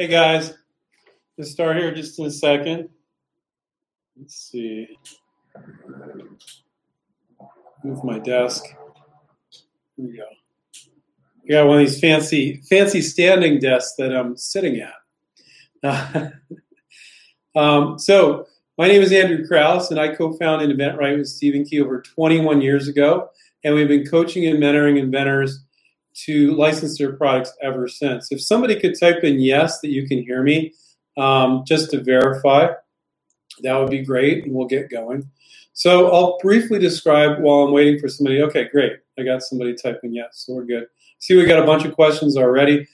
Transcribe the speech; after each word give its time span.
Hey 0.00 0.06
guys, 0.06 0.54
let's 1.36 1.50
start 1.50 1.76
here 1.76 1.94
just 1.94 2.18
in 2.18 2.24
a 2.24 2.30
second. 2.30 2.88
Let's 4.18 4.34
see. 4.34 4.96
Move 7.84 8.02
my 8.02 8.18
desk. 8.18 8.64
Here 8.64 10.06
we 10.06 10.16
go. 10.16 10.22
I 11.44 11.52
got 11.52 11.66
one 11.66 11.82
of 11.82 11.86
these 11.86 12.00
fancy, 12.00 12.62
fancy 12.62 13.02
standing 13.02 13.58
desks 13.58 13.96
that 13.98 14.16
I'm 14.16 14.38
sitting 14.38 14.82
at. 15.82 16.32
um, 17.54 17.98
so, 17.98 18.46
my 18.78 18.88
name 18.88 19.02
is 19.02 19.12
Andrew 19.12 19.46
Krauss, 19.46 19.90
and 19.90 20.00
I 20.00 20.14
co-founded 20.14 20.74
inventRight 20.74 21.18
with 21.18 21.28
Stephen 21.28 21.66
Key 21.66 21.82
over 21.82 22.00
21 22.00 22.62
years 22.62 22.88
ago, 22.88 23.28
and 23.64 23.74
we've 23.74 23.86
been 23.86 24.06
coaching 24.06 24.46
and 24.46 24.58
mentoring 24.58 24.98
inventors 24.98 25.62
to 26.14 26.52
license 26.52 26.98
their 26.98 27.12
products 27.12 27.52
ever 27.62 27.88
since. 27.88 28.30
If 28.30 28.42
somebody 28.42 28.78
could 28.78 28.98
type 28.98 29.22
in 29.22 29.40
yes 29.40 29.80
that 29.80 29.90
you 29.90 30.06
can 30.06 30.22
hear 30.22 30.42
me, 30.42 30.74
um, 31.16 31.64
just 31.66 31.90
to 31.90 32.02
verify, 32.02 32.68
that 33.62 33.76
would 33.76 33.90
be 33.90 34.04
great, 34.04 34.44
and 34.44 34.54
we'll 34.54 34.66
get 34.66 34.90
going. 34.90 35.28
So 35.72 36.10
I'll 36.12 36.38
briefly 36.38 36.78
describe 36.78 37.40
while 37.40 37.66
I'm 37.66 37.72
waiting 37.72 37.98
for 37.98 38.08
somebody. 38.08 38.42
Okay, 38.42 38.68
great. 38.68 38.94
I 39.18 39.22
got 39.22 39.42
somebody 39.42 39.74
typing 39.74 40.14
yes, 40.14 40.44
so 40.46 40.54
we're 40.54 40.64
good. 40.64 40.86
See, 41.18 41.36
we 41.36 41.44
got 41.44 41.62
a 41.62 41.66
bunch 41.66 41.84
of 41.84 41.94
questions 41.94 42.36
already. 42.36 42.86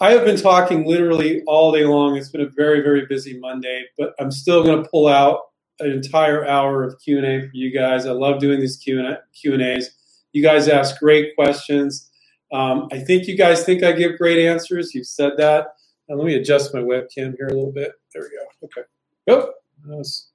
I 0.00 0.12
have 0.12 0.24
been 0.24 0.40
talking 0.40 0.86
literally 0.86 1.42
all 1.46 1.72
day 1.72 1.84
long. 1.84 2.16
It's 2.16 2.28
been 2.28 2.42
a 2.42 2.48
very, 2.48 2.82
very 2.82 3.06
busy 3.06 3.38
Monday, 3.38 3.84
but 3.98 4.14
I'm 4.20 4.30
still 4.30 4.62
going 4.62 4.82
to 4.84 4.88
pull 4.88 5.08
out 5.08 5.40
an 5.80 5.90
entire 5.90 6.46
hour 6.46 6.84
of 6.84 7.00
Q&A 7.00 7.40
for 7.40 7.50
you 7.52 7.72
guys. 7.72 8.06
I 8.06 8.12
love 8.12 8.40
doing 8.40 8.60
these 8.60 8.76
Q&As. 8.76 9.90
You 10.32 10.42
guys 10.42 10.68
ask 10.68 11.00
great 11.00 11.34
questions. 11.34 12.10
Um, 12.50 12.88
I 12.92 12.98
think 12.98 13.26
you 13.26 13.36
guys 13.36 13.64
think 13.64 13.82
I 13.82 13.92
give 13.92 14.18
great 14.18 14.46
answers. 14.46 14.94
You've 14.94 15.06
said 15.06 15.32
that. 15.36 15.74
Now, 16.08 16.16
let 16.16 16.26
me 16.26 16.34
adjust 16.34 16.72
my 16.72 16.80
webcam 16.80 17.36
here 17.36 17.48
a 17.48 17.54
little 17.54 17.72
bit. 17.72 17.92
There 18.14 18.22
we 18.22 18.30
go. 18.30 18.46
Okay. 18.64 18.88
Oh, 19.28 19.98
it's 19.98 20.30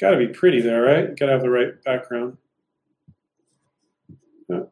got 0.00 0.10
to 0.10 0.16
be 0.16 0.28
pretty 0.28 0.60
there, 0.60 0.82
right? 0.82 1.16
Got 1.18 1.26
to 1.26 1.32
have 1.32 1.42
the 1.42 1.50
right 1.50 1.82
background. 1.84 2.38
Oh. 4.50 4.70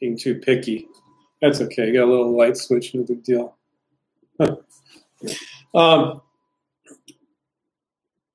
Being 0.00 0.16
too 0.16 0.36
picky. 0.36 0.88
That's 1.42 1.60
okay. 1.60 1.92
Got 1.92 2.04
a 2.04 2.10
little 2.10 2.36
light 2.36 2.56
switch, 2.56 2.94
no 2.94 3.02
big 3.02 3.22
deal. 3.22 3.56
um, 5.74 6.22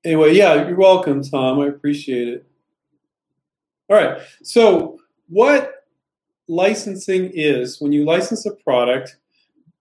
anyway, 0.04 0.34
yeah, 0.34 0.68
you're 0.68 0.76
welcome, 0.76 1.22
Tom. 1.22 1.60
I 1.60 1.66
appreciate 1.66 2.28
it. 2.28 2.46
All 3.90 3.96
right. 3.96 4.22
So, 4.42 5.00
what 5.28 5.83
licensing 6.48 7.30
is 7.32 7.80
when 7.80 7.92
you 7.92 8.04
license 8.04 8.46
a 8.46 8.52
product 8.52 9.16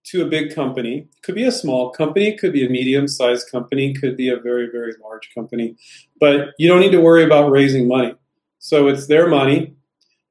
to 0.05 0.21
a 0.21 0.25
big 0.25 0.53
company, 0.53 1.07
could 1.21 1.35
be 1.35 1.45
a 1.45 1.51
small 1.51 1.89
company, 1.89 2.35
could 2.35 2.51
be 2.51 2.65
a 2.65 2.69
medium 2.69 3.07
sized 3.07 3.49
company, 3.49 3.93
could 3.93 4.17
be 4.17 4.29
a 4.29 4.37
very, 4.37 4.69
very 4.69 4.93
large 5.01 5.33
company, 5.33 5.75
but 6.19 6.49
you 6.57 6.67
don't 6.67 6.81
need 6.81 6.91
to 6.91 7.01
worry 7.01 7.23
about 7.23 7.49
raising 7.49 7.87
money. 7.87 8.13
So 8.59 8.87
it's 8.87 9.07
their 9.07 9.27
money 9.27 9.75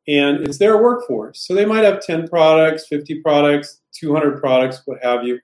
and 0.07 0.47
it's 0.47 0.59
their 0.59 0.83
workforce. 0.83 1.47
So 1.47 1.55
they 1.55 1.65
might 1.65 1.85
have 1.85 2.01
10 2.01 2.29
products, 2.29 2.87
50 2.87 3.23
products, 3.23 3.81
200 3.95 4.41
products, 4.41 4.83
what 4.85 5.03
have 5.03 5.25
you. 5.25 5.39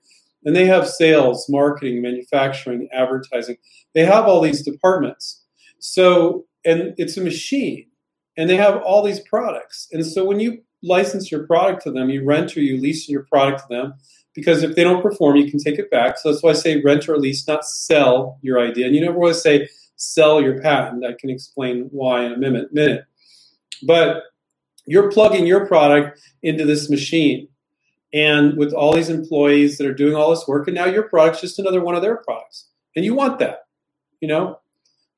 And 0.45 0.55
they 0.55 0.65
have 0.65 0.87
sales, 0.87 1.47
marketing, 1.49 2.01
manufacturing, 2.01 2.87
advertising. 2.93 3.57
They 3.93 4.05
have 4.05 4.25
all 4.25 4.41
these 4.41 4.63
departments. 4.63 5.43
So, 5.79 6.45
and 6.65 6.93
it's 6.97 7.17
a 7.17 7.21
machine 7.21 7.87
and 8.37 8.49
they 8.49 8.57
have 8.57 8.77
all 8.83 9.03
these 9.03 9.19
products. 9.19 9.87
And 9.91 10.05
so 10.05 10.23
when 10.23 10.39
you 10.39 10.61
license 10.81 11.31
your 11.31 11.45
product 11.45 11.83
to 11.83 11.91
them, 11.91 12.09
you 12.09 12.23
rent 12.23 12.55
or 12.55 12.61
you 12.61 12.79
lease 12.79 13.09
your 13.09 13.23
product 13.23 13.61
to 13.61 13.65
them 13.69 13.93
because 14.33 14.63
if 14.63 14.75
they 14.75 14.83
don't 14.83 15.01
perform, 15.01 15.35
you 15.35 15.49
can 15.49 15.59
take 15.59 15.79
it 15.79 15.91
back. 15.91 16.17
So 16.17 16.31
that's 16.31 16.43
why 16.43 16.51
I 16.51 16.53
say 16.53 16.81
rent 16.81 17.09
or 17.09 17.17
lease, 17.17 17.47
not 17.47 17.65
sell 17.65 18.37
your 18.41 18.59
idea. 18.59 18.85
And 18.85 18.95
you 18.95 19.01
never 19.01 19.17
want 19.17 19.33
to 19.33 19.39
say 19.39 19.67
sell 19.95 20.41
your 20.41 20.61
patent. 20.61 21.05
I 21.05 21.13
can 21.13 21.29
explain 21.29 21.89
why 21.91 22.25
in 22.25 22.33
a 22.33 22.37
minute. 22.37 22.73
minute. 22.73 23.05
But 23.83 24.23
you're 24.85 25.11
plugging 25.11 25.45
your 25.45 25.67
product 25.67 26.21
into 26.41 26.65
this 26.65 26.89
machine. 26.89 27.47
And 28.13 28.57
with 28.57 28.73
all 28.73 28.93
these 28.93 29.09
employees 29.09 29.77
that 29.77 29.85
are 29.85 29.93
doing 29.93 30.15
all 30.15 30.31
this 30.31 30.47
work, 30.47 30.67
and 30.67 30.75
now 30.75 30.85
your 30.85 31.03
product's 31.03 31.41
just 31.41 31.59
another 31.59 31.81
one 31.81 31.95
of 31.95 32.01
their 32.01 32.17
products. 32.17 32.69
And 32.95 33.05
you 33.05 33.13
want 33.13 33.39
that, 33.39 33.67
you 34.19 34.27
know? 34.27 34.59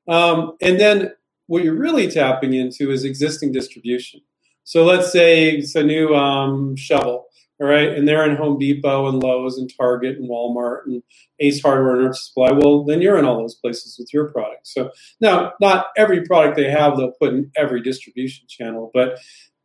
Um, 0.08 0.56
and 0.60 0.78
then 0.78 1.12
what 1.46 1.64
you're 1.64 1.74
really 1.74 2.10
tapping 2.10 2.52
into 2.52 2.90
is 2.90 3.04
existing 3.04 3.52
distribution. 3.52 4.20
So 4.64 4.84
let's 4.84 5.10
say 5.12 5.50
it's 5.50 5.74
a 5.74 5.82
new 5.82 6.14
um, 6.14 6.76
shovel, 6.76 7.26
all 7.60 7.66
right, 7.66 7.88
and 7.88 8.06
they're 8.06 8.28
in 8.28 8.36
Home 8.36 8.58
Depot 8.58 9.08
and 9.08 9.22
Lowe's 9.22 9.58
and 9.58 9.70
Target 9.76 10.18
and 10.18 10.28
Walmart 10.28 10.86
and 10.86 11.02
Ace 11.40 11.60
Hardware 11.60 11.96
and 11.96 12.08
Earth 12.08 12.18
Supply. 12.18 12.52
Well, 12.52 12.84
then 12.84 13.02
you're 13.02 13.18
in 13.18 13.24
all 13.24 13.38
those 13.38 13.56
places 13.56 13.96
with 13.98 14.12
your 14.12 14.30
product. 14.30 14.66
So 14.66 14.90
now, 15.20 15.52
not 15.60 15.86
every 15.96 16.24
product 16.24 16.56
they 16.56 16.70
have 16.70 16.96
they'll 16.96 17.12
put 17.12 17.34
in 17.34 17.50
every 17.56 17.82
distribution 17.82 18.46
channel, 18.48 18.90
but 18.94 19.18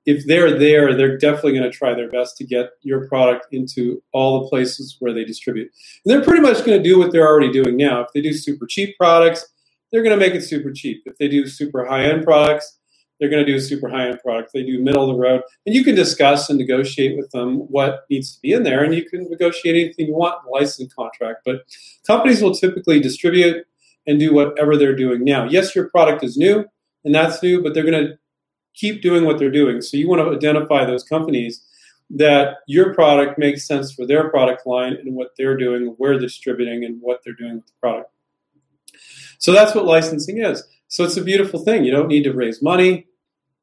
if 0.07 0.25
they're 0.25 0.57
there, 0.57 0.95
they're 0.95 1.17
definitely 1.17 1.51
going 1.51 1.69
to 1.69 1.77
try 1.77 1.93
their 1.93 2.09
best 2.09 2.37
to 2.37 2.45
get 2.45 2.69
your 2.81 3.07
product 3.09 3.47
into 3.51 4.01
all 4.13 4.41
the 4.41 4.47
places 4.47 4.95
where 4.99 5.13
they 5.13 5.25
distribute. 5.25 5.69
And 6.05 6.11
they're 6.11 6.23
pretty 6.23 6.41
much 6.41 6.65
going 6.65 6.81
to 6.81 6.83
do 6.83 6.97
what 6.97 7.11
they're 7.11 7.27
already 7.27 7.51
doing 7.51 7.75
now. 7.75 8.01
If 8.01 8.07
they 8.13 8.21
do 8.21 8.31
super 8.31 8.65
cheap 8.65 8.95
products, 8.97 9.45
they're 9.91 10.03
going 10.03 10.17
to 10.17 10.25
make 10.25 10.33
it 10.33 10.43
super 10.43 10.71
cheap. 10.71 11.03
If 11.05 11.17
they 11.17 11.27
do 11.27 11.45
super 11.45 11.85
high 11.85 12.05
end 12.05 12.23
products, 12.23 12.76
they're 13.19 13.29
going 13.29 13.45
to 13.45 13.51
do 13.51 13.57
a 13.57 13.61
super 13.61 13.89
high 13.89 14.07
end 14.07 14.19
product. 14.23 14.51
They 14.53 14.63
do 14.63 14.81
middle 14.81 15.09
of 15.09 15.15
the 15.15 15.21
road, 15.21 15.41
and 15.65 15.73
you 15.73 15.83
can 15.83 15.95
discuss 15.95 16.49
and 16.49 16.57
negotiate 16.57 17.17
with 17.17 17.29
them 17.31 17.59
what 17.69 18.05
needs 18.09 18.35
to 18.35 18.41
be 18.41 18.53
in 18.53 18.63
there, 18.63 18.83
and 18.83 18.93
you 18.93 19.09
can 19.09 19.29
negotiate 19.29 19.75
anything 19.75 20.07
you 20.07 20.15
want 20.15 20.35
in 20.39 20.51
the 20.51 20.51
license 20.51 20.93
contract. 20.93 21.41
But 21.45 21.61
companies 22.05 22.41
will 22.41 22.53
typically 22.53 22.99
distribute 22.99 23.65
and 24.05 24.19
do 24.19 24.33
whatever 24.33 24.77
they're 24.77 24.95
doing 24.95 25.23
now. 25.23 25.45
Yes, 25.45 25.75
your 25.75 25.89
product 25.89 26.23
is 26.23 26.37
new, 26.37 26.65
and 27.03 27.13
that's 27.13 27.41
new, 27.43 27.61
but 27.61 27.73
they're 27.73 27.89
going 27.89 28.07
to 28.07 28.17
keep 28.73 29.01
doing 29.01 29.25
what 29.25 29.39
they're 29.39 29.51
doing. 29.51 29.81
So 29.81 29.97
you 29.97 30.07
want 30.07 30.21
to 30.21 30.35
identify 30.35 30.85
those 30.85 31.03
companies 31.03 31.63
that 32.09 32.57
your 32.67 32.93
product 32.93 33.37
makes 33.37 33.67
sense 33.67 33.91
for 33.91 34.05
their 34.05 34.29
product 34.29 34.65
line 34.65 34.93
and 34.93 35.13
what 35.13 35.31
they're 35.37 35.57
doing, 35.57 35.87
where 35.97 36.13
they're 36.13 36.21
distributing, 36.21 36.85
and 36.85 37.01
what 37.01 37.21
they're 37.23 37.33
doing 37.33 37.55
with 37.55 37.67
the 37.67 37.73
product. 37.81 38.11
So 39.39 39.51
that's 39.51 39.75
what 39.75 39.85
licensing 39.85 40.37
is. 40.39 40.63
So 40.87 41.03
it's 41.03 41.17
a 41.17 41.23
beautiful 41.23 41.59
thing. 41.63 41.83
You 41.83 41.91
don't 41.91 42.07
need 42.07 42.23
to 42.23 42.33
raise 42.33 42.61
money. 42.61 43.07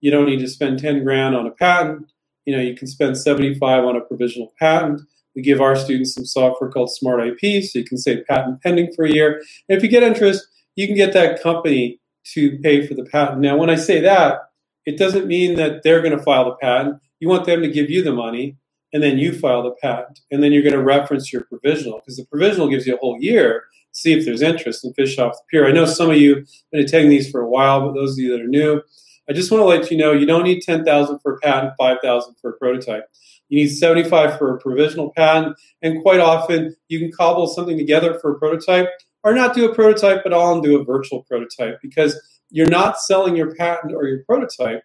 You 0.01 0.11
don't 0.11 0.27
need 0.27 0.41
to 0.41 0.49
spend 0.49 0.79
10 0.79 1.03
grand 1.05 1.35
on 1.35 1.47
a 1.47 1.51
patent. 1.51 2.11
You 2.45 2.57
know, 2.57 2.63
you 2.63 2.77
can 2.77 2.87
spend 2.87 3.17
75 3.17 3.85
on 3.85 3.97
a 3.97 4.01
provisional 4.01 4.53
patent. 4.59 5.01
We 5.35 5.43
give 5.43 5.61
our 5.61 5.75
students 5.75 6.15
some 6.15 6.27
software 6.27 6.71
called 6.71 6.93
Smart 6.93 7.27
IP, 7.27 7.65
so 7.65 7.79
you 7.79 7.85
can 7.85 7.99
say 7.99 8.23
patent 8.23 8.63
pending 8.63 8.93
for 8.95 9.05
a 9.05 9.11
year. 9.11 9.43
And 9.69 9.77
if 9.77 9.83
you 9.83 9.89
get 9.89 10.03
interest, 10.03 10.47
you 10.77 10.87
can 10.87 10.97
get 10.97 11.13
that 11.15 11.43
company 11.43 12.01
to 12.35 12.59
pay 12.59 12.87
for 12.87 12.95
the 12.95 13.05
patent. 13.05 13.41
Now, 13.41 13.57
when 13.57 13.71
I 13.71 13.77
say 13.77 14.01
that, 14.01 14.41
it 14.87 14.99
doesn't 14.99 15.27
mean 15.27 15.57
that 15.57 15.83
they're 15.83 16.03
going 16.03 16.17
to 16.17 16.23
file 16.23 16.45
the 16.45 16.57
patent. 16.57 17.01
You 17.21 17.29
want 17.29 17.47
them 17.47 17.63
to 17.63 17.71
give 17.71 17.91
you 17.91 18.03
the 18.03 18.13
money, 18.13 18.59
and 18.95 19.03
then 19.03 19.19
you 19.19 19.39
file 19.39 19.63
the 19.63 19.73
patent. 19.83 20.21
And 20.31 20.43
then 20.43 20.53
you're 20.53 20.63
going 20.63 20.73
to 20.73 20.83
reference 20.83 21.31
your 21.31 21.45
provisional, 21.45 21.99
because 21.99 22.17
the 22.17 22.25
provisional 22.25 22.69
gives 22.69 22.87
you 22.87 22.95
a 22.95 22.99
whole 22.99 23.21
year 23.21 23.65
to 23.93 24.01
see 24.01 24.15
if 24.15 24.25
there's 24.25 24.41
interest 24.41 24.85
and 24.85 24.95
fish 24.95 25.19
off 25.19 25.35
the 25.35 25.43
pier. 25.51 25.67
I 25.67 25.73
know 25.73 25.85
some 25.85 26.11
of 26.11 26.17
you 26.17 26.37
have 26.37 26.47
been 26.73 26.81
attending 26.81 27.11
these 27.11 27.31
for 27.31 27.43
a 27.43 27.49
while, 27.49 27.83
but 27.83 27.95
those 27.95 28.13
of 28.13 28.19
you 28.19 28.31
that 28.31 28.41
are 28.41 28.49
new, 28.49 28.81
I 29.29 29.33
just 29.33 29.51
want 29.51 29.61
to 29.61 29.67
let 29.67 29.91
you 29.91 29.97
know 29.97 30.13
you 30.13 30.27
don't 30.27 30.45
need 30.45 30.63
10,000 30.63 31.19
for 31.19 31.35
a 31.35 31.39
patent, 31.41 31.75
5,000 31.77 32.35
for 32.41 32.51
a 32.51 32.57
prototype. 32.57 33.05
You 33.49 33.63
need 33.63 33.69
75 33.69 34.39
for 34.39 34.55
a 34.55 34.61
provisional 34.61 35.11
patent, 35.11 35.57
and 35.83 36.01
quite 36.03 36.21
often 36.21 36.75
you 36.89 36.99
can 36.99 37.13
cobble 37.13 37.47
something 37.47 37.77
together 37.77 38.19
for 38.21 38.33
a 38.33 38.39
prototype 38.39 38.89
or 39.25 39.35
not 39.35 39.55
do 39.55 39.69
a 39.69 39.75
prototype 39.75 40.25
at 40.27 40.33
all 40.33 40.55
and 40.55 40.63
do 40.63 40.79
a 40.79 40.85
virtual 40.85 41.23
prototype 41.23 41.81
because 41.83 42.21
you're 42.51 42.69
not 42.69 43.01
selling 43.01 43.35
your 43.35 43.55
patent 43.55 43.93
or 43.95 44.07
your 44.07 44.23
prototype, 44.25 44.83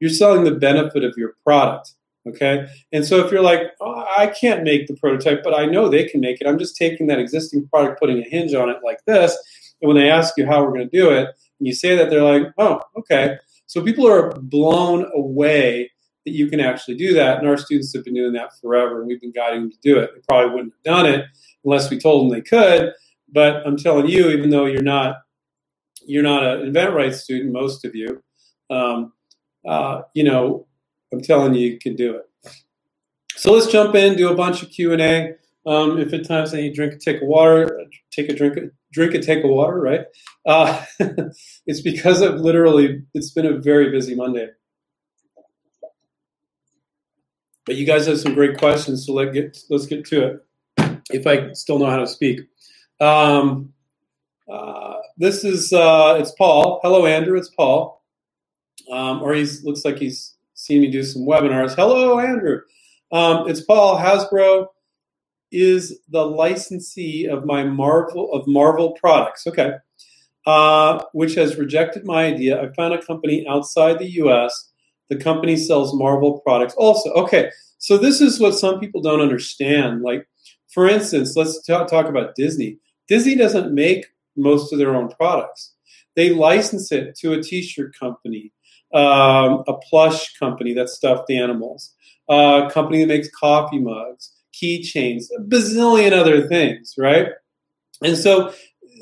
you're 0.00 0.10
selling 0.10 0.44
the 0.44 0.50
benefit 0.50 1.04
of 1.04 1.14
your 1.16 1.34
product. 1.44 1.92
Okay. 2.28 2.66
And 2.92 3.04
so 3.04 3.24
if 3.24 3.32
you're 3.32 3.42
like, 3.42 3.62
oh, 3.80 4.04
I 4.16 4.28
can't 4.28 4.62
make 4.62 4.86
the 4.86 4.94
prototype, 4.94 5.42
but 5.42 5.54
I 5.54 5.66
know 5.66 5.88
they 5.88 6.08
can 6.08 6.20
make 6.20 6.40
it, 6.40 6.46
I'm 6.46 6.58
just 6.58 6.76
taking 6.76 7.08
that 7.08 7.18
existing 7.18 7.66
product, 7.68 7.98
putting 7.98 8.18
a 8.18 8.28
hinge 8.28 8.54
on 8.54 8.68
it 8.68 8.78
like 8.84 9.04
this. 9.06 9.36
And 9.80 9.88
when 9.88 9.96
they 9.96 10.08
ask 10.08 10.34
you 10.36 10.46
how 10.46 10.62
we're 10.62 10.72
going 10.72 10.88
to 10.88 10.96
do 10.96 11.10
it, 11.10 11.26
and 11.26 11.66
you 11.66 11.74
say 11.74 11.96
that, 11.96 12.10
they're 12.10 12.22
like, 12.22 12.52
oh, 12.58 12.80
okay. 12.96 13.36
So 13.66 13.82
people 13.82 14.06
are 14.08 14.32
blown 14.40 15.10
away 15.14 15.90
that 16.24 16.32
you 16.32 16.48
can 16.48 16.60
actually 16.60 16.96
do 16.96 17.12
that. 17.14 17.38
And 17.38 17.48
our 17.48 17.56
students 17.56 17.92
have 17.94 18.04
been 18.04 18.14
doing 18.14 18.32
that 18.34 18.52
forever, 18.60 19.00
and 19.00 19.08
we've 19.08 19.20
been 19.20 19.32
guiding 19.32 19.62
them 19.62 19.70
to 19.72 19.78
do 19.82 19.98
it. 19.98 20.10
They 20.14 20.20
probably 20.28 20.54
wouldn't 20.54 20.74
have 20.74 20.82
done 20.84 21.06
it 21.06 21.24
unless 21.64 21.90
we 21.90 21.98
told 21.98 22.22
them 22.22 22.38
they 22.38 22.42
could. 22.42 22.92
But 23.32 23.66
I'm 23.66 23.76
telling 23.76 24.08
you, 24.08 24.28
even 24.30 24.50
though 24.50 24.66
you're 24.66 24.82
not 24.82 25.16
you're 26.04 26.22
not 26.22 26.44
an 26.44 26.72
inventRight 26.72 27.14
student, 27.14 27.52
most 27.52 27.84
of 27.84 27.94
you, 27.94 28.22
um, 28.70 29.12
uh, 29.66 30.02
you 30.14 30.24
know, 30.24 30.66
I'm 31.12 31.20
telling 31.20 31.54
you, 31.54 31.68
you 31.68 31.78
can 31.78 31.96
do 31.96 32.16
it. 32.16 32.28
So 33.36 33.52
let's 33.52 33.66
jump 33.66 33.94
in, 33.94 34.16
do 34.16 34.30
a 34.30 34.34
bunch 34.34 34.62
of 34.62 34.70
Q 34.70 34.92
and 34.92 35.02
A. 35.02 35.34
Um, 35.64 35.98
if 35.98 36.12
at 36.12 36.26
times 36.26 36.52
I 36.54 36.58
need 36.58 36.74
drink 36.74 36.98
take 37.00 37.22
of 37.22 37.28
water, 37.28 37.86
take 38.10 38.28
a 38.28 38.34
drink, 38.34 38.58
drink 38.92 39.14
a 39.14 39.20
take 39.20 39.44
of 39.44 39.50
water, 39.50 39.80
right? 39.80 40.06
Uh, 40.44 40.84
it's 41.66 41.80
because 41.80 42.20
of 42.20 42.40
literally, 42.40 43.02
it's 43.14 43.30
been 43.30 43.46
a 43.46 43.58
very 43.58 43.90
busy 43.90 44.14
Monday. 44.14 44.48
But 47.64 47.76
you 47.76 47.86
guys 47.86 48.06
have 48.06 48.18
some 48.18 48.34
great 48.34 48.58
questions, 48.58 49.06
so 49.06 49.12
let 49.12 49.32
get 49.32 49.56
let's 49.70 49.86
get 49.86 50.04
to 50.06 50.26
it. 50.26 50.98
if 51.10 51.26
I 51.26 51.52
still 51.52 51.78
know 51.78 51.86
how 51.86 51.98
to 51.98 52.08
speak. 52.08 52.40
Um, 53.00 53.72
uh, 54.50 54.94
this 55.16 55.44
is 55.44 55.72
uh, 55.72 56.16
it's 56.20 56.32
Paul. 56.32 56.80
Hello, 56.82 57.06
Andrew. 57.06 57.38
It's 57.38 57.50
Paul. 57.50 58.02
Um, 58.90 59.22
or 59.22 59.32
he 59.34 59.46
looks 59.62 59.84
like 59.84 59.98
he's 59.98 60.34
seen 60.62 60.80
me 60.80 60.90
do 60.90 61.02
some 61.02 61.22
webinars. 61.22 61.74
Hello, 61.74 62.18
Andrew. 62.20 62.60
Um, 63.10 63.48
it's 63.48 63.62
Paul. 63.62 63.98
Hasbro 63.98 64.66
is 65.50 65.98
the 66.08 66.24
licensee 66.24 67.26
of 67.26 67.44
my 67.44 67.64
Marvel 67.64 68.32
of 68.32 68.46
Marvel 68.46 68.92
products. 68.92 69.46
Okay, 69.46 69.72
uh, 70.46 71.02
which 71.12 71.34
has 71.34 71.56
rejected 71.56 72.04
my 72.04 72.24
idea. 72.24 72.62
I 72.62 72.72
found 72.74 72.94
a 72.94 73.04
company 73.04 73.46
outside 73.48 73.98
the 73.98 74.10
U.S. 74.12 74.70
The 75.10 75.16
company 75.16 75.56
sells 75.56 75.94
Marvel 75.94 76.40
products 76.40 76.74
also. 76.76 77.10
Okay, 77.14 77.50
so 77.78 77.98
this 77.98 78.20
is 78.20 78.40
what 78.40 78.54
some 78.54 78.78
people 78.78 79.02
don't 79.02 79.20
understand. 79.20 80.02
Like, 80.02 80.26
for 80.72 80.88
instance, 80.88 81.36
let's 81.36 81.60
talk, 81.66 81.88
talk 81.88 82.06
about 82.06 82.34
Disney. 82.34 82.78
Disney 83.08 83.34
doesn't 83.34 83.74
make 83.74 84.06
most 84.36 84.72
of 84.72 84.78
their 84.78 84.94
own 84.94 85.08
products. 85.08 85.74
They 86.14 86.30
license 86.30 86.92
it 86.92 87.16
to 87.16 87.32
a 87.32 87.42
T-shirt 87.42 87.94
company, 87.98 88.52
um, 88.94 89.64
a 89.66 89.74
plush 89.88 90.36
company 90.38 90.74
that 90.74 90.88
stuffed 90.88 91.30
animals, 91.30 91.94
a 92.28 92.70
company 92.72 93.00
that 93.00 93.08
makes 93.08 93.30
coffee 93.30 93.78
mugs, 93.78 94.32
keychains, 94.54 95.26
a 95.36 95.42
bazillion 95.42 96.12
other 96.12 96.46
things, 96.48 96.94
right? 96.98 97.28
And 98.02 98.16
so 98.16 98.52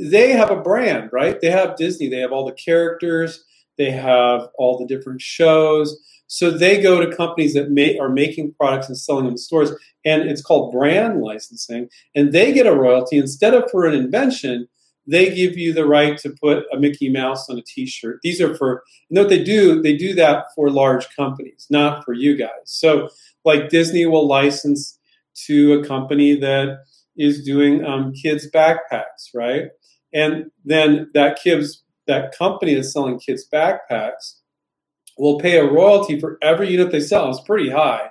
they 0.01 0.31
have 0.33 0.51
a 0.51 0.61
brand, 0.61 1.11
right? 1.13 1.41
They 1.41 1.51
have 1.51 1.77
Disney. 1.77 2.09
They 2.09 2.21
have 2.21 2.33
all 2.33 2.47
the 2.47 2.53
characters. 2.53 3.45
They 3.77 3.91
have 3.91 4.49
all 4.59 4.79
the 4.79 4.87
different 4.87 5.21
shows. 5.21 5.99
So 6.27 6.51
they 6.51 6.81
go 6.81 7.05
to 7.05 7.17
companies 7.17 7.55
that 7.55 7.71
may, 7.71 7.99
are 7.99 8.09
making 8.09 8.55
products 8.55 8.89
and 8.89 8.97
selling 8.97 9.25
them 9.25 9.33
in 9.33 9.39
stores, 9.39 9.73
and 10.05 10.23
it's 10.23 10.43
called 10.43 10.71
brand 10.71 11.21
licensing. 11.21 11.89
And 12.15 12.33
they 12.33 12.53
get 12.53 12.69
a 12.69 12.75
royalty 12.75 13.19
instead 13.19 13.53
of 13.53 13.69
for 13.71 13.85
an 13.85 13.95
invention 13.95 14.69
they 15.07 15.35
give 15.35 15.57
you 15.57 15.73
the 15.73 15.87
right 15.87 16.19
to 16.19 16.31
put 16.31 16.65
a 16.73 16.79
Mickey 16.79 17.09
Mouse 17.09 17.49
on 17.49 17.59
a 17.59 17.63
T-shirt. 17.63 18.21
These 18.23 18.41
are 18.41 18.55
for 18.55 18.83
know 19.11 19.23
what 19.23 19.31
they 19.31 19.43
do. 19.43 19.83
They 19.83 19.97
do 19.97 20.15
that 20.15 20.47
for 20.55 20.71
large 20.71 21.15
companies, 21.17 21.67
not 21.71 22.05
for 22.05 22.13
you 22.13 22.37
guys. 22.37 22.51
So, 22.65 23.09
like 23.45 23.71
Disney 23.71 24.07
will 24.07 24.27
license 24.27 24.99
to 25.47 25.75
a 25.75 25.87
company 25.87 26.35
that 26.37 26.85
is 27.17 27.45
doing 27.45 27.85
um, 27.85 28.13
kids 28.13 28.51
backpacks, 28.51 29.35
right? 29.35 29.69
And 30.13 30.51
then 30.65 31.11
that 31.15 31.41
kids 31.41 31.83
that 32.07 32.37
company 32.37 32.75
that's 32.75 32.93
selling 32.93 33.19
kids 33.19 33.47
backpacks 33.53 34.37
will 35.17 35.39
pay 35.39 35.59
a 35.59 35.71
royalty 35.71 36.19
for 36.19 36.39
every 36.43 36.71
unit 36.71 36.91
they 36.91 37.01
sell. 37.01 37.31
It's 37.31 37.41
pretty 37.41 37.71
high. 37.71 38.11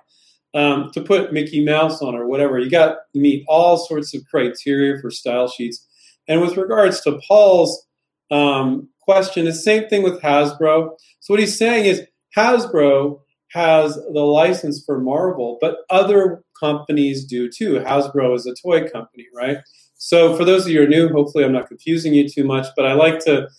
Um, 0.56 0.89
to 0.94 1.01
put 1.01 1.33
Mickey 1.33 1.63
Mouse 1.63 2.01
on 2.01 2.15
or 2.15 2.25
whatever, 2.25 2.57
you 2.57 2.69
got 2.69 2.95
to 3.13 3.19
meet 3.19 3.45
all 3.47 3.77
sorts 3.77 4.15
of 4.15 4.25
criteria 4.25 5.00
for 5.00 5.12
style 5.12 5.47
sheets 5.47 5.85
and 6.29 6.39
with 6.39 6.55
regards 6.55 7.01
to 7.01 7.19
Paul's 7.27 7.85
um, 8.31 8.87
question, 9.01 9.45
the 9.45 9.53
same 9.53 9.89
thing 9.89 10.03
with 10.03 10.21
Hasbro. 10.21 10.91
So 11.19 11.33
what 11.33 11.39
he's 11.39 11.57
saying 11.57 11.85
is 11.85 12.03
Hasbro 12.37 13.19
has 13.51 13.95
the 13.95 14.21
license 14.21 14.83
for 14.85 14.99
Marvel, 14.99 15.57
but 15.59 15.77
other 15.89 16.43
companies 16.59 17.25
do 17.25 17.49
too. 17.49 17.79
Hasbro 17.79 18.35
is 18.35 18.45
a 18.45 18.53
toy 18.53 18.87
company, 18.87 19.25
right? 19.35 19.57
So 19.95 20.37
for 20.37 20.45
those 20.45 20.65
of 20.65 20.71
you 20.71 20.79
who 20.79 20.85
are 20.85 20.89
new, 20.89 21.09
hopefully 21.09 21.43
I'm 21.43 21.51
not 21.51 21.67
confusing 21.67 22.13
you 22.13 22.29
too 22.29 22.43
much, 22.43 22.67
but 22.75 22.85
I 22.85 22.93
like 22.93 23.19
to 23.25 23.49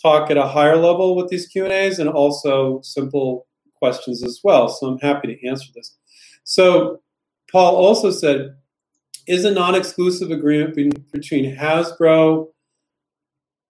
talk 0.00 0.30
at 0.30 0.36
a 0.36 0.46
higher 0.46 0.76
level 0.76 1.16
with 1.16 1.28
these 1.28 1.48
Q&As 1.48 1.98
and 1.98 2.08
also 2.08 2.80
simple 2.82 3.46
questions 3.74 4.22
as 4.22 4.40
well. 4.44 4.68
So 4.68 4.86
I'm 4.86 4.98
happy 4.98 5.34
to 5.34 5.48
answer 5.48 5.66
this. 5.74 5.96
So 6.44 7.00
Paul 7.50 7.76
also 7.76 8.10
said, 8.10 8.54
is 9.26 9.44
a 9.44 9.50
non-exclusive 9.50 10.30
agreement 10.30 11.10
between 11.12 11.56
Hasbro 11.56 12.48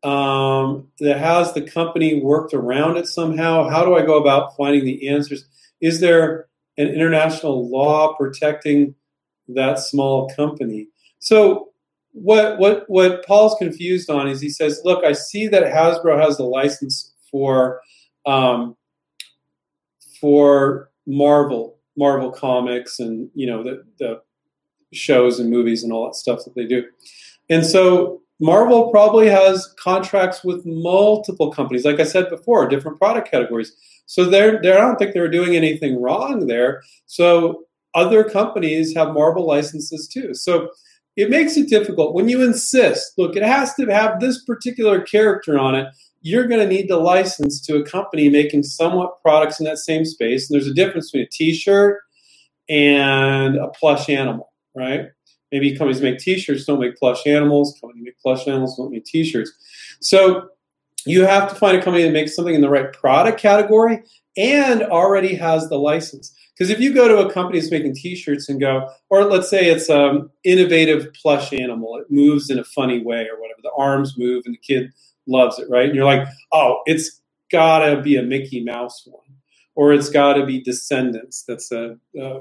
um, 0.02 0.88
that 1.00 1.18
has 1.18 1.52
the 1.52 1.62
company 1.62 2.20
worked 2.20 2.52
around 2.52 2.96
it 2.96 3.06
somehow? 3.06 3.68
How 3.68 3.84
do 3.84 3.94
I 3.96 4.04
go 4.04 4.18
about 4.18 4.56
finding 4.56 4.84
the 4.84 5.08
answers? 5.08 5.46
Is 5.80 6.00
there 6.00 6.46
an 6.76 6.88
international 6.88 7.70
law 7.70 8.14
protecting 8.14 8.94
that 9.48 9.78
small 9.78 10.28
company? 10.34 10.88
So 11.18 11.70
what 12.12 12.58
what 12.58 12.84
what 12.88 13.26
Paul's 13.26 13.56
confused 13.58 14.08
on 14.10 14.28
is 14.28 14.40
he 14.40 14.50
says, 14.50 14.80
look, 14.84 15.04
I 15.04 15.12
see 15.12 15.48
that 15.48 15.64
Hasbro 15.64 16.20
has 16.20 16.36
the 16.36 16.44
license 16.44 17.12
for 17.30 17.80
um, 18.26 18.76
for 20.20 20.90
Marvel, 21.06 21.78
Marvel 21.96 22.30
Comics, 22.30 23.00
and 23.00 23.30
you 23.34 23.46
know 23.46 23.62
the 23.62 23.84
the 23.98 24.22
shows 24.94 25.40
and 25.40 25.50
movies 25.50 25.82
and 25.82 25.92
all 25.92 26.06
that 26.06 26.14
stuff 26.14 26.44
that 26.44 26.54
they 26.54 26.66
do. 26.66 26.84
And 27.50 27.64
so 27.64 28.22
Marvel 28.40 28.90
probably 28.90 29.28
has 29.28 29.72
contracts 29.78 30.44
with 30.44 30.66
multiple 30.66 31.52
companies, 31.52 31.84
like 31.84 32.00
I 32.00 32.04
said 32.04 32.28
before, 32.30 32.68
different 32.68 32.98
product 32.98 33.30
categories. 33.30 33.74
So 34.06 34.24
they're, 34.24 34.60
they're, 34.60 34.78
I 34.78 34.80
don't 34.80 34.98
think 34.98 35.14
they're 35.14 35.30
doing 35.30 35.54
anything 35.54 36.00
wrong 36.00 36.46
there. 36.46 36.82
So 37.06 37.64
other 37.94 38.24
companies 38.24 38.94
have 38.96 39.14
Marvel 39.14 39.46
licenses 39.46 40.08
too. 40.08 40.34
So 40.34 40.70
it 41.16 41.30
makes 41.30 41.56
it 41.56 41.68
difficult 41.68 42.14
when 42.14 42.28
you 42.28 42.42
insist, 42.42 43.12
look, 43.16 43.36
it 43.36 43.44
has 43.44 43.72
to 43.74 43.86
have 43.86 44.18
this 44.18 44.42
particular 44.44 45.00
character 45.00 45.58
on 45.58 45.76
it. 45.76 45.86
You're 46.20 46.48
going 46.48 46.60
to 46.60 46.74
need 46.74 46.88
the 46.88 46.96
license 46.96 47.60
to 47.66 47.76
a 47.76 47.84
company 47.84 48.28
making 48.28 48.64
somewhat 48.64 49.22
products 49.22 49.60
in 49.60 49.66
that 49.66 49.78
same 49.78 50.04
space. 50.04 50.50
And 50.50 50.54
there's 50.54 50.70
a 50.70 50.74
difference 50.74 51.10
between 51.10 51.26
a 51.26 51.30
t 51.30 51.54
shirt 51.54 52.00
and 52.68 53.56
a 53.56 53.68
plush 53.68 54.08
animal 54.08 54.50
right? 54.74 55.08
Maybe 55.52 55.76
companies 55.76 56.02
make 56.02 56.18
T-shirts, 56.18 56.64
don't 56.64 56.80
make 56.80 56.96
plush 56.96 57.26
animals. 57.26 57.78
Companies 57.80 58.04
make 58.04 58.18
plush 58.18 58.48
animals, 58.48 58.76
don't 58.76 58.90
make 58.90 59.04
T-shirts. 59.04 59.52
So 60.00 60.48
you 61.06 61.24
have 61.24 61.48
to 61.48 61.54
find 61.54 61.76
a 61.76 61.82
company 61.82 62.04
that 62.04 62.12
makes 62.12 62.34
something 62.34 62.54
in 62.54 62.60
the 62.60 62.68
right 62.68 62.92
product 62.92 63.40
category 63.40 64.02
and 64.36 64.82
already 64.82 65.34
has 65.34 65.68
the 65.68 65.78
license. 65.78 66.34
Because 66.56 66.70
if 66.70 66.80
you 66.80 66.94
go 66.94 67.08
to 67.08 67.18
a 67.18 67.32
company 67.32 67.58
that's 67.58 67.70
making 67.70 67.94
T-shirts 67.94 68.48
and 68.48 68.60
go, 68.60 68.88
or 69.10 69.24
let's 69.24 69.48
say 69.48 69.66
it's 69.66 69.90
um 69.90 70.30
innovative 70.44 71.12
plush 71.14 71.52
animal, 71.52 71.96
it 71.98 72.10
moves 72.10 72.50
in 72.50 72.58
a 72.58 72.64
funny 72.64 73.02
way 73.02 73.28
or 73.28 73.40
whatever. 73.40 73.60
The 73.62 73.72
arms 73.76 74.16
move 74.16 74.44
and 74.46 74.54
the 74.54 74.58
kid 74.58 74.92
loves 75.26 75.58
it, 75.58 75.68
right? 75.70 75.86
And 75.86 75.94
you're 75.94 76.04
like, 76.04 76.26
oh, 76.52 76.80
it's 76.86 77.20
gotta 77.50 78.00
be 78.02 78.16
a 78.16 78.22
Mickey 78.22 78.62
Mouse 78.64 79.02
one, 79.06 79.36
or 79.74 79.92
it's 79.92 80.10
gotta 80.10 80.46
be 80.46 80.60
Descendants. 80.60 81.44
That's 81.46 81.70
a, 81.72 81.96
a 82.20 82.40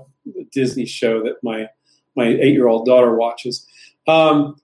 Disney 0.52 0.86
show 0.86 1.24
that 1.24 1.44
my 1.44 1.68
my 2.15 2.27
eight 2.27 2.53
year 2.53 2.67
old 2.67 2.86
daughter 2.86 3.15
watches. 3.15 3.65
Um, 4.08 4.55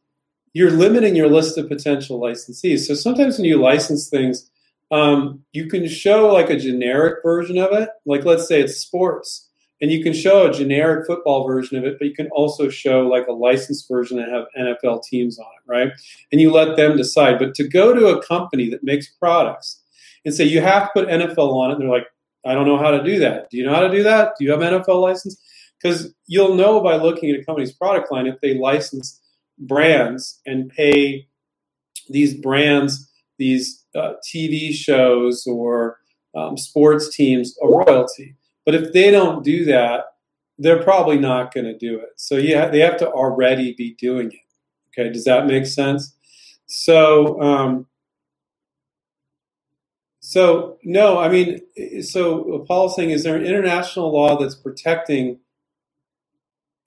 you're 0.53 0.71
limiting 0.71 1.15
your 1.15 1.29
list 1.29 1.57
of 1.57 1.67
potential 1.67 2.19
licensees. 2.19 2.79
So 2.79 2.93
sometimes 2.93 3.37
when 3.37 3.45
you 3.45 3.61
license 3.61 4.09
things, 4.09 4.49
um, 4.91 5.43
you 5.53 5.67
can 5.67 5.87
show 5.87 6.33
like 6.33 6.49
a 6.49 6.57
generic 6.57 7.21
version 7.23 7.57
of 7.57 7.71
it. 7.73 7.89
Like 8.05 8.25
let's 8.25 8.47
say 8.47 8.61
it's 8.61 8.77
sports, 8.77 9.47
and 9.81 9.91
you 9.91 10.03
can 10.03 10.13
show 10.13 10.47
a 10.47 10.53
generic 10.53 11.05
football 11.05 11.47
version 11.47 11.77
of 11.77 11.85
it, 11.85 11.97
but 11.99 12.07
you 12.07 12.15
can 12.15 12.27
also 12.31 12.69
show 12.69 13.07
like 13.07 13.27
a 13.27 13.31
licensed 13.31 13.87
version 13.87 14.17
that 14.17 14.29
have 14.29 14.45
NFL 14.59 15.03
teams 15.03 15.37
on 15.39 15.45
it, 15.45 15.71
right? 15.71 15.91
And 16.31 16.41
you 16.41 16.51
let 16.51 16.75
them 16.75 16.97
decide. 16.97 17.39
But 17.39 17.53
to 17.55 17.67
go 17.67 17.93
to 17.93 18.07
a 18.07 18.25
company 18.25 18.69
that 18.71 18.83
makes 18.83 19.07
products 19.07 19.81
and 20.25 20.33
say 20.33 20.43
you 20.43 20.61
have 20.61 20.87
to 20.87 20.89
put 20.93 21.07
NFL 21.07 21.53
on 21.53 21.71
it, 21.71 21.79
they're 21.79 21.87
like, 21.87 22.07
I 22.45 22.53
don't 22.53 22.65
know 22.65 22.77
how 22.77 22.91
to 22.91 23.03
do 23.03 23.19
that. 23.19 23.49
Do 23.49 23.57
you 23.57 23.65
know 23.65 23.73
how 23.73 23.81
to 23.81 23.91
do 23.91 24.03
that? 24.03 24.33
Do 24.37 24.45
you 24.45 24.51
have 24.51 24.61
an 24.61 24.73
NFL 24.73 25.01
license? 25.01 25.39
Because 25.81 26.13
you'll 26.27 26.55
know 26.55 26.81
by 26.81 26.95
looking 26.95 27.29
at 27.29 27.39
a 27.39 27.43
company's 27.43 27.71
product 27.71 28.11
line 28.11 28.27
if 28.27 28.39
they 28.41 28.57
license 28.57 29.21
brands 29.57 30.39
and 30.45 30.69
pay 30.69 31.27
these 32.09 32.33
brands 32.33 33.09
these 33.39 33.85
uh, 33.95 34.13
TV 34.23 34.71
shows 34.71 35.47
or 35.47 35.97
um, 36.35 36.57
sports 36.57 37.15
teams 37.15 37.57
a 37.63 37.67
royalty. 37.67 38.35
But 38.65 38.75
if 38.75 38.93
they 38.93 39.09
don't 39.09 39.43
do 39.43 39.65
that, 39.65 40.03
they're 40.59 40.83
probably 40.83 41.17
not 41.17 41.53
going 41.53 41.65
to 41.65 41.77
do 41.77 41.99
it. 41.99 42.09
So 42.17 42.35
yeah, 42.35 42.67
they 42.67 42.79
have 42.81 42.97
to 42.97 43.09
already 43.09 43.73
be 43.73 43.95
doing 43.95 44.27
it. 44.27 44.99
Okay, 44.99 45.11
does 45.11 45.23
that 45.23 45.47
make 45.47 45.65
sense? 45.65 46.13
So, 46.67 47.41
um, 47.41 47.87
so 50.19 50.77
no, 50.83 51.17
I 51.17 51.29
mean, 51.29 51.61
so 52.03 52.65
Paul's 52.67 52.95
saying, 52.95 53.11
is 53.11 53.23
there 53.23 53.35
an 53.35 53.45
international 53.45 54.13
law 54.13 54.37
that's 54.37 54.55
protecting 54.55 55.39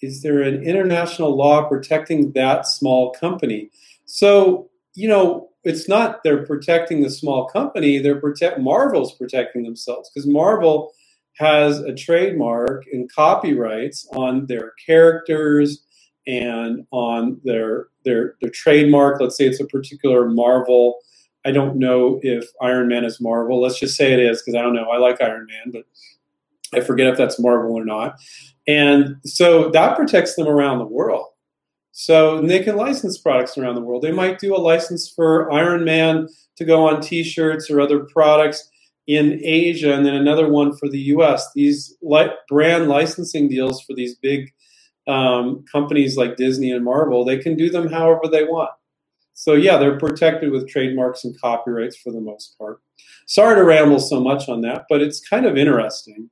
is 0.03 0.23
there 0.23 0.43
an 0.43 0.63
international 0.63 1.35
law 1.35 1.63
protecting 1.69 2.33
that 2.33 2.67
small 2.67 3.13
company? 3.13 3.71
So, 4.05 4.69
you 4.95 5.09
know, 5.09 5.49
it's 5.65 5.89
not 5.89 6.25
they're 6.25 6.45
protecting 6.45 7.03
the 7.03 7.11
small 7.11 7.47
company, 7.47 7.99
they're 7.99 8.21
protect 8.21 8.59
Marvel's 8.59 9.15
protecting 9.15 9.63
themselves 9.63 10.11
because 10.11 10.29
Marvel 10.29 10.93
has 11.39 11.79
a 11.79 11.95
trademark 11.95 12.85
and 12.93 13.11
copyrights 13.11 14.07
on 14.13 14.47
their 14.47 14.73
characters 14.85 15.83
and 16.27 16.87
on 16.91 17.41
their 17.45 17.87
their 18.05 18.35
their 18.41 18.51
trademark. 18.51 19.21
Let's 19.21 19.37
say 19.37 19.47
it's 19.47 19.61
a 19.61 19.67
particular 19.67 20.29
Marvel. 20.29 20.99
I 21.45 21.53
don't 21.53 21.77
know 21.77 22.21
if 22.23 22.49
Iron 22.61 22.89
Man 22.89 23.05
is 23.05 23.21
Marvel. 23.21 23.61
Let's 23.61 23.79
just 23.79 23.97
say 23.97 24.13
it 24.13 24.21
is 24.21 24.43
because 24.43 24.57
I 24.57 24.63
don't 24.63 24.75
know. 24.75 24.91
I 24.91 24.99
like 24.99 25.21
Iron 25.21 25.47
Man, 25.47 25.73
but 25.73 25.85
I 26.75 26.81
forget 26.81 27.07
if 27.09 27.17
that's 27.17 27.39
Marvel 27.39 27.75
or 27.75 27.85
not. 27.85 28.19
And 28.67 29.17
so 29.25 29.71
that 29.71 29.97
protects 29.97 30.37
them 30.37 30.49
around 30.49 30.79
the 30.79 30.87
world. 30.87 31.27
So 31.93 32.41
they 32.41 32.63
can 32.63 32.77
license 32.77 33.19
products 33.19 33.59
around 33.59 33.75
the 33.75 33.83
world. 33.83 34.03
They 34.03 34.13
might 34.13 34.39
do 34.39 34.57
a 34.57 34.59
license 34.59 35.11
for 35.11 35.53
Iron 35.53 35.85
Man 35.85 36.29
to 36.57 36.65
go 36.65 36.87
on 36.89 37.03
T-shirts 37.03 37.71
or 37.71 37.81
other 37.81 38.01
products 38.01 38.69
in 39.07 39.41
Asia, 39.43 39.93
and 39.93 40.07
then 40.07 40.15
another 40.15 40.49
one 40.49 40.77
for 40.77 40.89
the 40.89 40.99
U.S. 41.01 41.47
These 41.55 41.97
li- 42.03 42.31
brand 42.49 42.89
licensing 42.89 43.49
deals 43.49 43.83
for 43.83 43.95
these 43.95 44.15
big 44.15 44.53
um, 45.09 45.65
companies 45.71 46.17
like 46.17 46.37
Disney 46.37 46.71
and 46.71 46.85
Marvel, 46.85 47.25
they 47.25 47.39
can 47.39 47.57
do 47.57 47.69
them 47.69 47.89
however 47.89 48.23
they 48.31 48.45
want. 48.45 48.71
So 49.35 49.55
yeah, 49.55 49.77
they're 49.77 49.99
protected 49.99 50.53
with 50.53 50.69
trademarks 50.69 51.25
and 51.25 51.39
copyrights 51.41 51.97
for 51.97 52.13
the 52.13 52.21
most 52.21 52.57
part. 52.59 52.81
Sorry 53.27 53.57
to 53.57 53.65
ramble 53.65 53.99
so 53.99 54.21
much 54.21 54.49
on 54.49 54.61
that, 54.63 54.85
but 54.89 55.01
it's 55.01 55.27
kind 55.27 55.47
of 55.47 55.57
interesting. 55.57 56.31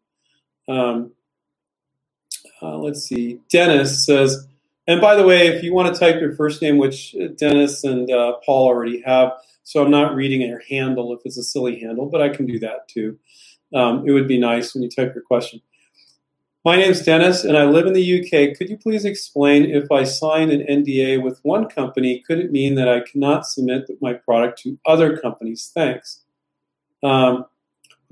Um, 0.68 1.12
uh, 2.62 2.76
let's 2.76 3.02
see. 3.02 3.40
Dennis 3.50 4.04
says, 4.04 4.46
and 4.86 5.00
by 5.00 5.14
the 5.14 5.24
way, 5.24 5.48
if 5.48 5.62
you 5.62 5.72
want 5.72 5.92
to 5.92 5.98
type 5.98 6.20
your 6.20 6.34
first 6.34 6.60
name, 6.62 6.78
which 6.78 7.14
Dennis 7.36 7.84
and 7.84 8.10
uh, 8.10 8.34
Paul 8.44 8.66
already 8.66 9.00
have, 9.02 9.32
so 9.62 9.84
I'm 9.84 9.90
not 9.90 10.14
reading 10.14 10.40
your 10.40 10.62
handle 10.68 11.12
if 11.14 11.20
it's 11.24 11.38
a 11.38 11.42
silly 11.42 11.78
handle, 11.80 12.06
but 12.06 12.20
I 12.20 12.28
can 12.28 12.46
do 12.46 12.58
that 12.60 12.88
too. 12.88 13.18
Um, 13.74 14.06
it 14.06 14.10
would 14.10 14.26
be 14.26 14.38
nice 14.38 14.74
when 14.74 14.82
you 14.82 14.90
type 14.90 15.14
your 15.14 15.22
question. 15.22 15.60
My 16.62 16.76
name 16.76 16.90
is 16.90 17.02
Dennis, 17.02 17.44
and 17.44 17.56
I 17.56 17.64
live 17.64 17.86
in 17.86 17.94
the 17.94 18.20
UK. 18.20 18.54
Could 18.54 18.68
you 18.68 18.76
please 18.76 19.06
explain 19.06 19.64
if 19.64 19.90
I 19.90 20.04
sign 20.04 20.50
an 20.50 20.60
NDA 20.60 21.22
with 21.22 21.40
one 21.42 21.68
company, 21.68 22.20
could 22.26 22.38
it 22.38 22.52
mean 22.52 22.74
that 22.74 22.86
I 22.86 23.00
cannot 23.00 23.46
submit 23.46 23.88
my 24.02 24.12
product 24.12 24.60
to 24.62 24.78
other 24.84 25.16
companies? 25.16 25.70
Thanks. 25.72 26.20
Um, 27.02 27.46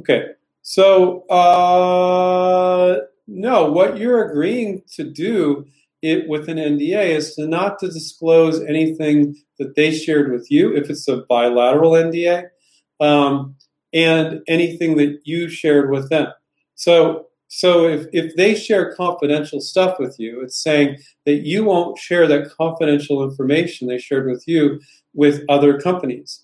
okay, 0.00 0.28
so 0.62 1.26
uh, 1.26 3.00
no, 3.28 3.70
what 3.70 3.98
you're 3.98 4.30
agreeing 4.30 4.82
to 4.94 5.04
do 5.04 5.66
it 6.02 6.28
with 6.28 6.48
an 6.48 6.56
NDA 6.56 7.10
is 7.10 7.34
to 7.34 7.46
not 7.46 7.78
to 7.80 7.88
disclose 7.88 8.60
anything 8.62 9.36
that 9.58 9.76
they 9.76 9.92
shared 9.92 10.32
with 10.32 10.50
you 10.50 10.74
if 10.74 10.88
it's 10.88 11.06
a 11.08 11.24
bilateral 11.28 11.92
NDA, 11.92 12.48
um, 13.00 13.54
and 13.92 14.40
anything 14.48 14.96
that 14.96 15.20
you 15.24 15.48
shared 15.48 15.90
with 15.90 16.08
them. 16.08 16.28
So 16.74 17.26
so 17.48 17.88
if, 17.88 18.06
if 18.12 18.36
they 18.36 18.54
share 18.54 18.94
confidential 18.94 19.60
stuff 19.60 19.98
with 19.98 20.16
you, 20.18 20.42
it's 20.42 20.62
saying 20.62 20.98
that 21.24 21.46
you 21.46 21.64
won't 21.64 21.98
share 21.98 22.26
that 22.26 22.50
confidential 22.50 23.24
information 23.24 23.88
they 23.88 23.98
shared 23.98 24.26
with 24.26 24.46
you 24.46 24.80
with 25.14 25.44
other 25.48 25.80
companies. 25.80 26.42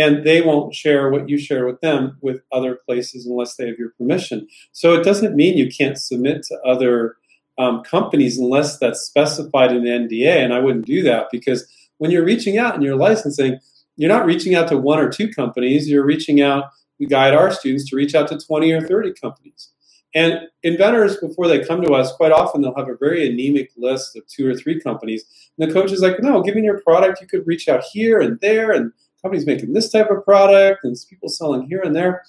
And 0.00 0.24
they 0.24 0.40
won't 0.40 0.74
share 0.74 1.10
what 1.10 1.28
you 1.28 1.36
share 1.36 1.66
with 1.66 1.82
them 1.82 2.16
with 2.22 2.40
other 2.50 2.78
places 2.86 3.26
unless 3.26 3.56
they 3.56 3.66
have 3.66 3.78
your 3.78 3.90
permission. 3.98 4.48
So 4.72 4.94
it 4.94 5.04
doesn't 5.04 5.36
mean 5.36 5.58
you 5.58 5.70
can't 5.70 5.98
submit 5.98 6.42
to 6.44 6.58
other 6.60 7.16
um, 7.58 7.82
companies 7.82 8.38
unless 8.38 8.78
that's 8.78 9.02
specified 9.02 9.72
in 9.72 9.84
the 9.84 9.90
NDA. 9.90 10.42
And 10.42 10.54
I 10.54 10.58
wouldn't 10.60 10.86
do 10.86 11.02
that 11.02 11.26
because 11.30 11.66
when 11.98 12.10
you're 12.10 12.24
reaching 12.24 12.56
out 12.56 12.74
and 12.74 12.82
you're 12.82 12.96
licensing, 12.96 13.58
you're 13.96 14.08
not 14.08 14.24
reaching 14.24 14.54
out 14.54 14.68
to 14.68 14.78
one 14.78 14.98
or 14.98 15.10
two 15.10 15.28
companies, 15.28 15.86
you're 15.86 16.06
reaching 16.06 16.40
out, 16.40 16.64
we 16.98 17.04
guide 17.04 17.34
our 17.34 17.50
students 17.50 17.90
to 17.90 17.96
reach 17.96 18.14
out 18.14 18.28
to 18.28 18.38
20 18.38 18.72
or 18.72 18.80
30 18.80 19.12
companies. 19.20 19.70
And 20.14 20.48
inventors, 20.62 21.18
before 21.18 21.46
they 21.46 21.62
come 21.62 21.82
to 21.82 21.92
us, 21.92 22.12
quite 22.14 22.32
often 22.32 22.62
they'll 22.62 22.74
have 22.74 22.88
a 22.88 22.96
very 22.96 23.28
anemic 23.28 23.70
list 23.76 24.16
of 24.16 24.26
two 24.26 24.48
or 24.48 24.54
three 24.54 24.80
companies. 24.80 25.24
And 25.58 25.68
the 25.68 25.74
coach 25.74 25.92
is 25.92 26.00
like, 26.00 26.20
no, 26.20 26.42
given 26.42 26.64
your 26.64 26.80
product, 26.80 27.20
you 27.20 27.26
could 27.26 27.46
reach 27.46 27.68
out 27.68 27.84
here 27.92 28.20
and 28.20 28.40
there, 28.40 28.72
and 28.72 28.92
companies 29.22 29.46
making 29.46 29.72
this 29.72 29.90
type 29.90 30.10
of 30.10 30.24
product, 30.24 30.84
and 30.84 30.96
people 31.08 31.28
selling 31.28 31.66
here 31.68 31.80
and 31.82 31.94
there. 31.94 32.24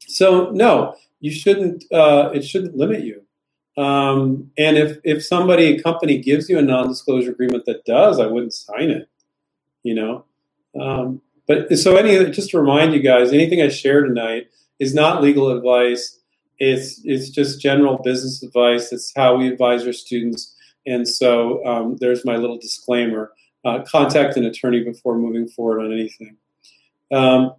So 0.00 0.50
no, 0.50 0.94
you 1.20 1.30
shouldn't. 1.30 1.84
Uh, 1.92 2.30
it 2.34 2.44
shouldn't 2.44 2.76
limit 2.76 3.04
you. 3.04 3.22
Um, 3.82 4.50
and 4.58 4.76
if 4.76 4.98
if 5.04 5.24
somebody, 5.24 5.76
a 5.76 5.82
company, 5.82 6.18
gives 6.18 6.48
you 6.48 6.58
a 6.58 6.62
non-disclosure 6.62 7.30
agreement 7.32 7.64
that 7.66 7.84
does, 7.84 8.18
I 8.18 8.26
wouldn't 8.26 8.54
sign 8.54 8.90
it. 8.90 9.08
You 9.82 9.94
know. 9.94 10.24
Um, 10.78 11.22
but 11.46 11.78
so 11.78 11.96
any, 11.96 12.30
just 12.30 12.50
to 12.50 12.60
remind 12.60 12.92
you 12.92 13.00
guys, 13.00 13.32
anything 13.32 13.62
I 13.62 13.68
share 13.68 14.04
tonight 14.04 14.48
is 14.78 14.94
not 14.94 15.22
legal 15.22 15.50
advice 15.50 16.18
it's 16.58 17.00
it's 17.04 17.30
just 17.30 17.60
general 17.60 17.98
business 17.98 18.42
advice. 18.42 18.92
It's 18.92 19.12
how 19.14 19.36
we 19.36 19.48
advise 19.48 19.86
our 19.86 19.92
students. 19.92 20.54
And 20.86 21.06
so 21.06 21.64
um, 21.64 21.96
there's 22.00 22.24
my 22.24 22.36
little 22.36 22.58
disclaimer. 22.58 23.32
Uh, 23.64 23.82
contact 23.82 24.36
an 24.36 24.44
attorney 24.44 24.84
before 24.84 25.18
moving 25.18 25.48
forward 25.48 25.80
on 25.80 25.92
anything. 25.92 26.36
Um, 27.12 27.54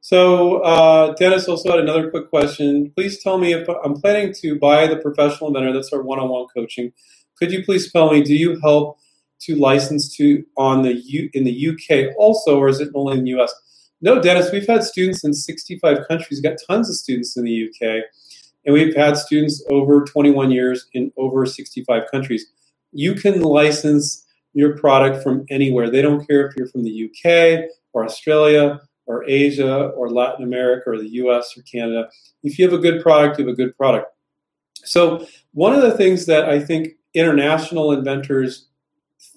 so 0.00 0.58
uh, 0.58 1.14
Dennis 1.14 1.48
also 1.48 1.70
had 1.70 1.80
another 1.80 2.10
quick 2.10 2.30
question. 2.30 2.90
Please 2.94 3.22
tell 3.22 3.38
me 3.38 3.52
if 3.52 3.68
I'm 3.68 3.94
planning 3.94 4.32
to 4.40 4.58
buy 4.58 4.86
the 4.86 4.96
professional 4.96 5.48
inventor. 5.48 5.72
That's 5.72 5.92
our 5.92 6.02
one-on-one 6.02 6.46
coaching. 6.54 6.92
Could 7.36 7.52
you 7.52 7.64
please 7.64 7.90
tell 7.92 8.10
me? 8.10 8.22
Do 8.22 8.34
you 8.34 8.58
help 8.60 8.98
to 9.40 9.56
license 9.56 10.14
to 10.16 10.44
on 10.56 10.82
the 10.82 10.94
U, 10.94 11.30
in 11.32 11.44
the 11.44 11.68
UK 11.68 12.14
also, 12.16 12.58
or 12.58 12.68
is 12.68 12.80
it 12.80 12.90
only 12.94 13.18
in 13.18 13.24
the 13.24 13.30
US? 13.40 13.54
No, 14.00 14.20
Dennis, 14.20 14.52
we've 14.52 14.66
had 14.66 14.84
students 14.84 15.24
in 15.24 15.32
65 15.32 16.06
countries, 16.08 16.42
we've 16.42 16.42
got 16.42 16.58
tons 16.68 16.90
of 16.90 16.96
students 16.96 17.36
in 17.36 17.44
the 17.44 17.68
UK, 17.68 18.04
and 18.66 18.74
we've 18.74 18.94
had 18.94 19.16
students 19.16 19.64
over 19.70 20.04
21 20.04 20.50
years 20.50 20.86
in 20.92 21.12
over 21.16 21.46
65 21.46 22.02
countries. 22.10 22.46
You 22.92 23.14
can 23.14 23.40
license 23.40 24.23
your 24.54 24.78
product 24.78 25.22
from 25.22 25.44
anywhere. 25.50 25.90
They 25.90 26.02
don't 26.02 26.26
care 26.26 26.46
if 26.46 26.56
you're 26.56 26.68
from 26.68 26.84
the 26.84 27.10
UK 27.10 27.70
or 27.92 28.04
Australia 28.04 28.80
or 29.06 29.28
Asia 29.28 29.88
or 29.88 30.10
Latin 30.10 30.44
America 30.44 30.90
or 30.90 30.98
the 30.98 31.10
US 31.10 31.56
or 31.56 31.62
Canada. 31.62 32.08
If 32.42 32.58
you 32.58 32.64
have 32.64 32.78
a 32.78 32.82
good 32.82 33.02
product, 33.02 33.38
you 33.38 33.46
have 33.46 33.52
a 33.52 33.56
good 33.56 33.76
product. 33.76 34.10
So, 34.84 35.26
one 35.52 35.74
of 35.74 35.82
the 35.82 35.96
things 35.96 36.26
that 36.26 36.48
I 36.48 36.60
think 36.60 36.88
international 37.14 37.92
inventors 37.92 38.68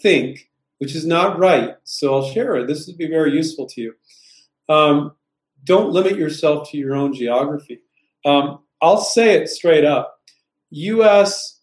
think, 0.02 0.50
which 0.80 0.96
is 0.96 1.06
not 1.06 1.40
right, 1.40 1.76
so 1.84 2.16
I'll 2.16 2.32
share 2.32 2.56
it. 2.56 2.68
This 2.68 2.88
would 2.88 2.98
be 2.98 3.08
very 3.08 3.34
useful 3.34 3.68
to 3.68 3.82
you 3.82 3.94
um, 4.70 5.14
don't 5.64 5.92
limit 5.92 6.18
yourself 6.18 6.70
to 6.72 6.78
your 6.78 6.96
own 6.96 7.14
geography. 7.14 7.82
Um, 8.26 8.60
I'll 8.82 9.02
say 9.02 9.34
it 9.34 9.50
straight 9.50 9.86
up 9.86 10.20
US 10.70 11.57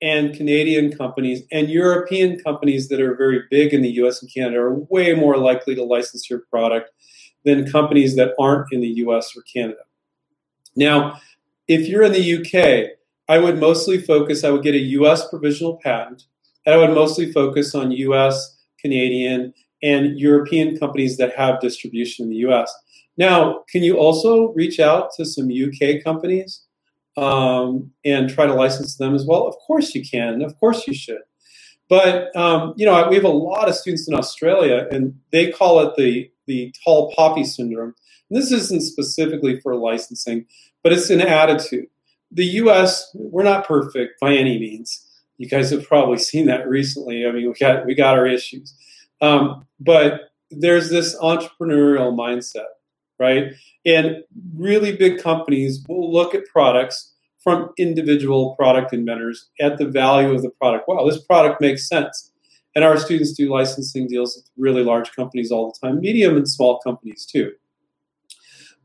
and 0.00 0.34
Canadian 0.34 0.96
companies 0.96 1.42
and 1.50 1.68
European 1.68 2.38
companies 2.40 2.88
that 2.88 3.00
are 3.00 3.16
very 3.16 3.42
big 3.50 3.74
in 3.74 3.82
the 3.82 3.90
US 4.02 4.22
and 4.22 4.32
Canada 4.32 4.58
are 4.58 4.74
way 4.74 5.14
more 5.14 5.36
likely 5.36 5.74
to 5.74 5.82
license 5.82 6.30
your 6.30 6.40
product 6.50 6.90
than 7.44 7.70
companies 7.70 8.14
that 8.16 8.34
aren't 8.38 8.72
in 8.72 8.80
the 8.80 8.88
US 8.88 9.36
or 9.36 9.42
Canada. 9.42 9.80
Now, 10.76 11.20
if 11.66 11.88
you're 11.88 12.04
in 12.04 12.12
the 12.12 12.36
UK, 12.38 12.90
I 13.28 13.38
would 13.38 13.58
mostly 13.58 13.98
focus, 13.98 14.44
I 14.44 14.50
would 14.50 14.62
get 14.62 14.74
a 14.74 14.90
US 15.00 15.28
provisional 15.28 15.78
patent, 15.82 16.24
and 16.64 16.74
I 16.74 16.78
would 16.78 16.94
mostly 16.94 17.32
focus 17.32 17.74
on 17.74 17.90
US, 17.90 18.56
Canadian, 18.80 19.52
and 19.82 20.18
European 20.18 20.78
companies 20.78 21.16
that 21.16 21.36
have 21.36 21.60
distribution 21.60 22.24
in 22.24 22.30
the 22.30 22.48
US. 22.48 22.72
Now, 23.16 23.64
can 23.68 23.82
you 23.82 23.96
also 23.96 24.52
reach 24.52 24.78
out 24.78 25.10
to 25.16 25.24
some 25.24 25.50
UK 25.50 26.02
companies 26.02 26.67
um, 27.18 27.90
and 28.04 28.30
try 28.30 28.46
to 28.46 28.54
license 28.54 28.96
them 28.96 29.14
as 29.14 29.24
well? 29.26 29.46
Of 29.46 29.56
course 29.66 29.94
you 29.94 30.02
can. 30.08 30.42
Of 30.42 30.58
course 30.58 30.86
you 30.86 30.94
should. 30.94 31.22
But 31.88 32.34
um, 32.36 32.74
you 32.76 32.86
know, 32.86 33.08
we 33.08 33.16
have 33.16 33.24
a 33.24 33.28
lot 33.28 33.68
of 33.68 33.74
students 33.74 34.08
in 34.08 34.14
Australia, 34.14 34.86
and 34.90 35.18
they 35.30 35.50
call 35.50 35.80
it 35.80 35.94
the 35.96 36.30
the 36.46 36.72
tall 36.84 37.12
poppy 37.14 37.44
syndrome. 37.44 37.94
And 38.30 38.40
this 38.40 38.52
isn't 38.52 38.82
specifically 38.82 39.60
for 39.60 39.74
licensing, 39.74 40.46
but 40.82 40.92
it's 40.92 41.10
an 41.10 41.20
attitude. 41.20 41.86
The 42.30 42.44
U.S. 42.44 43.10
we're 43.14 43.42
not 43.42 43.66
perfect 43.66 44.20
by 44.20 44.34
any 44.34 44.58
means. 44.58 45.04
You 45.38 45.48
guys 45.48 45.70
have 45.70 45.86
probably 45.86 46.18
seen 46.18 46.46
that 46.46 46.68
recently. 46.68 47.26
I 47.26 47.32
mean, 47.32 47.48
we 47.48 47.54
got 47.54 47.86
we 47.86 47.94
got 47.94 48.18
our 48.18 48.26
issues. 48.26 48.74
Um, 49.20 49.66
but 49.80 50.32
there's 50.50 50.90
this 50.90 51.16
entrepreneurial 51.16 52.14
mindset, 52.14 52.66
right? 53.18 53.52
And 53.84 54.24
really 54.54 54.96
big 54.96 55.20
companies 55.22 55.84
will 55.88 56.12
look 56.12 56.34
at 56.34 56.46
products 56.46 57.14
from 57.38 57.70
individual 57.78 58.54
product 58.56 58.92
inventors 58.92 59.48
at 59.60 59.78
the 59.78 59.86
value 59.86 60.32
of 60.32 60.42
the 60.42 60.50
product. 60.50 60.88
Wow, 60.88 61.08
this 61.08 61.22
product 61.22 61.60
makes 61.60 61.88
sense. 61.88 62.32
And 62.74 62.84
our 62.84 62.98
students 62.98 63.32
do 63.32 63.50
licensing 63.50 64.06
deals 64.06 64.36
with 64.36 64.50
really 64.56 64.84
large 64.84 65.12
companies 65.12 65.50
all 65.50 65.72
the 65.72 65.86
time, 65.86 66.00
medium 66.00 66.36
and 66.36 66.48
small 66.48 66.78
companies 66.80 67.26
too. 67.26 67.52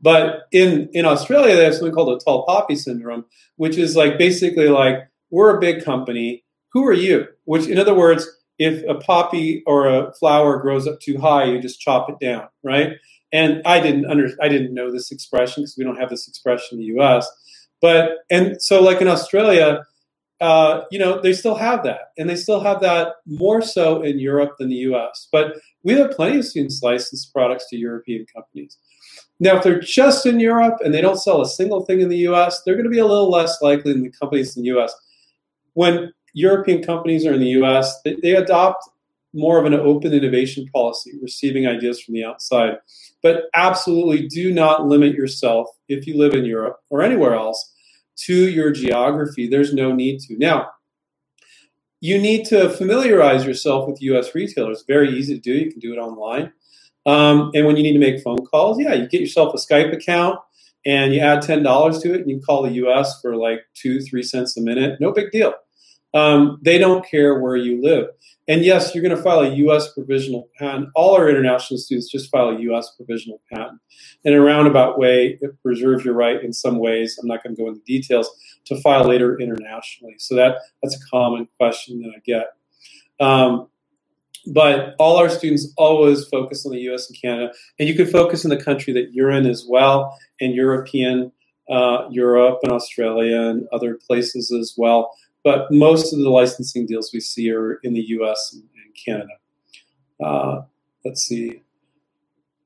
But 0.00 0.48
in, 0.52 0.88
in 0.92 1.04
Australia, 1.04 1.56
they 1.56 1.64
have 1.64 1.74
something 1.74 1.94
called 1.94 2.20
a 2.20 2.24
tall 2.24 2.44
poppy 2.44 2.76
syndrome, 2.76 3.24
which 3.56 3.76
is 3.76 3.96
like 3.96 4.18
basically 4.18 4.68
like, 4.68 5.08
we're 5.30 5.56
a 5.56 5.60
big 5.60 5.84
company. 5.84 6.44
Who 6.72 6.86
are 6.86 6.92
you? 6.92 7.26
Which, 7.44 7.66
in 7.66 7.78
other 7.78 7.94
words, 7.94 8.28
if 8.58 8.84
a 8.88 8.94
poppy 8.94 9.62
or 9.66 9.88
a 9.88 10.12
flower 10.14 10.58
grows 10.58 10.86
up 10.86 11.00
too 11.00 11.18
high, 11.18 11.44
you 11.44 11.60
just 11.60 11.80
chop 11.80 12.08
it 12.10 12.18
down, 12.20 12.48
right? 12.62 12.92
And 13.34 13.60
I 13.66 13.80
didn't 13.80 14.06
under 14.06 14.30
I 14.40 14.48
didn't 14.48 14.72
know 14.72 14.90
this 14.90 15.10
expression 15.10 15.62
because 15.62 15.76
we 15.76 15.84
don't 15.84 15.98
have 15.98 16.08
this 16.08 16.28
expression 16.28 16.78
in 16.78 16.78
the 16.78 16.94
U.S. 16.96 17.28
But 17.82 18.18
and 18.30 18.62
so 18.62 18.80
like 18.80 19.00
in 19.02 19.08
Australia, 19.08 19.84
uh, 20.40 20.82
you 20.90 20.98
know, 20.98 21.20
they 21.20 21.32
still 21.32 21.56
have 21.56 21.82
that, 21.82 22.12
and 22.16 22.30
they 22.30 22.36
still 22.36 22.60
have 22.60 22.80
that 22.80 23.16
more 23.26 23.60
so 23.60 24.02
in 24.02 24.18
Europe 24.20 24.52
than 24.58 24.68
the 24.68 24.76
U.S. 24.88 25.28
But 25.32 25.56
we 25.82 25.94
have 25.94 26.12
plenty 26.12 26.38
of 26.38 26.44
students 26.44 26.82
license 26.82 27.26
products 27.26 27.68
to 27.70 27.76
European 27.76 28.24
companies. 28.32 28.78
Now, 29.40 29.56
if 29.56 29.64
they're 29.64 29.80
just 29.80 30.26
in 30.26 30.38
Europe 30.38 30.78
and 30.84 30.94
they 30.94 31.00
don't 31.00 31.20
sell 31.20 31.42
a 31.42 31.46
single 31.46 31.84
thing 31.84 32.00
in 32.00 32.08
the 32.08 32.18
U.S., 32.18 32.62
they're 32.62 32.76
going 32.76 32.84
to 32.84 32.90
be 32.90 33.00
a 33.00 33.06
little 33.06 33.30
less 33.30 33.60
likely 33.60 33.92
than 33.92 34.04
the 34.04 34.10
companies 34.10 34.56
in 34.56 34.62
the 34.62 34.68
U.S. 34.68 34.94
When 35.72 36.12
European 36.34 36.84
companies 36.84 37.26
are 37.26 37.34
in 37.34 37.40
the 37.40 37.62
US, 37.62 38.00
they, 38.02 38.16
they 38.22 38.34
adopt 38.34 38.88
more 39.32 39.58
of 39.58 39.64
an 39.64 39.74
open 39.74 40.12
innovation 40.12 40.68
policy, 40.72 41.12
receiving 41.20 41.66
ideas 41.66 42.00
from 42.00 42.14
the 42.14 42.24
outside. 42.24 42.78
But 43.24 43.46
absolutely 43.54 44.28
do 44.28 44.52
not 44.52 44.86
limit 44.86 45.14
yourself 45.14 45.66
if 45.88 46.06
you 46.06 46.16
live 46.16 46.34
in 46.34 46.44
Europe 46.44 46.76
or 46.90 47.02
anywhere 47.02 47.34
else 47.34 47.72
to 48.26 48.48
your 48.50 48.70
geography. 48.70 49.48
There's 49.48 49.74
no 49.74 49.92
need 49.92 50.20
to. 50.20 50.36
Now, 50.38 50.68
you 52.00 52.18
need 52.18 52.44
to 52.48 52.68
familiarize 52.68 53.46
yourself 53.46 53.88
with 53.88 54.02
US 54.02 54.34
retailers. 54.34 54.84
Very 54.86 55.08
easy 55.08 55.34
to 55.34 55.40
do. 55.40 55.54
You 55.54 55.70
can 55.70 55.80
do 55.80 55.94
it 55.94 55.96
online. 55.96 56.52
Um, 57.06 57.50
and 57.54 57.66
when 57.66 57.76
you 57.76 57.82
need 57.82 57.94
to 57.94 57.98
make 57.98 58.22
phone 58.22 58.44
calls, 58.44 58.78
yeah, 58.78 58.92
you 58.92 59.08
get 59.08 59.22
yourself 59.22 59.54
a 59.54 59.56
Skype 59.56 59.92
account 59.94 60.38
and 60.84 61.14
you 61.14 61.20
add 61.20 61.42
$10 61.42 62.02
to 62.02 62.14
it 62.14 62.20
and 62.20 62.30
you 62.30 62.40
call 62.40 62.62
the 62.62 62.72
US 62.72 63.20
for 63.22 63.36
like 63.36 63.60
two, 63.74 64.02
three 64.02 64.22
cents 64.22 64.56
a 64.58 64.60
minute. 64.60 65.00
No 65.00 65.12
big 65.12 65.30
deal. 65.30 65.54
Um, 66.14 66.60
they 66.62 66.78
don't 66.78 67.04
care 67.04 67.40
where 67.40 67.56
you 67.56 67.82
live. 67.82 68.06
And 68.46 68.64
yes, 68.64 68.94
you're 68.94 69.02
going 69.02 69.16
to 69.16 69.22
file 69.22 69.40
a 69.40 69.54
U.S. 69.54 69.92
provisional 69.92 70.48
patent. 70.58 70.90
All 70.94 71.14
our 71.16 71.28
international 71.28 71.78
students 71.78 72.10
just 72.10 72.30
file 72.30 72.50
a 72.50 72.60
U.S. 72.60 72.92
provisional 72.96 73.40
patent. 73.50 73.80
In 74.22 74.34
a 74.34 74.40
roundabout 74.40 74.98
way, 74.98 75.38
it 75.40 75.62
preserves 75.62 76.04
your 76.04 76.14
right 76.14 76.42
in 76.42 76.52
some 76.52 76.78
ways. 76.78 77.18
I'm 77.20 77.26
not 77.26 77.42
going 77.42 77.56
to 77.56 77.62
go 77.62 77.68
into 77.68 77.80
details 77.80 78.30
to 78.66 78.80
file 78.80 79.08
later 79.08 79.38
internationally. 79.40 80.16
So 80.18 80.34
that 80.36 80.58
that's 80.82 80.94
a 80.94 81.08
common 81.10 81.48
question 81.58 82.02
that 82.02 82.12
I 82.14 82.20
get. 82.24 82.46
Um, 83.18 83.68
but 84.46 84.94
all 84.98 85.16
our 85.16 85.30
students 85.30 85.72
always 85.78 86.26
focus 86.26 86.66
on 86.66 86.72
the 86.72 86.80
U.S. 86.80 87.08
and 87.08 87.18
Canada, 87.18 87.52
and 87.78 87.88
you 87.88 87.94
can 87.94 88.06
focus 88.06 88.44
in 88.44 88.50
the 88.50 88.62
country 88.62 88.92
that 88.92 89.14
you're 89.14 89.30
in 89.30 89.46
as 89.46 89.64
well, 89.66 90.18
and 90.38 90.54
European, 90.54 91.32
uh, 91.70 92.08
Europe 92.10 92.58
and 92.62 92.70
Australia 92.70 93.40
and 93.40 93.66
other 93.72 93.98
places 94.06 94.52
as 94.52 94.74
well 94.76 95.16
but 95.44 95.70
most 95.70 96.12
of 96.12 96.18
the 96.18 96.30
licensing 96.30 96.86
deals 96.86 97.12
we 97.12 97.20
see 97.20 97.50
are 97.52 97.74
in 97.84 97.92
the 97.92 98.00
U.S. 98.08 98.52
and, 98.54 98.64
Canada. 99.04 99.32
Uh, 100.22 100.62
let's 101.04 101.22
see. 101.22 101.60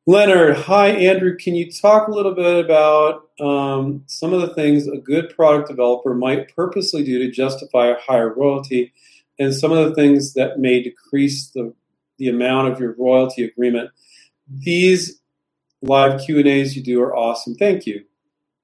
Leonard, 0.07 0.57
hi 0.57 0.89
Andrew. 0.89 1.37
Can 1.37 1.55
you 1.55 1.71
talk 1.71 2.09
a 2.09 2.13
little 2.13 2.35
bit 2.35 2.65
about 2.65 3.29
um, 3.41 4.05
some 4.07 4.33
of 4.33 4.41
the 4.41 4.55
things 4.55 4.87
a 4.87 4.99
good 4.99 5.35
product 5.35 5.69
developer 5.69 6.15
might 6.15 6.55
purposely 6.55 7.03
do 7.05 7.19
to 7.19 7.31
justify 7.31 7.89
a 7.89 7.99
higher 7.99 8.33
royalty, 8.33 8.93
and 9.39 9.55
some 9.55 9.73
of 9.73 9.89
the 9.89 9.95
things 9.95 10.35
that 10.35 10.59
may 10.59 10.83
decrease 10.83 11.51
the 11.51 11.75
the 12.19 12.29
amount 12.29 12.73
of 12.73 12.81
your 12.81 12.95
royalty 12.99 13.45
agreement? 13.45 13.91
These 14.51 15.21
live 15.83 16.21
Q 16.21 16.39
and 16.39 16.49
A's 16.49 16.77
you 16.77 16.83
do 16.83 17.03
are 17.03 17.17
awesome. 17.17 17.55
Thank 17.55 17.87
you. 17.87 18.05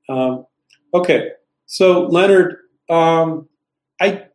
Um, 0.09 0.47
okay, 0.93 1.31
so 1.67 2.07
Leonard, 2.07 2.57
um, 2.89 3.49
I, 4.01 4.27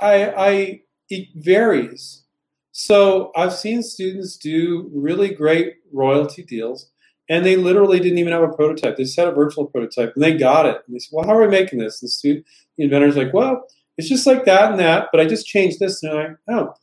I, 0.00 0.30
I, 0.36 0.80
it 1.08 1.28
varies. 1.34 2.24
So 2.72 3.32
I've 3.36 3.52
seen 3.52 3.82
students 3.82 4.36
do 4.36 4.90
really 4.94 5.34
great 5.34 5.74
royalty 5.92 6.42
deals, 6.42 6.90
and 7.28 7.44
they 7.44 7.56
literally 7.56 7.98
didn't 7.98 8.18
even 8.18 8.32
have 8.32 8.42
a 8.42 8.48
prototype. 8.48 8.96
They 8.96 9.06
had 9.16 9.28
a 9.28 9.32
virtual 9.32 9.66
prototype, 9.66 10.12
and 10.14 10.22
they 10.22 10.36
got 10.36 10.66
it. 10.66 10.80
And 10.86 10.94
they 10.94 10.98
said, 10.98 11.10
"Well, 11.12 11.26
how 11.26 11.36
are 11.36 11.42
we 11.42 11.48
making 11.48 11.78
this?" 11.78 12.00
And 12.00 12.08
the 12.08 12.12
student, 12.12 12.46
the 12.78 12.84
inventor's 12.84 13.16
like, 13.16 13.34
"Well, 13.34 13.66
it's 13.98 14.08
just 14.08 14.26
like 14.26 14.44
that 14.44 14.70
and 14.70 14.80
that, 14.80 15.08
but 15.12 15.20
I 15.20 15.26
just 15.26 15.46
changed 15.46 15.80
this." 15.80 16.02
And 16.02 16.14
like, 16.14 16.36
"Oh, 16.48 16.74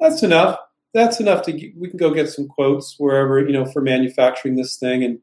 that's 0.00 0.22
enough. 0.22 0.58
That's 0.94 1.20
enough 1.20 1.42
to 1.42 1.52
get, 1.52 1.76
we 1.76 1.88
can 1.88 1.98
go 1.98 2.12
get 2.12 2.28
some 2.28 2.48
quotes 2.48 2.96
wherever 2.98 3.40
you 3.40 3.52
know 3.52 3.66
for 3.66 3.80
manufacturing 3.82 4.56
this 4.56 4.76
thing." 4.76 5.04
And, 5.04 5.20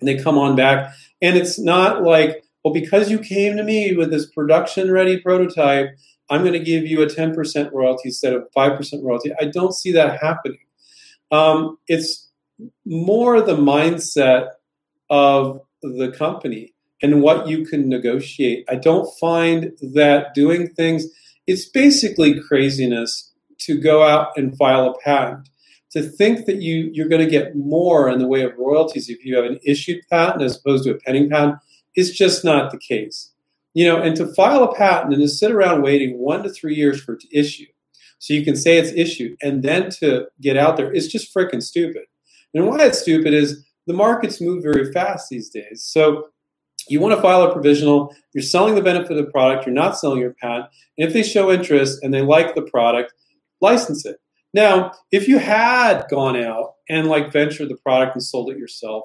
and 0.00 0.08
they 0.08 0.22
come 0.22 0.38
on 0.38 0.56
back, 0.56 0.94
and 1.20 1.36
it's 1.36 1.58
not 1.58 2.02
like 2.04 2.44
well, 2.68 2.74
because 2.74 3.10
you 3.10 3.18
came 3.18 3.56
to 3.56 3.62
me 3.62 3.94
with 3.96 4.10
this 4.10 4.26
production 4.26 4.90
ready 4.90 5.18
prototype, 5.18 5.88
I'm 6.28 6.42
going 6.42 6.52
to 6.52 6.58
give 6.58 6.84
you 6.84 7.00
a 7.00 7.06
10% 7.06 7.72
royalty 7.72 8.08
instead 8.08 8.34
of 8.34 8.46
5% 8.54 9.02
royalty. 9.02 9.32
I 9.40 9.46
don't 9.46 9.74
see 9.74 9.90
that 9.92 10.20
happening. 10.20 10.58
Um, 11.30 11.78
it's 11.86 12.28
more 12.84 13.40
the 13.40 13.56
mindset 13.56 14.50
of 15.08 15.62
the 15.80 16.12
company 16.12 16.74
and 17.00 17.22
what 17.22 17.48
you 17.48 17.64
can 17.64 17.88
negotiate. 17.88 18.66
I 18.68 18.74
don't 18.74 19.08
find 19.18 19.72
that 19.94 20.34
doing 20.34 20.68
things, 20.68 21.06
it's 21.46 21.66
basically 21.66 22.38
craziness 22.38 23.32
to 23.60 23.80
go 23.80 24.02
out 24.02 24.36
and 24.36 24.54
file 24.58 24.90
a 24.90 24.98
patent. 24.98 25.48
To 25.92 26.02
think 26.02 26.44
that 26.44 26.60
you, 26.60 26.90
you're 26.92 27.08
going 27.08 27.24
to 27.24 27.30
get 27.30 27.56
more 27.56 28.10
in 28.10 28.18
the 28.18 28.26
way 28.26 28.42
of 28.42 28.52
royalties 28.58 29.08
if 29.08 29.24
you 29.24 29.36
have 29.36 29.46
an 29.46 29.58
issued 29.64 30.02
patent 30.10 30.42
as 30.42 30.58
opposed 30.58 30.84
to 30.84 30.90
a 30.90 30.98
pending 30.98 31.30
patent 31.30 31.56
is 31.96 32.12
just 32.12 32.44
not 32.44 32.70
the 32.70 32.78
case. 32.78 33.32
You 33.74 33.86
know, 33.86 34.00
and 34.00 34.16
to 34.16 34.32
file 34.34 34.64
a 34.64 34.74
patent 34.74 35.12
and 35.12 35.22
to 35.22 35.28
sit 35.28 35.52
around 35.52 35.82
waiting 35.82 36.18
one 36.18 36.42
to 36.42 36.50
three 36.50 36.74
years 36.74 37.00
for 37.00 37.14
it 37.14 37.20
to 37.20 37.38
issue, 37.38 37.66
so 38.18 38.34
you 38.34 38.44
can 38.44 38.56
say 38.56 38.78
it's 38.78 38.92
issued, 38.92 39.36
and 39.42 39.62
then 39.62 39.90
to 40.00 40.26
get 40.40 40.56
out 40.56 40.76
there 40.76 40.92
is 40.92 41.06
just 41.08 41.32
freaking 41.32 41.62
stupid. 41.62 42.02
And 42.54 42.66
why 42.66 42.86
it's 42.86 43.00
stupid 43.00 43.34
is 43.34 43.64
the 43.86 43.94
markets 43.94 44.40
move 44.40 44.62
very 44.62 44.92
fast 44.92 45.28
these 45.28 45.50
days. 45.50 45.84
So 45.84 46.28
you 46.88 47.00
want 47.00 47.14
to 47.14 47.22
file 47.22 47.42
a 47.42 47.52
provisional, 47.52 48.14
you're 48.32 48.42
selling 48.42 48.74
the 48.74 48.82
benefit 48.82 49.12
of 49.12 49.24
the 49.24 49.30
product, 49.30 49.66
you're 49.66 49.74
not 49.74 49.98
selling 49.98 50.20
your 50.20 50.34
patent. 50.34 50.66
And 50.96 51.06
if 51.06 51.12
they 51.12 51.22
show 51.22 51.52
interest 51.52 52.02
and 52.02 52.12
they 52.12 52.22
like 52.22 52.54
the 52.54 52.62
product, 52.62 53.12
license 53.60 54.06
it. 54.06 54.16
Now, 54.54 54.92
if 55.12 55.28
you 55.28 55.38
had 55.38 56.06
gone 56.08 56.36
out 56.36 56.74
and 56.88 57.08
like 57.08 57.32
ventured 57.32 57.68
the 57.68 57.76
product 57.76 58.14
and 58.14 58.22
sold 58.22 58.50
it 58.50 58.58
yourself, 58.58 59.04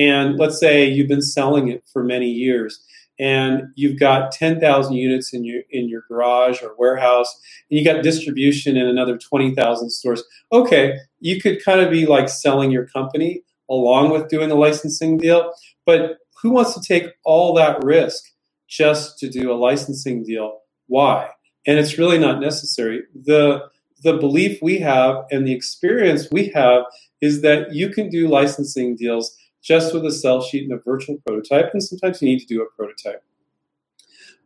and 0.00 0.38
let's 0.38 0.58
say 0.58 0.88
you've 0.88 1.08
been 1.08 1.20
selling 1.20 1.68
it 1.68 1.84
for 1.92 2.02
many 2.02 2.30
years 2.30 2.82
and 3.18 3.64
you've 3.74 4.00
got 4.00 4.32
10,000 4.32 4.94
units 4.94 5.34
in 5.34 5.44
your 5.44 5.62
in 5.70 5.90
your 5.90 6.02
garage 6.08 6.62
or 6.62 6.74
warehouse 6.78 7.38
and 7.70 7.78
you 7.78 7.84
got 7.84 8.02
distribution 8.02 8.78
in 8.78 8.86
another 8.86 9.18
20,000 9.18 9.90
stores. 9.90 10.24
Okay, 10.52 10.96
you 11.20 11.38
could 11.38 11.62
kind 11.62 11.80
of 11.80 11.90
be 11.90 12.06
like 12.06 12.30
selling 12.30 12.70
your 12.70 12.86
company 12.86 13.42
along 13.68 14.10
with 14.10 14.28
doing 14.28 14.50
a 14.50 14.54
licensing 14.54 15.18
deal, 15.18 15.52
but 15.84 16.16
who 16.42 16.50
wants 16.50 16.74
to 16.74 16.80
take 16.80 17.12
all 17.24 17.54
that 17.54 17.84
risk 17.84 18.24
just 18.68 19.18
to 19.18 19.28
do 19.28 19.52
a 19.52 19.54
licensing 19.54 20.24
deal? 20.24 20.60
Why? 20.86 21.28
And 21.66 21.78
it's 21.78 21.98
really 21.98 22.18
not 22.18 22.40
necessary. 22.40 23.02
The 23.14 23.68
the 24.02 24.16
belief 24.16 24.60
we 24.62 24.78
have 24.78 25.26
and 25.30 25.46
the 25.46 25.52
experience 25.52 26.28
we 26.32 26.48
have 26.54 26.84
is 27.20 27.42
that 27.42 27.74
you 27.74 27.90
can 27.90 28.08
do 28.08 28.28
licensing 28.28 28.96
deals 28.96 29.36
just 29.62 29.92
with 29.94 30.04
a 30.06 30.12
sell 30.12 30.42
sheet 30.42 30.64
and 30.64 30.72
a 30.72 30.82
virtual 30.82 31.18
prototype, 31.26 31.70
and 31.72 31.82
sometimes 31.82 32.20
you 32.22 32.28
need 32.28 32.40
to 32.40 32.46
do 32.46 32.62
a 32.62 32.70
prototype. 32.76 33.22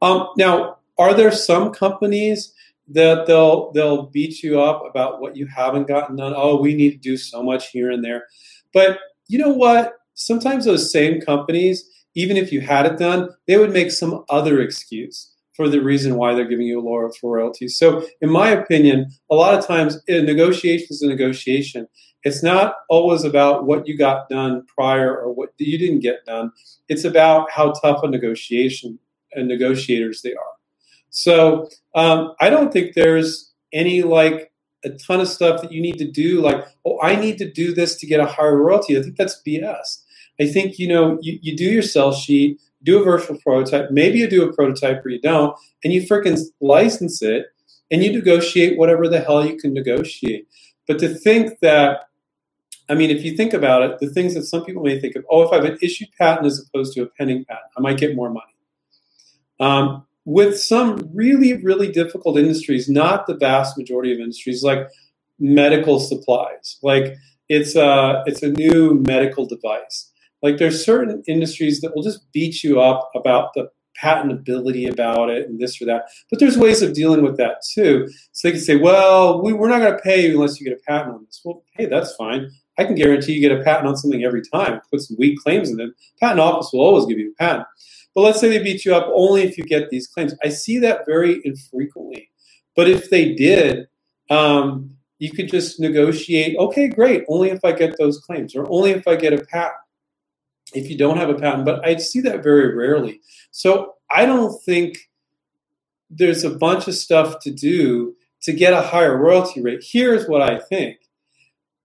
Um, 0.02 0.28
now, 0.36 0.78
are 0.98 1.14
there 1.14 1.32
some 1.32 1.72
companies 1.72 2.52
that 2.88 3.26
they'll 3.26 3.72
they'll 3.72 4.06
beat 4.06 4.42
you 4.42 4.60
up 4.60 4.84
about 4.84 5.20
what 5.20 5.36
you 5.36 5.46
haven't 5.46 5.88
gotten 5.88 6.16
done? 6.16 6.34
Oh, 6.36 6.60
we 6.60 6.74
need 6.74 6.90
to 6.90 6.98
do 6.98 7.16
so 7.16 7.42
much 7.42 7.70
here 7.70 7.90
and 7.90 8.04
there. 8.04 8.26
But 8.72 8.98
you 9.28 9.38
know 9.38 9.52
what? 9.52 9.94
Sometimes 10.14 10.64
those 10.64 10.92
same 10.92 11.20
companies, 11.20 11.88
even 12.14 12.36
if 12.36 12.52
you 12.52 12.60
had 12.60 12.86
it 12.86 12.98
done, 12.98 13.30
they 13.46 13.56
would 13.56 13.72
make 13.72 13.90
some 13.90 14.24
other 14.28 14.60
excuse 14.60 15.33
for 15.54 15.68
the 15.68 15.80
reason 15.80 16.16
why 16.16 16.34
they're 16.34 16.48
giving 16.48 16.66
you 16.66 16.80
a 16.80 16.82
lower 16.82 17.10
royalty. 17.22 17.68
So, 17.68 18.04
in 18.20 18.30
my 18.30 18.50
opinion, 18.50 19.10
a 19.30 19.34
lot 19.34 19.58
of 19.58 19.66
times 19.66 20.02
a 20.08 20.22
negotiation 20.22 20.88
is 20.90 21.02
a 21.02 21.08
negotiation, 21.08 21.86
it's 22.24 22.42
not 22.42 22.76
always 22.88 23.22
about 23.22 23.66
what 23.66 23.86
you 23.86 23.96
got 23.96 24.28
done 24.28 24.64
prior 24.66 25.14
or 25.16 25.32
what 25.32 25.50
you 25.58 25.78
didn't 25.78 26.00
get 26.00 26.24
done. 26.24 26.50
It's 26.88 27.04
about 27.04 27.50
how 27.50 27.72
tough 27.72 28.02
a 28.02 28.08
negotiation 28.08 28.98
and 29.32 29.46
negotiators 29.46 30.22
they 30.22 30.32
are. 30.32 30.54
So 31.10 31.68
um, 31.94 32.34
I 32.40 32.50
don't 32.50 32.72
think 32.72 32.94
there's 32.94 33.52
any 33.72 34.02
like 34.02 34.50
a 34.84 34.90
ton 34.90 35.20
of 35.20 35.28
stuff 35.28 35.62
that 35.62 35.72
you 35.72 35.80
need 35.80 35.98
to 35.98 36.10
do. 36.10 36.40
Like, 36.40 36.64
oh, 36.84 36.98
I 37.02 37.14
need 37.16 37.38
to 37.38 37.50
do 37.50 37.74
this 37.74 37.96
to 37.96 38.06
get 38.06 38.20
a 38.20 38.26
higher 38.26 38.56
royalty. 38.56 38.98
I 38.98 39.02
think 39.02 39.16
that's 39.16 39.40
BS. 39.46 40.02
I 40.40 40.46
think 40.46 40.78
you 40.78 40.88
know 40.88 41.18
you, 41.20 41.38
you 41.42 41.56
do 41.56 41.64
your 41.64 41.82
sell 41.82 42.12
sheet, 42.12 42.60
do 42.84 43.00
a 43.00 43.04
virtual 43.04 43.38
prototype. 43.38 43.90
Maybe 43.90 44.18
you 44.18 44.28
do 44.28 44.48
a 44.48 44.52
prototype 44.52 45.04
or 45.04 45.08
you 45.08 45.20
don't, 45.20 45.56
and 45.82 45.92
you 45.92 46.02
freaking 46.02 46.40
license 46.60 47.22
it, 47.22 47.46
and 47.90 48.02
you 48.02 48.12
negotiate 48.12 48.78
whatever 48.78 49.08
the 49.08 49.20
hell 49.20 49.46
you 49.46 49.56
can 49.56 49.72
negotiate. 49.72 50.46
But 50.86 50.98
to 51.00 51.08
think 51.08 51.60
that 51.60 52.08
I 52.88 52.94
mean, 52.94 53.10
if 53.10 53.24
you 53.24 53.36
think 53.36 53.54
about 53.54 53.82
it, 53.82 53.98
the 53.98 54.10
things 54.10 54.34
that 54.34 54.44
some 54.44 54.64
people 54.64 54.82
may 54.82 55.00
think 55.00 55.16
of, 55.16 55.24
oh, 55.30 55.42
if 55.42 55.52
I 55.52 55.56
have 55.56 55.64
an 55.64 55.78
issued 55.80 56.08
patent 56.18 56.46
as 56.46 56.62
opposed 56.62 56.92
to 56.94 57.02
a 57.02 57.06
pending 57.06 57.44
patent, 57.46 57.70
I 57.76 57.80
might 57.80 57.98
get 57.98 58.14
more 58.14 58.28
money. 58.28 58.44
Um, 59.58 60.06
with 60.26 60.58
some 60.58 61.10
really, 61.14 61.54
really 61.62 61.90
difficult 61.90 62.38
industries, 62.38 62.88
not 62.88 63.26
the 63.26 63.36
vast 63.36 63.78
majority 63.78 64.12
of 64.12 64.20
industries, 64.20 64.62
like 64.62 64.88
medical 65.38 65.98
supplies, 65.98 66.78
like 66.82 67.16
it's 67.48 67.74
a, 67.74 68.22
it's 68.26 68.42
a 68.42 68.48
new 68.48 69.02
medical 69.06 69.46
device. 69.46 70.10
Like 70.44 70.58
there's 70.58 70.84
certain 70.84 71.22
industries 71.26 71.80
that 71.80 71.96
will 71.96 72.02
just 72.02 72.30
beat 72.32 72.62
you 72.62 72.78
up 72.78 73.10
about 73.14 73.54
the 73.54 73.70
patentability 74.00 74.90
about 74.90 75.30
it 75.30 75.48
and 75.48 75.58
this 75.58 75.80
or 75.80 75.86
that. 75.86 76.04
But 76.30 76.38
there's 76.38 76.58
ways 76.58 76.82
of 76.82 76.92
dealing 76.92 77.22
with 77.22 77.38
that 77.38 77.62
too. 77.72 78.10
So 78.32 78.48
they 78.48 78.52
can 78.52 78.60
say, 78.60 78.76
well, 78.76 79.42
we, 79.42 79.52
are 79.52 79.68
not 79.68 79.78
going 79.78 79.96
to 79.96 80.02
pay 80.02 80.26
you 80.26 80.34
unless 80.34 80.60
you 80.60 80.68
get 80.68 80.78
a 80.78 80.82
patent 80.86 81.14
on 81.14 81.24
this. 81.24 81.40
Well, 81.42 81.64
hey, 81.72 81.86
that's 81.86 82.14
fine. 82.16 82.50
I 82.76 82.84
can 82.84 82.94
guarantee 82.94 83.32
you 83.32 83.40
get 83.40 83.58
a 83.58 83.64
patent 83.64 83.88
on 83.88 83.96
something 83.96 84.22
every 84.22 84.42
time. 84.42 84.82
Put 84.90 85.00
some 85.00 85.16
weak 85.18 85.38
claims 85.38 85.70
in 85.70 85.80
it. 85.80 85.90
Patent 86.20 86.40
office 86.40 86.70
will 86.72 86.80
always 86.80 87.06
give 87.06 87.18
you 87.18 87.30
a 87.30 87.42
patent. 87.42 87.66
but 88.14 88.20
let's 88.20 88.38
say 88.38 88.50
they 88.50 88.62
beat 88.62 88.84
you 88.84 88.94
up 88.94 89.10
only 89.14 89.44
if 89.44 89.56
you 89.56 89.64
get 89.64 89.88
these 89.88 90.08
claims. 90.08 90.34
I 90.44 90.50
see 90.50 90.78
that 90.80 91.06
very 91.06 91.40
infrequently. 91.42 92.28
But 92.76 92.90
if 92.90 93.08
they 93.08 93.32
did, 93.32 93.86
um, 94.28 94.90
you 95.18 95.30
could 95.30 95.48
just 95.48 95.80
negotiate, 95.80 96.58
okay, 96.58 96.88
great, 96.88 97.24
only 97.28 97.48
if 97.48 97.64
I 97.64 97.72
get 97.72 97.96
those 97.96 98.18
claims 98.18 98.54
or 98.54 98.66
only 98.68 98.90
if 98.90 99.08
I 99.08 99.16
get 99.16 99.32
a 99.32 99.42
patent. 99.46 99.74
If 100.74 100.90
you 100.90 100.98
don't 100.98 101.18
have 101.18 101.30
a 101.30 101.34
patent, 101.34 101.64
but 101.64 101.86
I 101.86 101.96
see 101.96 102.20
that 102.22 102.42
very 102.42 102.74
rarely. 102.74 103.20
So 103.50 103.94
I 104.10 104.26
don't 104.26 104.62
think 104.62 105.10
there's 106.10 106.44
a 106.44 106.50
bunch 106.50 106.88
of 106.88 106.94
stuff 106.94 107.40
to 107.40 107.50
do 107.50 108.14
to 108.42 108.52
get 108.52 108.72
a 108.72 108.82
higher 108.82 109.16
royalty 109.16 109.62
rate. 109.62 109.84
Here's 109.84 110.28
what 110.28 110.42
I 110.42 110.58
think 110.58 110.98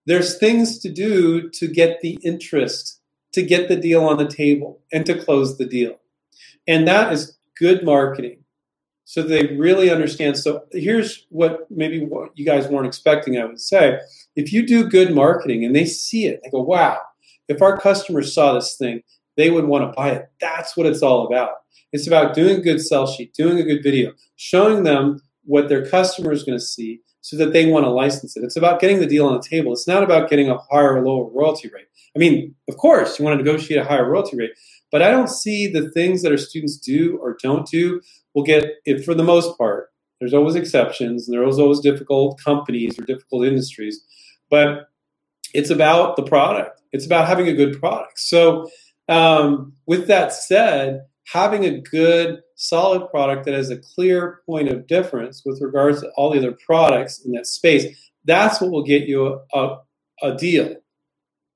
there's 0.06 0.38
things 0.39 0.80
to 0.80 0.89
do 0.89 1.49
to 1.52 1.67
get 1.67 2.02
the 2.02 2.17
interest, 2.23 2.99
to 3.34 3.43
get 3.43 3.67
the 3.67 3.75
deal 3.75 4.06
on 4.06 4.17
the 4.17 4.28
table, 4.28 4.82
and 4.91 5.06
to 5.06 5.23
close 5.23 5.58
the 5.58 5.65
deal. 5.65 5.99
And 6.67 6.88
that 6.88 7.13
is 7.13 7.38
good 7.58 7.84
marketing. 7.84 8.43
So 9.06 9.23
they 9.23 9.56
really 9.58 9.89
understand. 9.89 10.38
So 10.38 10.65
here's 10.71 11.25
what 11.30 11.69
maybe 11.71 12.06
what 12.06 12.32
you 12.38 12.45
guys 12.45 12.67
weren't 12.67 12.88
expecting, 12.88 13.38
I 13.38 13.45
would 13.45 13.60
say. 13.60 13.99
If 14.36 14.54
you 14.54 14.65
do 14.65 14.89
good 14.89 15.15
marketing 15.15 15.65
and 15.65 15.75
they 15.75 15.86
see 15.86 16.28
it, 16.28 16.41
they 16.43 16.49
go, 16.49 16.62
wow, 16.62 16.99
if 17.49 17.62
our 17.62 17.77
customers 17.77 18.33
saw 18.33 18.53
this 18.53 18.77
thing, 18.77 19.01
they 19.35 19.49
would 19.49 19.65
want 19.65 19.83
to 19.83 19.95
buy 19.95 20.12
it. 20.12 20.29
That's 20.39 20.77
what 20.77 20.85
it's 20.85 21.01
all 21.01 21.27
about. 21.27 21.51
It's 21.91 22.07
about 22.07 22.35
doing 22.35 22.57
a 22.57 22.62
good 22.62 22.81
sell 22.81 23.07
sheet, 23.07 23.33
doing 23.33 23.57
a 23.57 23.63
good 23.63 23.83
video, 23.83 24.13
showing 24.35 24.83
them 24.83 25.19
what 25.43 25.67
their 25.67 25.85
customer 25.85 26.31
is 26.31 26.43
going 26.43 26.57
to 26.57 26.63
see 26.63 27.01
so 27.21 27.35
that 27.38 27.51
they 27.51 27.65
want 27.65 27.85
to 27.85 27.89
license 27.89 28.38
it. 28.38 28.43
It's 28.43 28.55
about 28.55 28.79
getting 28.79 28.99
the 28.99 29.07
deal 29.07 29.25
on 29.25 29.33
the 29.33 29.47
table. 29.47 29.73
It's 29.73 29.88
not 29.88 30.03
about 30.03 30.29
getting 30.29 30.49
a 30.49 30.57
higher 30.71 30.95
or 30.95 31.05
lower 31.05 31.29
royalty 31.29 31.69
rate. 31.73 31.88
I 32.15 32.19
mean, 32.19 32.55
of 32.69 32.77
course, 32.77 33.17
you 33.17 33.25
want 33.25 33.38
to 33.38 33.43
negotiate 33.43 33.79
a 33.79 33.85
higher 33.85 34.09
royalty 34.09 34.38
rate, 34.38 34.51
but 34.91 35.01
I 35.01 35.12
don't 35.12 35.29
see 35.29 35.67
the 35.67 35.89
things 35.91 36.21
that 36.21 36.31
our 36.31 36.38
students 36.38 36.77
do 36.77 37.17
or 37.21 37.38
don't 37.41 37.67
do 37.67 38.01
will 38.33 38.43
get 38.43 38.65
it 38.85 39.03
for 39.03 39.13
the 39.13 39.23
most 39.23 39.57
part. 39.57 39.89
There's 40.19 40.33
always 40.33 40.55
exceptions, 40.55 41.27
and 41.27 41.38
there's 41.38 41.59
always 41.59 41.79
difficult 41.79 42.39
companies 42.43 42.99
or 42.99 43.03
difficult 43.03 43.45
industries, 43.45 44.01
but 44.49 44.89
it's 45.53 45.69
about 45.69 46.15
the 46.15 46.23
product. 46.23 46.81
It's 46.91 47.05
about 47.05 47.27
having 47.27 47.47
a 47.47 47.53
good 47.53 47.79
product. 47.79 48.19
So, 48.19 48.69
um, 49.07 49.73
with 49.88 50.07
that 50.07 50.33
said, 50.33 51.05
having 51.31 51.65
a 51.65 51.81
good, 51.81 52.41
solid 52.55 53.09
product 53.09 53.45
that 53.45 53.53
has 53.53 53.69
a 53.69 53.77
clear 53.77 54.41
point 54.45 54.69
of 54.69 54.88
difference 54.88 55.43
with 55.45 55.62
regards 55.62 56.01
to 56.01 56.09
all 56.15 56.31
the 56.31 56.38
other 56.38 56.57
products 56.65 57.23
in 57.25 57.31
that 57.33 57.47
space, 57.47 57.85
that's 58.25 58.62
what 58.62 58.71
will 58.71 58.83
get 58.83 59.07
you 59.07 59.25
a, 59.53 59.57
a, 59.57 59.77
a 60.23 60.35
deal. 60.35 60.75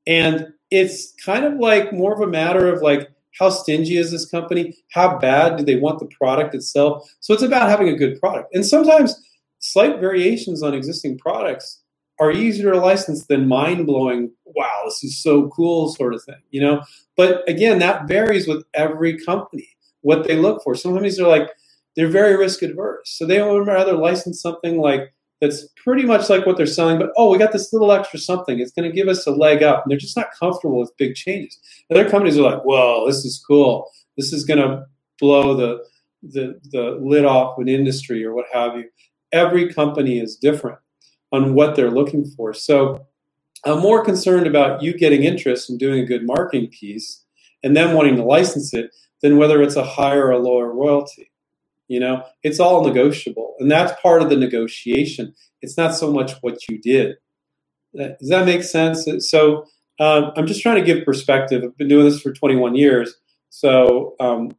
And 0.08 0.48
it's 0.72 1.14
kind 1.24 1.46
of 1.46 1.60
like 1.60 1.94
more 1.94 2.14
of 2.14 2.22
a 2.22 2.32
matter 2.32 2.74
of 2.74 2.82
like, 2.82 3.10
how 3.40 3.50
stingy 3.50 3.98
is 3.98 4.12
this 4.12 4.30
company? 4.30 4.76
How 4.92 5.18
bad 5.18 5.58
do 5.58 5.64
they 5.64 5.78
want 5.78 6.00
the 6.00 6.08
product 6.08 6.54
itself? 6.54 7.12
So 7.20 7.34
it's 7.34 7.44
about 7.44 7.70
having 7.70 7.90
a 7.90 7.96
good 7.96 8.20
product. 8.20 8.54
And 8.54 8.66
sometimes 8.66 9.20
slight 9.60 10.00
variations 10.00 10.62
on 10.62 10.74
existing 10.74 11.18
products 11.18 11.83
are 12.24 12.32
easier 12.32 12.72
to 12.72 12.80
license 12.80 13.26
than 13.26 13.48
mind 13.48 13.86
blowing, 13.86 14.32
wow, 14.46 14.82
this 14.86 15.04
is 15.04 15.22
so 15.22 15.50
cool 15.50 15.90
sort 15.90 16.14
of 16.14 16.24
thing, 16.24 16.42
you 16.52 16.62
know? 16.62 16.82
But 17.18 17.48
again, 17.50 17.80
that 17.80 18.08
varies 18.08 18.48
with 18.48 18.64
every 18.74 19.18
company, 19.18 19.68
what 20.02 20.28
they 20.28 20.36
look 20.36 20.64
for. 20.64 20.76
Some 20.76 20.92
companies 20.92 21.20
are 21.20 21.28
like, 21.28 21.50
they're 21.96 22.08
very 22.08 22.36
risk 22.36 22.62
adverse. 22.62 23.10
So 23.18 23.26
they 23.26 23.42
would 23.42 23.68
rather 23.68 23.94
license 23.94 24.42
something 24.42 24.80
like 24.80 25.14
that's 25.42 25.68
pretty 25.76 26.06
much 26.06 26.30
like 26.30 26.46
what 26.46 26.56
they're 26.56 26.66
selling, 26.66 26.98
but 26.98 27.10
oh, 27.18 27.30
we 27.30 27.38
got 27.38 27.52
this 27.52 27.74
little 27.74 27.92
extra 27.92 28.18
something. 28.18 28.60
It's 28.60 28.72
going 28.72 28.90
to 28.90 28.96
give 28.96 29.10
us 29.10 29.28
a 29.28 29.32
leg 29.32 29.62
up. 29.62 29.84
And 29.84 29.92
they're 29.92 29.98
just 29.98 30.16
not 30.16 30.28
comfortable 30.40 30.80
with 30.80 30.96
big 30.98 31.16
changes. 31.16 31.60
Other 31.92 32.10
companies 32.10 32.38
are 32.38 32.44
like, 32.44 32.64
whoa, 32.64 33.06
this 33.06 33.26
is 33.26 33.44
cool. 33.46 33.90
This 34.16 34.32
is 34.32 34.46
going 34.46 34.60
to 34.60 34.86
blow 35.20 35.54
the, 35.54 35.84
the, 36.22 36.60
the 36.72 36.98
lid 37.02 37.26
off 37.26 37.58
an 37.58 37.68
industry 37.68 38.24
or 38.24 38.34
what 38.34 38.46
have 38.54 38.78
you. 38.78 38.86
Every 39.34 39.74
company 39.74 40.20
is 40.20 40.38
different 40.38 40.80
on 41.34 41.56
what 41.56 41.76
they're 41.76 41.92
looking 41.92 42.24
for. 42.24 42.54
So 42.54 43.06
I'm 43.66 43.80
more 43.80 44.06
concerned 44.06 44.48
about 44.48 44.82
you 44.84 44.96
getting 44.98 45.24
interest 45.24 45.70
in 45.70 45.78
doing 45.78 46.00
a 46.00 46.06
good 46.06 46.26
marketing 46.26 46.68
piece 46.68 47.26
and 47.64 47.76
then 47.76 47.96
wanting 47.96 48.16
to 48.18 48.24
license 48.24 48.74
it 48.74 48.92
than 49.22 49.38
whether 49.38 49.62
it's 49.62 49.76
a 49.76 49.84
higher 49.84 50.32
or 50.32 50.38
lower 50.38 50.72
royalty. 50.72 51.32
You 51.88 52.00
know, 52.00 52.24
it's 52.44 52.60
all 52.60 52.86
negotiable, 52.86 53.56
and 53.60 53.70
that's 53.70 54.00
part 54.02 54.22
of 54.22 54.30
the 54.30 54.38
negotiation. 54.38 55.34
It's 55.62 55.78
not 55.78 55.96
so 55.96 56.12
much 56.12 56.32
what 56.42 56.68
you 56.70 56.80
did. 56.80 57.18
Does 57.96 58.30
that 58.30 58.46
make 58.46 58.64
sense? 58.64 59.08
So 59.20 59.66
um, 60.00 60.32
I'm 60.36 60.48
just 60.48 60.62
trying 60.62 60.78
to 60.78 60.86
give 60.86 61.06
perspective. 61.06 61.62
I've 61.64 61.78
been 61.78 61.90
doing 61.90 62.06
this 62.06 62.22
for 62.22 62.32
21 62.32 62.76
years, 62.76 63.14
so 63.50 64.16
um, 64.20 64.52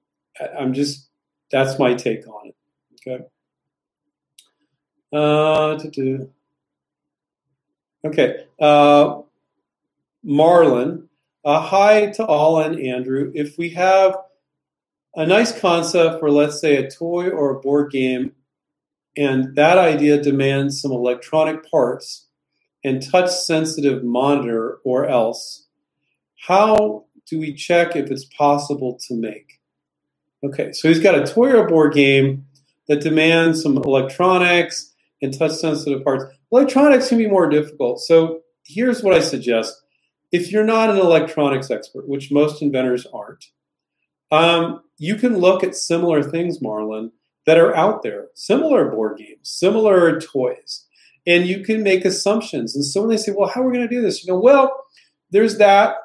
I'm 0.59 0.75
just 0.75 1.09
that's 1.51 1.79
my 1.79 1.95
take 1.95 2.27
on 2.29 2.49
it. 2.49 2.57
Okay. 3.07 3.25
Uh, 5.13 5.79
okay. 8.05 8.47
Uh, 8.61 9.23
Marlon, 10.25 11.07
uh, 11.45 11.61
hi 11.61 12.07
to 12.07 12.25
all 12.25 12.61
and 12.61 12.81
Andrew. 12.81 13.31
If 13.35 13.59
we 13.59 13.71
have 13.71 14.17
a 15.15 15.27
nice 15.27 15.59
concept 15.59 16.21
for, 16.21 16.31
let's 16.31 16.61
say, 16.61 16.77
a 16.77 16.91
toy 16.91 17.29
or 17.29 17.51
a 17.51 17.61
board 17.61 17.93
game, 17.93 18.33
and 19.17 19.55
that 19.55 19.79
idea 19.79 20.21
demands 20.21 20.81
some 20.81 20.91
electronic 20.91 21.71
parts 21.71 22.27
and 22.83 23.03
touch 23.03 23.31
sensitive 23.31 24.03
monitor 24.03 24.79
or 24.85 25.07
else, 25.07 25.67
how 26.47 27.05
do 27.27 27.39
we 27.39 27.55
check 27.55 27.97
if 27.97 28.11
it's 28.11 28.25
possible 28.25 28.99
to 29.09 29.15
make? 29.15 29.61
Okay, 30.43 30.73
so 30.73 30.89
he's 30.89 31.01
got 31.01 31.15
a 31.15 31.27
toy 31.27 31.53
or 31.53 31.67
board 31.67 31.95
game 31.95 32.47
that 32.89 33.01
demands 33.01 33.63
some 33.63 33.79
electronics 33.79 34.93
and 35.23 35.37
touch 35.37 35.53
sensitive 35.53 36.05
parts. 36.05 36.25
Electronics 36.55 37.09
can 37.09 37.19
be 37.19 37.27
more 37.27 37.49
difficult. 37.49 37.99
So 37.99 38.43
here's 38.63 39.03
what 39.03 39.13
I 39.13 39.19
suggest. 39.19 39.83
If 40.31 40.53
you're 40.53 40.65
not 40.65 40.89
an 40.89 40.99
electronics 40.99 41.69
expert, 41.69 42.09
which 42.09 42.31
most 42.31 42.63
inventors 42.63 43.09
aren't, 43.13 43.47
um, 44.31 44.81
you 44.97 45.17
can 45.17 45.39
look 45.39 45.65
at 45.65 45.75
similar 45.75 46.23
things, 46.23 46.61
Marlon, 46.61 47.11
that 47.45 47.59
are 47.59 47.75
out 47.75 48.05
there, 48.05 48.29
similar 48.35 48.89
board 48.89 49.19
games, 49.19 49.41
similar 49.43 50.21
toys, 50.21 50.87
and 51.27 51.45
you 51.49 51.65
can 51.65 51.83
make 51.83 52.05
assumptions. 52.05 52.77
And 52.77 52.85
so 52.85 53.01
when 53.01 53.11
they 53.11 53.17
say, 53.17 53.33
well, 53.37 53.49
how 53.49 53.63
are 53.63 53.67
we 53.67 53.77
going 53.77 53.89
to 53.89 53.93
do 53.93 54.01
this? 54.01 54.25
You 54.25 54.33
know, 54.33 54.39
well, 54.39 54.73
there's 55.33 55.59
that, 55.59 55.97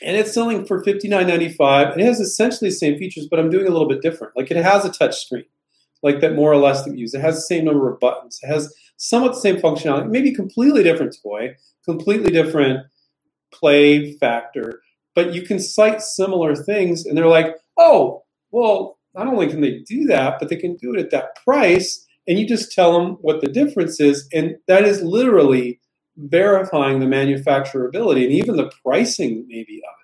and 0.00 0.16
it's 0.16 0.32
selling 0.32 0.64
for 0.64 0.84
$59.95. 0.84 1.90
and 1.90 2.00
It 2.00 2.04
has 2.04 2.20
essentially 2.20 2.70
the 2.70 2.76
same 2.76 2.98
features, 2.98 3.26
but 3.28 3.40
I'm 3.40 3.50
doing 3.50 3.66
a 3.66 3.70
little 3.70 3.88
bit 3.88 4.00
different. 4.00 4.36
Like 4.36 4.52
it 4.52 4.56
has 4.62 4.84
a 4.84 4.92
touch 4.92 5.24
screen, 5.24 5.46
like 6.04 6.20
that 6.20 6.36
more 6.36 6.52
or 6.52 6.56
less 6.58 6.84
that 6.84 6.92
we 6.92 7.00
use. 7.00 7.14
It 7.14 7.20
has 7.20 7.34
the 7.34 7.40
same 7.40 7.64
number 7.64 7.92
of 7.92 7.98
buttons. 7.98 8.38
It 8.44 8.46
has 8.46 8.72
somewhat 9.02 9.34
the 9.34 9.40
same 9.40 9.56
functionality, 9.56 10.08
maybe 10.08 10.32
completely 10.32 10.84
different 10.84 11.16
toy, 11.22 11.56
completely 11.84 12.30
different 12.30 12.86
play 13.52 14.12
factor, 14.14 14.80
but 15.14 15.34
you 15.34 15.42
can 15.42 15.58
cite 15.58 16.00
similar 16.00 16.54
things, 16.54 17.04
and 17.04 17.18
they're 17.18 17.26
like, 17.26 17.56
oh, 17.76 18.22
well, 18.52 18.98
not 19.14 19.26
only 19.26 19.48
can 19.48 19.60
they 19.60 19.80
do 19.80 20.04
that, 20.04 20.36
but 20.38 20.48
they 20.48 20.56
can 20.56 20.76
do 20.76 20.94
it 20.94 21.00
at 21.00 21.10
that 21.10 21.34
price. 21.42 22.06
And 22.28 22.38
you 22.38 22.46
just 22.46 22.70
tell 22.72 22.92
them 22.92 23.18
what 23.20 23.40
the 23.40 23.48
difference 23.48 23.98
is. 23.98 24.28
And 24.32 24.56
that 24.68 24.84
is 24.84 25.02
literally 25.02 25.80
verifying 26.16 27.00
the 27.00 27.06
manufacturability 27.06 28.22
and 28.22 28.32
even 28.32 28.56
the 28.56 28.70
pricing, 28.84 29.44
maybe, 29.48 29.78
of 29.78 29.94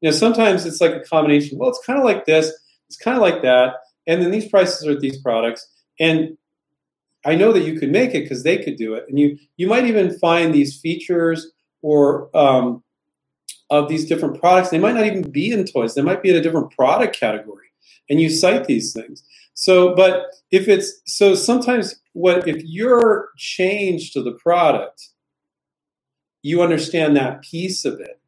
it. 0.00 0.06
Know, 0.06 0.12
sometimes 0.12 0.64
it's 0.64 0.80
like 0.80 0.92
a 0.94 1.00
combination. 1.00 1.58
Well, 1.58 1.70
it's 1.70 1.84
kind 1.84 1.98
of 1.98 2.04
like 2.04 2.24
this, 2.24 2.52
it's 2.88 2.96
kind 2.96 3.16
of 3.16 3.22
like 3.22 3.42
that. 3.42 3.74
And 4.06 4.22
then 4.22 4.30
these 4.30 4.48
prices 4.48 4.86
are 4.86 4.98
these 4.98 5.20
products. 5.20 5.66
And 5.98 6.38
I 7.24 7.34
know 7.36 7.52
that 7.52 7.64
you 7.64 7.78
could 7.78 7.90
make 7.90 8.14
it 8.14 8.22
because 8.24 8.42
they 8.42 8.58
could 8.58 8.76
do 8.76 8.94
it. 8.94 9.04
And 9.08 9.18
you, 9.18 9.38
you 9.56 9.66
might 9.66 9.86
even 9.86 10.18
find 10.18 10.54
these 10.54 10.80
features 10.80 11.52
or 11.82 12.36
um, 12.36 12.82
of 13.70 13.88
these 13.88 14.06
different 14.06 14.40
products. 14.40 14.70
They 14.70 14.78
might 14.78 14.94
not 14.94 15.06
even 15.06 15.30
be 15.30 15.50
in 15.52 15.64
toys. 15.64 15.94
They 15.94 16.02
might 16.02 16.22
be 16.22 16.30
in 16.30 16.36
a 16.36 16.42
different 16.42 16.72
product 16.72 17.18
category. 17.18 17.66
And 18.10 18.20
you 18.20 18.28
cite 18.28 18.66
these 18.66 18.92
things. 18.92 19.22
So, 19.54 19.94
but 19.94 20.26
if 20.50 20.68
it's 20.68 21.00
so 21.06 21.34
sometimes 21.34 21.96
what 22.12 22.48
if 22.48 22.62
you're 22.64 23.30
changed 23.36 24.12
to 24.14 24.22
the 24.22 24.32
product, 24.32 25.08
you 26.42 26.62
understand 26.62 27.16
that 27.16 27.42
piece 27.42 27.84
of 27.84 28.00
it, 28.00 28.20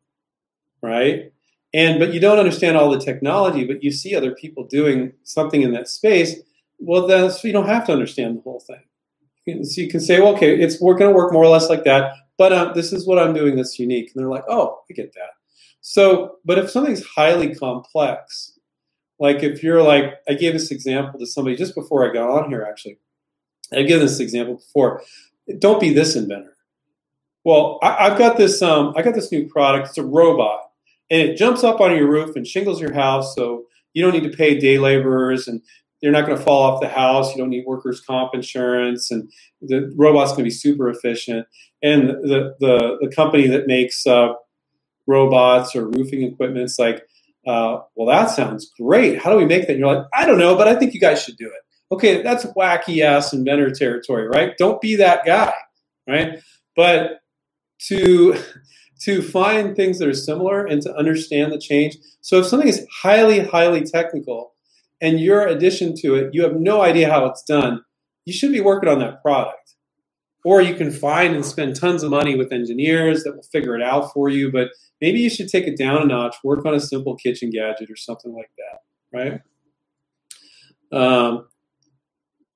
right? 0.83 1.33
And 1.75 1.99
but 1.99 2.15
you 2.15 2.21
don't 2.21 2.39
understand 2.39 2.77
all 2.77 2.91
the 2.91 3.01
technology, 3.01 3.65
but 3.67 3.83
you 3.83 3.91
see 3.91 4.15
other 4.15 4.35
people 4.35 4.65
doing 4.65 5.13
something 5.25 5.63
in 5.63 5.73
that 5.73 5.89
space. 5.89 6.37
Well, 6.87 7.07
then 7.07 7.31
you 7.43 7.53
don't 7.53 7.69
have 7.69 7.87
to 7.87 7.93
understand 7.93 8.37
the 8.37 8.43
whole 8.43 8.61
thing. 8.61 9.65
So 9.65 9.81
you 9.81 9.89
can 9.89 10.01
say, 10.01 10.21
well, 10.21 10.35
okay, 10.35 10.59
it's 10.59 10.81
we're 10.81 10.95
going 10.95 11.11
to 11.11 11.17
work 11.17 11.33
more 11.33 11.45
or 11.45 11.49
less 11.49 11.69
like 11.69 11.85
that. 11.85 12.15
But 12.39 12.53
uh, 12.53 12.73
this 12.73 12.93
is 12.93 13.07
what 13.07 13.19
I'm 13.19 13.35
doing 13.35 13.57
that's 13.57 13.79
unique. 13.79 14.11
And 14.15 14.23
they're 14.23 14.31
like, 14.31 14.45
oh, 14.49 14.81
I 14.91 14.95
get 14.95 15.13
that. 15.15 15.31
So, 15.81 16.39
but 16.45 16.59
if 16.59 16.71
something's 16.71 17.05
highly 17.05 17.55
complex, 17.55 18.59
like 19.19 19.43
if 19.43 19.63
you're 19.63 19.83
like, 19.83 20.15
I 20.29 20.35
gave 20.35 20.55
this 20.55 20.71
example 20.71 21.21
to 21.21 21.27
somebody 21.27 21.57
just 21.57 21.75
before 21.75 22.09
I 22.09 22.13
got 22.13 22.31
on 22.31 22.51
here, 22.51 22.67
actually. 22.69 22.99
I 23.73 23.83
gave 23.83 24.01
this 24.01 24.21
example 24.21 24.57
before. 24.57 25.03
Don't 25.59 25.81
be 25.81 25.93
this 25.93 26.17
inventor. 26.17 26.57
Well, 27.45 27.79
I, 27.83 28.09
have 28.09 28.19
got 28.19 28.37
this. 28.39 28.63
Um, 28.63 28.95
I 28.97 29.03
got 29.03 29.15
this 29.15 29.31
new 29.31 29.47
product. 29.47 29.89
It's 29.89 29.99
a 29.99 30.05
robot, 30.05 30.61
and 31.11 31.21
it 31.21 31.37
jumps 31.37 31.63
up 31.63 31.81
on 31.81 31.95
your 31.95 32.09
roof 32.09 32.37
and 32.37 32.47
shingles 32.47 32.81
your 32.81 32.95
house, 32.95 33.35
so 33.35 33.65
you 33.93 34.03
don't 34.03 34.13
need 34.13 34.31
to 34.31 34.37
pay 34.37 34.59
day 34.59 34.79
laborers 34.79 35.47
and 35.47 35.61
they're 36.05 36.13
not 36.13 36.27
going 36.27 36.37
to 36.37 36.45
fall 36.45 36.65
off 36.65 36.83
the 36.83 36.89
house. 36.89 37.33
You 37.33 37.39
don't 37.39 37.49
need 37.49 37.65
workers' 37.67 37.99
comp 37.99 38.35
insurance, 38.35 39.11
and 39.11 39.33
the 39.63 39.91
robot's 39.97 40.33
going 40.33 40.41
to 40.41 40.45
be 40.45 40.51
super 40.51 40.91
efficient. 40.91 41.47
And 41.83 42.11
the 42.11 42.55
the, 42.61 42.99
the 43.01 43.09
company 43.09 43.47
that 43.49 43.67
makes 43.67 44.07
uh, 44.07 44.35
robots 45.07 45.75
or 45.75 45.89
roofing 45.89 46.23
equipment's 46.23 46.79
like, 46.79 47.07
uh, 47.47 47.79
well, 47.97 48.07
that 48.09 48.27
sounds 48.27 48.71
great. 48.79 49.19
How 49.19 49.31
do 49.31 49.39
we 49.39 49.47
make 49.47 49.63
that? 49.63 49.71
And 49.71 49.79
you're 49.79 49.95
like, 49.95 50.07
I 50.13 50.27
don't 50.27 50.39
know, 50.39 50.55
but 50.57 50.69
I 50.69 50.75
think 50.75 50.93
you 50.93 51.01
guys 51.01 51.23
should 51.23 51.39
do 51.39 51.47
it. 51.47 51.95
Okay, 51.95 52.21
that's 52.21 52.45
wacky 52.45 53.01
ass 53.01 53.33
inventor 53.33 53.71
territory, 53.71 54.29
right? 54.29 54.53
Don't 54.59 54.83
be 54.83 54.97
that 54.97 55.25
guy, 55.25 55.55
right? 56.07 56.39
But 56.77 57.23
to 57.87 58.37
to 59.05 59.23
find 59.23 59.75
things 59.75 59.99
that 60.01 60.09
are 60.09 60.15
similar 60.15 60.67
and 60.67 60.83
to 60.83 60.95
understand 60.95 61.51
the 61.51 61.59
change. 61.59 61.97
So 62.21 62.41
if 62.41 62.47
something 62.47 62.69
is 62.69 62.87
highly, 63.03 63.41
highly 63.41 63.85
technical 63.85 64.54
and 65.05 65.21
your 65.21 65.47
addition 65.47 65.95
to 65.99 66.15
it, 66.15 66.31
you 66.33 66.43
have 66.43 66.57
no 66.57 66.81
idea 66.81 67.11
how 67.11 67.27
it's 67.27 67.43
done, 67.43 67.85
you 68.25 68.33
should 68.33 68.53
be 68.53 68.63
working 68.63 68.89
on 68.89 69.01
that 69.01 69.21
product. 69.23 69.75
Or 70.47 70.63
you 70.63 70.75
can 70.75 70.91
find 70.91 71.35
and 71.35 71.45
spend 71.45 71.77
tons 71.77 72.03
of 72.03 72.11
money 72.11 72.37
with 72.37 72.53
engineers 72.53 73.23
that 73.25 73.37
will 73.37 73.43
figure 73.43 73.77
it 73.77 73.83
out 73.83 74.13
for 74.15 74.31
you, 74.31 74.51
but 74.51 74.69
maybe 75.03 75.21
you 75.21 75.29
should 75.29 75.49
take 75.49 75.67
it 75.67 75.77
down 75.77 76.03
a 76.03 76.07
notch, 76.07 76.37
work 76.43 76.65
on 76.65 76.75
a 76.75 76.81
simple 76.81 77.17
kitchen 77.17 77.51
gadget 77.51 77.91
or 77.91 77.97
something 77.97 78.35
like 78.35 78.51
that, 78.57 79.41
right? 80.91 80.99
Um, 80.99 81.49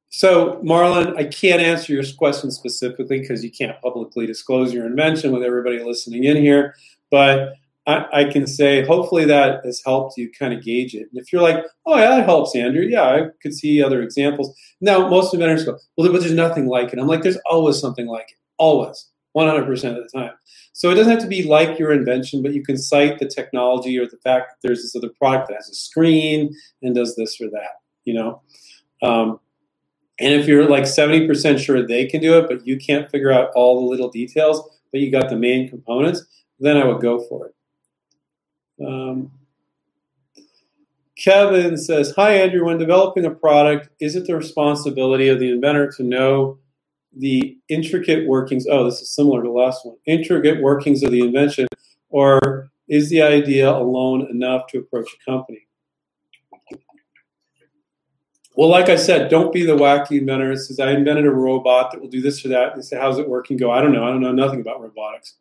so, 0.08 0.62
Marlon, 0.64 1.16
I 1.18 1.24
can't 1.24 1.61
answer 1.61 1.92
your 1.92 2.04
question 2.16 2.50
specifically 2.50 3.20
because 3.20 3.44
you 3.44 3.50
can't 3.50 3.80
publicly 3.82 4.26
disclose 4.26 4.72
your 4.72 4.87
invention 4.87 5.32
with 5.32 5.42
everybody 5.42 5.82
listening 5.82 6.24
in 6.24 6.38
here. 6.38 6.74
But 7.11 7.52
I, 7.88 8.20
I, 8.20 8.24
can 8.24 8.46
say, 8.46 8.85
hopefully, 8.85 9.24
that 9.24 9.64
has 9.64 9.81
helped 9.85 10.18
you 10.18 10.31
kind 10.31 10.53
of 10.53 10.62
gauge 10.62 10.94
it. 10.94 11.09
And 11.11 11.20
if 11.20 11.33
you're 11.33 11.40
like, 11.40 11.64
oh, 11.87 11.96
yeah, 11.96 12.16
that 12.16 12.27
helps, 12.27 12.55
Andrew. 12.55 12.83
Yeah, 12.83 13.03
I 13.03 13.22
could 13.42 13.55
see 13.55 13.83
other 13.83 14.03
examples. 14.03 14.55
Now, 14.83 15.09
most 15.09 15.33
inventors 15.33 15.64
go, 15.64 15.79
well, 15.96 16.12
but 16.12 16.20
there's 16.20 16.35
nothing 16.35 16.66
like 16.66 16.92
it. 16.92 16.98
I'm 16.98 17.07
like, 17.07 17.22
there's 17.22 17.38
always 17.51 17.81
something 17.81 18.07
like 18.07 18.31
it, 18.31 18.37
always, 18.59 19.09
100% 19.35 19.70
of 19.70 20.05
the 20.05 20.11
time. 20.14 20.33
So 20.74 20.90
it 20.90 20.96
doesn't 20.96 21.11
have 21.11 21.22
to 21.22 21.29
be 21.29 21.44
like 21.44 21.79
your 21.79 21.90
invention, 21.90 22.42
but 22.42 22.53
you 22.53 22.62
can 22.62 22.77
cite 22.77 23.18
the 23.18 23.27
technology 23.27 23.98
or 23.98 24.05
the 24.05 24.18
fact 24.18 24.51
that 24.51 24.68
there's 24.68 24.83
this 24.83 24.94
other 24.94 25.12
product 25.18 25.48
that 25.48 25.55
has 25.55 25.70
a 25.70 25.74
screen 25.74 26.55
and 26.83 26.94
does 26.94 27.16
this 27.16 27.40
or 27.40 27.48
that, 27.48 27.81
you 28.05 28.12
know? 28.12 28.42
Um, 29.03 29.40
and 30.20 30.35
if 30.35 30.46
you're 30.46 30.68
like 30.68 30.85
70% 30.85 31.59
sure 31.59 31.87
they 31.87 32.05
can 32.05 32.20
do 32.20 32.38
it, 32.38 32.48
but 32.48 32.66
you 32.66 32.77
can't 32.77 33.11
figure 33.11 33.33
out 33.33 33.51
all 33.55 33.81
the 33.81 33.87
little 33.87 34.11
details, 34.11 34.61
but 34.92 35.01
you 35.01 35.11
got 35.11 35.31
the 35.31 35.37
main 35.37 35.70
components, 35.70 36.22
then 36.61 36.77
I 36.77 36.85
would 36.85 37.01
go 37.01 37.20
for 37.29 37.46
it. 37.46 37.55
Um, 38.84 39.32
Kevin 41.16 41.76
says, 41.76 42.12
Hi, 42.16 42.34
Andrew. 42.34 42.64
When 42.64 42.78
developing 42.78 43.24
a 43.24 43.30
product, 43.30 43.88
is 44.00 44.14
it 44.14 44.26
the 44.26 44.36
responsibility 44.36 45.28
of 45.28 45.40
the 45.40 45.50
inventor 45.50 45.90
to 45.96 46.02
know 46.02 46.58
the 47.16 47.58
intricate 47.68 48.28
workings? 48.28 48.66
Oh, 48.70 48.84
this 48.84 49.00
is 49.00 49.14
similar 49.14 49.42
to 49.42 49.48
the 49.48 49.52
last 49.52 49.84
one. 49.84 49.96
Intricate 50.06 50.62
workings 50.62 51.02
of 51.02 51.10
the 51.10 51.20
invention, 51.20 51.66
or 52.08 52.70
is 52.88 53.10
the 53.10 53.22
idea 53.22 53.68
alone 53.70 54.28
enough 54.30 54.68
to 54.68 54.78
approach 54.78 55.08
a 55.12 55.30
company? 55.30 55.66
Well, 58.54 58.68
like 58.68 58.88
I 58.88 58.96
said, 58.96 59.30
don't 59.30 59.52
be 59.52 59.64
the 59.64 59.76
wacky 59.76 60.18
inventor. 60.18 60.50
It 60.50 60.58
says 60.58 60.80
I 60.80 60.90
invented 60.90 61.26
a 61.26 61.30
robot 61.30 61.92
that 61.92 62.00
will 62.00 62.08
do 62.08 62.20
this 62.20 62.44
or 62.44 62.48
that. 62.48 62.74
And 62.74 62.84
say, 62.84 62.98
how's 62.98 63.18
it 63.18 63.28
working? 63.28 63.56
Go, 63.56 63.70
I 63.70 63.80
don't 63.80 63.92
know. 63.92 64.04
I 64.04 64.10
don't 64.10 64.20
know 64.20 64.32
nothing 64.32 64.60
about 64.60 64.80
robotics. 64.80 65.34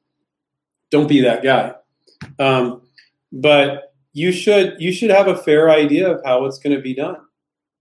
Don't 0.92 1.08
be 1.08 1.22
that 1.22 1.42
guy. 1.42 1.74
Um, 2.38 2.84
but 3.32 3.94
you 4.14 4.32
should 4.32 4.76
you 4.80 4.92
should 4.92 5.10
have 5.10 5.28
a 5.28 5.38
fair 5.38 5.70
idea 5.70 6.10
of 6.12 6.22
how 6.26 6.46
it's 6.46 6.60
going 6.60 6.76
to 6.76 6.82
be 6.82 6.94
done. 6.94 7.18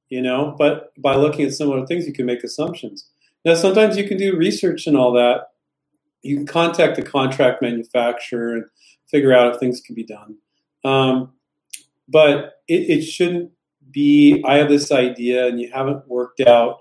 You 0.09 0.23
know, 0.23 0.55
but 0.57 0.93
by 0.99 1.17
looking 1.17 1.47
at 1.47 1.55
similar 1.55 1.85
things, 1.85 2.07
you 2.07 2.13
can 2.13 2.27
make 2.27 2.45
assumptions. 2.45 3.09
Now, 3.45 3.55
sometimes 3.55 3.97
you 3.97 4.07
can 4.07 4.19
do 4.19 4.37
research 4.37 4.87
and 4.87 4.97
all 4.97 5.13
that. 5.13 5.49
You 6.23 6.37
can 6.37 6.47
contact 6.47 6.97
the 6.97 7.03
contract 7.03 7.63
manufacturer 7.63 8.55
and 8.55 8.65
figure 9.09 9.33
out 9.33 9.55
if 9.55 9.61
things 9.61 9.81
can 9.81 9.95
be 9.95 10.05
done. 10.05 10.37
Um, 10.85 11.33
but 12.09 12.61
it, 12.69 12.99
it 12.99 13.03
shouldn't 13.03 13.53
be 13.91 14.43
I 14.47 14.57
have 14.57 14.69
this 14.69 14.93
idea 14.93 15.47
and 15.47 15.61
you 15.61 15.71
haven't 15.73 16.09
worked 16.09 16.41
out 16.41 16.81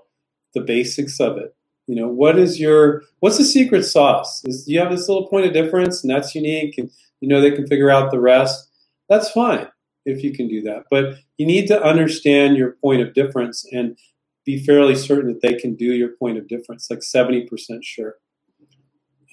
the 0.54 0.60
basics 0.60 1.20
of 1.20 1.36
it. 1.36 1.54
You 1.86 1.94
know, 1.94 2.08
what 2.08 2.38
is 2.38 2.58
your 2.58 3.02
what's 3.20 3.38
the 3.38 3.44
secret 3.44 3.84
sauce? 3.84 4.42
Is 4.44 4.66
you 4.68 4.80
have 4.80 4.90
this 4.90 5.08
little 5.08 5.28
point 5.28 5.46
of 5.46 5.52
difference 5.52 6.02
and 6.02 6.10
that's 6.10 6.34
unique 6.34 6.78
and 6.78 6.90
you 7.20 7.28
know 7.28 7.40
they 7.40 7.50
can 7.52 7.66
figure 7.66 7.90
out 7.90 8.10
the 8.10 8.20
rest. 8.20 8.70
That's 9.08 9.30
fine 9.30 9.68
if 10.04 10.22
you 10.22 10.32
can 10.32 10.48
do 10.48 10.62
that. 10.62 10.84
But 10.90 11.16
you 11.36 11.46
need 11.46 11.66
to 11.68 11.82
understand 11.82 12.56
your 12.56 12.72
point 12.82 13.02
of 13.02 13.14
difference 13.14 13.66
and 13.72 13.98
be 14.44 14.64
fairly 14.64 14.94
certain 14.94 15.32
that 15.32 15.42
they 15.42 15.54
can 15.54 15.74
do 15.74 15.86
your 15.86 16.10
point 16.18 16.38
of 16.38 16.48
difference, 16.48 16.88
like 16.88 17.00
70% 17.00 17.48
sure. 17.82 18.14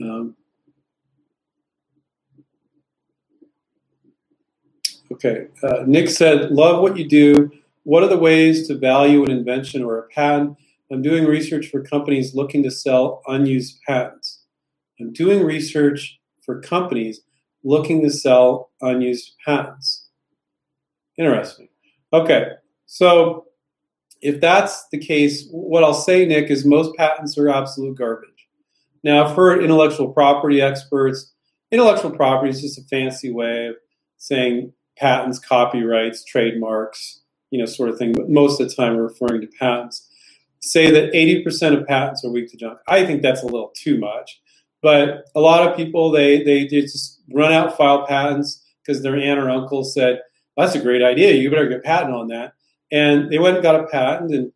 Um, 0.01 0.35
okay. 5.11 5.47
Uh, 5.61 5.83
Nick 5.85 6.09
said, 6.09 6.51
Love 6.51 6.81
what 6.81 6.97
you 6.97 7.07
do. 7.07 7.51
What 7.83 8.03
are 8.03 8.09
the 8.09 8.17
ways 8.17 8.67
to 8.67 8.77
value 8.77 9.23
an 9.23 9.31
invention 9.31 9.83
or 9.83 9.99
a 9.99 10.07
patent? 10.09 10.57
I'm 10.91 11.01
doing 11.01 11.25
research 11.25 11.67
for 11.67 11.81
companies 11.81 12.35
looking 12.35 12.63
to 12.63 12.71
sell 12.71 13.21
unused 13.27 13.79
patents. 13.87 14.41
I'm 14.99 15.13
doing 15.13 15.43
research 15.43 16.19
for 16.45 16.61
companies 16.61 17.21
looking 17.63 18.01
to 18.03 18.09
sell 18.09 18.71
unused 18.81 19.33
patents. 19.45 20.07
Interesting. 21.17 21.69
Okay, 22.11 22.47
so 22.85 23.45
if 24.21 24.39
that's 24.39 24.87
the 24.89 24.97
case, 24.97 25.47
what 25.51 25.83
I'll 25.83 25.93
say, 25.93 26.25
Nick, 26.25 26.49
is 26.49 26.65
most 26.65 26.95
patents 26.95 27.37
are 27.37 27.49
absolute 27.49 27.97
garbage. 27.97 28.29
Now, 29.03 29.25
I've 29.25 29.35
heard 29.35 29.63
intellectual 29.63 30.13
property 30.13 30.61
experts, 30.61 31.33
intellectual 31.71 32.11
property 32.11 32.51
is 32.51 32.61
just 32.61 32.79
a 32.79 32.83
fancy 32.83 33.31
way 33.31 33.67
of 33.67 33.75
saying 34.17 34.71
patents, 34.97 35.39
copyrights, 35.39 36.23
trademarks, 36.23 37.21
you 37.51 37.59
know, 37.59 37.65
sort 37.65 37.89
of 37.89 37.97
thing, 37.97 38.13
but 38.13 38.29
most 38.29 38.61
of 38.61 38.69
the 38.69 38.75
time 38.75 38.95
we're 38.95 39.03
referring 39.03 39.41
to 39.41 39.47
patents, 39.59 40.09
say 40.61 40.89
that 40.91 41.11
80% 41.13 41.77
of 41.77 41.85
patents 41.85 42.23
are 42.23 42.31
weak 42.31 42.49
to 42.51 42.57
junk. 42.57 42.79
I 42.87 43.05
think 43.05 43.21
that's 43.21 43.43
a 43.43 43.47
little 43.47 43.73
too 43.75 43.99
much. 43.99 44.41
But 44.81 45.25
a 45.35 45.39
lot 45.39 45.67
of 45.67 45.75
people, 45.75 46.11
they, 46.11 46.43
they, 46.43 46.67
they 46.67 46.81
just 46.81 47.12
run 47.31 47.53
out 47.53 47.77
file 47.77 48.05
patents 48.07 48.63
because 48.85 49.01
their 49.01 49.15
aunt 49.15 49.39
or 49.39 49.49
uncle 49.49 49.83
said, 49.83 50.19
that's 50.57 50.75
a 50.75 50.81
great 50.81 51.01
idea. 51.01 51.33
You 51.33 51.49
better 51.49 51.67
get 51.67 51.79
a 51.79 51.81
patent 51.81 52.13
on 52.13 52.27
that. 52.27 52.53
And 52.91 53.31
they 53.31 53.39
went 53.39 53.55
and 53.55 53.63
got 53.63 53.79
a 53.79 53.87
patent 53.87 54.33
and 54.33 54.51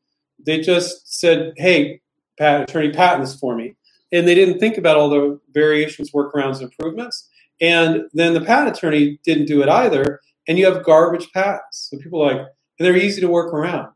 they 0.46 0.62
just 0.62 1.20
said, 1.20 1.54
hey, 1.58 2.02
patent 2.38 2.70
attorney, 2.70 2.92
patents 2.92 3.36
for 3.36 3.56
me. 3.56 3.76
And 4.12 4.28
they 4.28 4.36
didn't 4.36 4.60
think 4.60 4.78
about 4.78 4.96
all 4.98 5.10
the 5.10 5.40
variations, 5.52 6.12
workarounds, 6.12 6.62
improvements. 6.62 7.30
And 7.60 8.04
then 8.14 8.34
the 8.34 8.42
patent 8.42 8.78
attorney 8.78 9.20
didn't 9.24 9.48
do 9.48 9.64
it 9.64 9.70
either. 9.70 10.22
And 10.48 10.58
you 10.58 10.72
have 10.72 10.84
garbage 10.86 11.30
patents. 11.34 11.90
So 11.90 11.98
people 11.98 12.22
are 12.22 12.34
like, 12.34 12.42
and 12.80 12.86
they're 12.86 12.96
easy 12.96 13.22
to 13.22 13.28
work 13.28 13.54
around. 13.54 13.92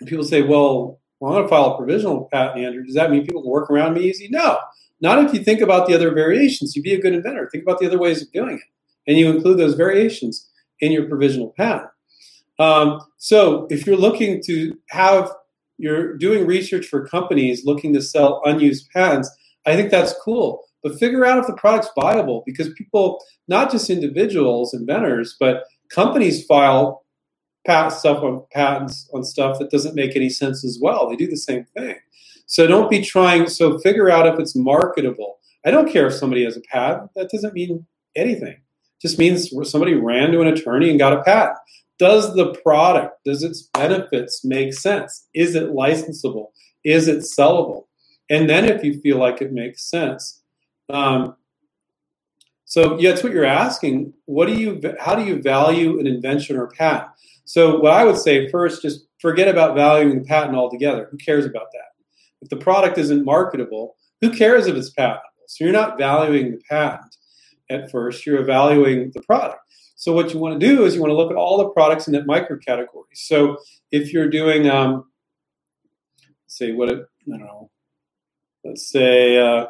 And 0.00 0.08
people 0.08 0.24
say, 0.24 0.42
well, 0.42 1.00
well 1.18 1.32
I'm 1.32 1.38
going 1.38 1.44
to 1.44 1.48
file 1.48 1.72
a 1.72 1.76
provisional 1.76 2.28
patent, 2.32 2.64
Andrew. 2.64 2.84
Does 2.84 2.94
that 2.94 3.10
mean 3.10 3.26
people 3.26 3.42
can 3.42 3.50
work 3.50 3.70
around 3.70 3.94
me 3.94 4.02
easy? 4.02 4.28
No, 4.30 4.58
not 5.04 5.22
if 5.22 5.34
you 5.34 5.44
think 5.44 5.60
about 5.60 5.86
the 5.86 5.94
other 5.94 6.12
variations. 6.14 6.74
You'd 6.74 6.82
be 6.82 6.94
a 6.94 7.00
good 7.00 7.12
inventor. 7.12 7.46
Think 7.52 7.62
about 7.62 7.78
the 7.78 7.86
other 7.86 7.98
ways 7.98 8.22
of 8.22 8.32
doing 8.32 8.54
it. 8.54 8.62
And 9.06 9.18
you 9.18 9.30
include 9.30 9.58
those 9.58 9.74
variations 9.74 10.48
in 10.80 10.92
your 10.92 11.06
provisional 11.06 11.52
patent. 11.58 11.90
Um, 12.58 13.00
so 13.18 13.66
if 13.68 13.86
you're 13.86 13.98
looking 13.98 14.42
to 14.46 14.74
have, 14.88 15.30
you're 15.76 16.16
doing 16.16 16.46
research 16.46 16.86
for 16.86 17.06
companies 17.06 17.66
looking 17.66 17.92
to 17.92 18.00
sell 18.00 18.40
unused 18.46 18.88
patents, 18.94 19.30
I 19.66 19.76
think 19.76 19.90
that's 19.90 20.14
cool. 20.24 20.64
But 20.82 20.98
figure 20.98 21.26
out 21.26 21.38
if 21.38 21.46
the 21.46 21.52
product's 21.52 21.90
viable 22.00 22.42
because 22.46 22.72
people, 22.72 23.22
not 23.46 23.70
just 23.70 23.90
individuals, 23.90 24.72
inventors, 24.72 25.36
but 25.38 25.64
companies 25.90 26.46
file 26.46 27.04
stuff 27.66 28.22
on 28.22 28.42
patents 28.52 29.08
on 29.12 29.22
stuff 29.22 29.58
that 29.58 29.70
doesn't 29.70 29.94
make 29.94 30.16
any 30.16 30.30
sense 30.30 30.64
as 30.64 30.78
well. 30.80 31.10
They 31.10 31.16
do 31.16 31.26
the 31.26 31.36
same 31.36 31.66
thing. 31.76 31.96
So 32.46 32.66
don't 32.66 32.90
be 32.90 33.02
trying. 33.02 33.48
So 33.48 33.78
figure 33.78 34.10
out 34.10 34.26
if 34.26 34.38
it's 34.38 34.54
marketable. 34.54 35.38
I 35.64 35.70
don't 35.70 35.90
care 35.90 36.06
if 36.06 36.14
somebody 36.14 36.44
has 36.44 36.56
a 36.56 36.60
patent. 36.60 37.10
That 37.16 37.30
doesn't 37.30 37.54
mean 37.54 37.86
anything. 38.14 38.52
It 38.52 39.02
just 39.02 39.18
means 39.18 39.50
somebody 39.70 39.94
ran 39.94 40.30
to 40.32 40.40
an 40.40 40.48
attorney 40.48 40.90
and 40.90 40.98
got 40.98 41.12
a 41.12 41.22
patent. 41.22 41.58
Does 41.98 42.34
the 42.34 42.54
product, 42.62 43.24
does 43.24 43.42
its 43.42 43.62
benefits 43.62 44.44
make 44.44 44.74
sense? 44.74 45.26
Is 45.32 45.54
it 45.54 45.70
licensable? 45.70 46.48
Is 46.84 47.08
it 47.08 47.24
sellable? 47.38 47.84
And 48.28 48.48
then 48.48 48.64
if 48.64 48.82
you 48.82 49.00
feel 49.00 49.18
like 49.18 49.40
it 49.40 49.52
makes 49.52 49.88
sense, 49.88 50.42
um, 50.88 51.36
so 52.64 52.98
yeah, 52.98 53.10
that's 53.10 53.22
what 53.22 53.32
you're 53.32 53.44
asking. 53.44 54.12
What 54.24 54.46
do 54.46 54.54
you? 54.54 54.80
How 54.98 55.14
do 55.14 55.24
you 55.24 55.40
value 55.40 56.00
an 56.00 56.06
invention 56.06 56.56
or 56.56 56.68
patent? 56.68 57.10
So 57.44 57.78
what 57.78 57.92
I 57.92 58.04
would 58.04 58.16
say 58.16 58.50
first, 58.50 58.82
just 58.82 59.06
forget 59.20 59.48
about 59.48 59.76
valuing 59.76 60.18
the 60.18 60.24
patent 60.24 60.56
altogether. 60.56 61.08
Who 61.10 61.16
cares 61.18 61.44
about 61.44 61.68
that? 61.72 61.93
If 62.44 62.50
the 62.50 62.56
product 62.56 62.98
isn't 62.98 63.24
marketable, 63.24 63.96
who 64.20 64.30
cares 64.30 64.66
if 64.66 64.76
it's 64.76 64.90
patentable? 64.90 65.22
So 65.46 65.64
you're 65.64 65.72
not 65.72 65.98
valuing 65.98 66.52
the 66.52 66.60
patent 66.68 67.16
at 67.70 67.90
first, 67.90 68.26
you're 68.26 68.40
evaluating 68.40 69.10
the 69.14 69.22
product. 69.22 69.60
So 69.96 70.12
what 70.12 70.34
you 70.34 70.38
want 70.38 70.60
to 70.60 70.66
do 70.66 70.84
is 70.84 70.94
you 70.94 71.00
want 71.00 71.10
to 71.10 71.16
look 71.16 71.30
at 71.30 71.36
all 71.36 71.56
the 71.56 71.70
products 71.70 72.06
in 72.06 72.12
that 72.12 72.26
micro 72.26 72.58
category. 72.58 73.08
So 73.14 73.56
if 73.90 74.12
you're 74.12 74.28
doing, 74.28 74.68
um, 74.68 75.06
say 76.46 76.72
what 76.72 76.90
it, 76.90 76.98
I 76.98 77.30
don't 77.30 77.40
know, 77.40 77.70
let's 78.64 78.90
say 78.90 79.38
uh, 79.38 79.68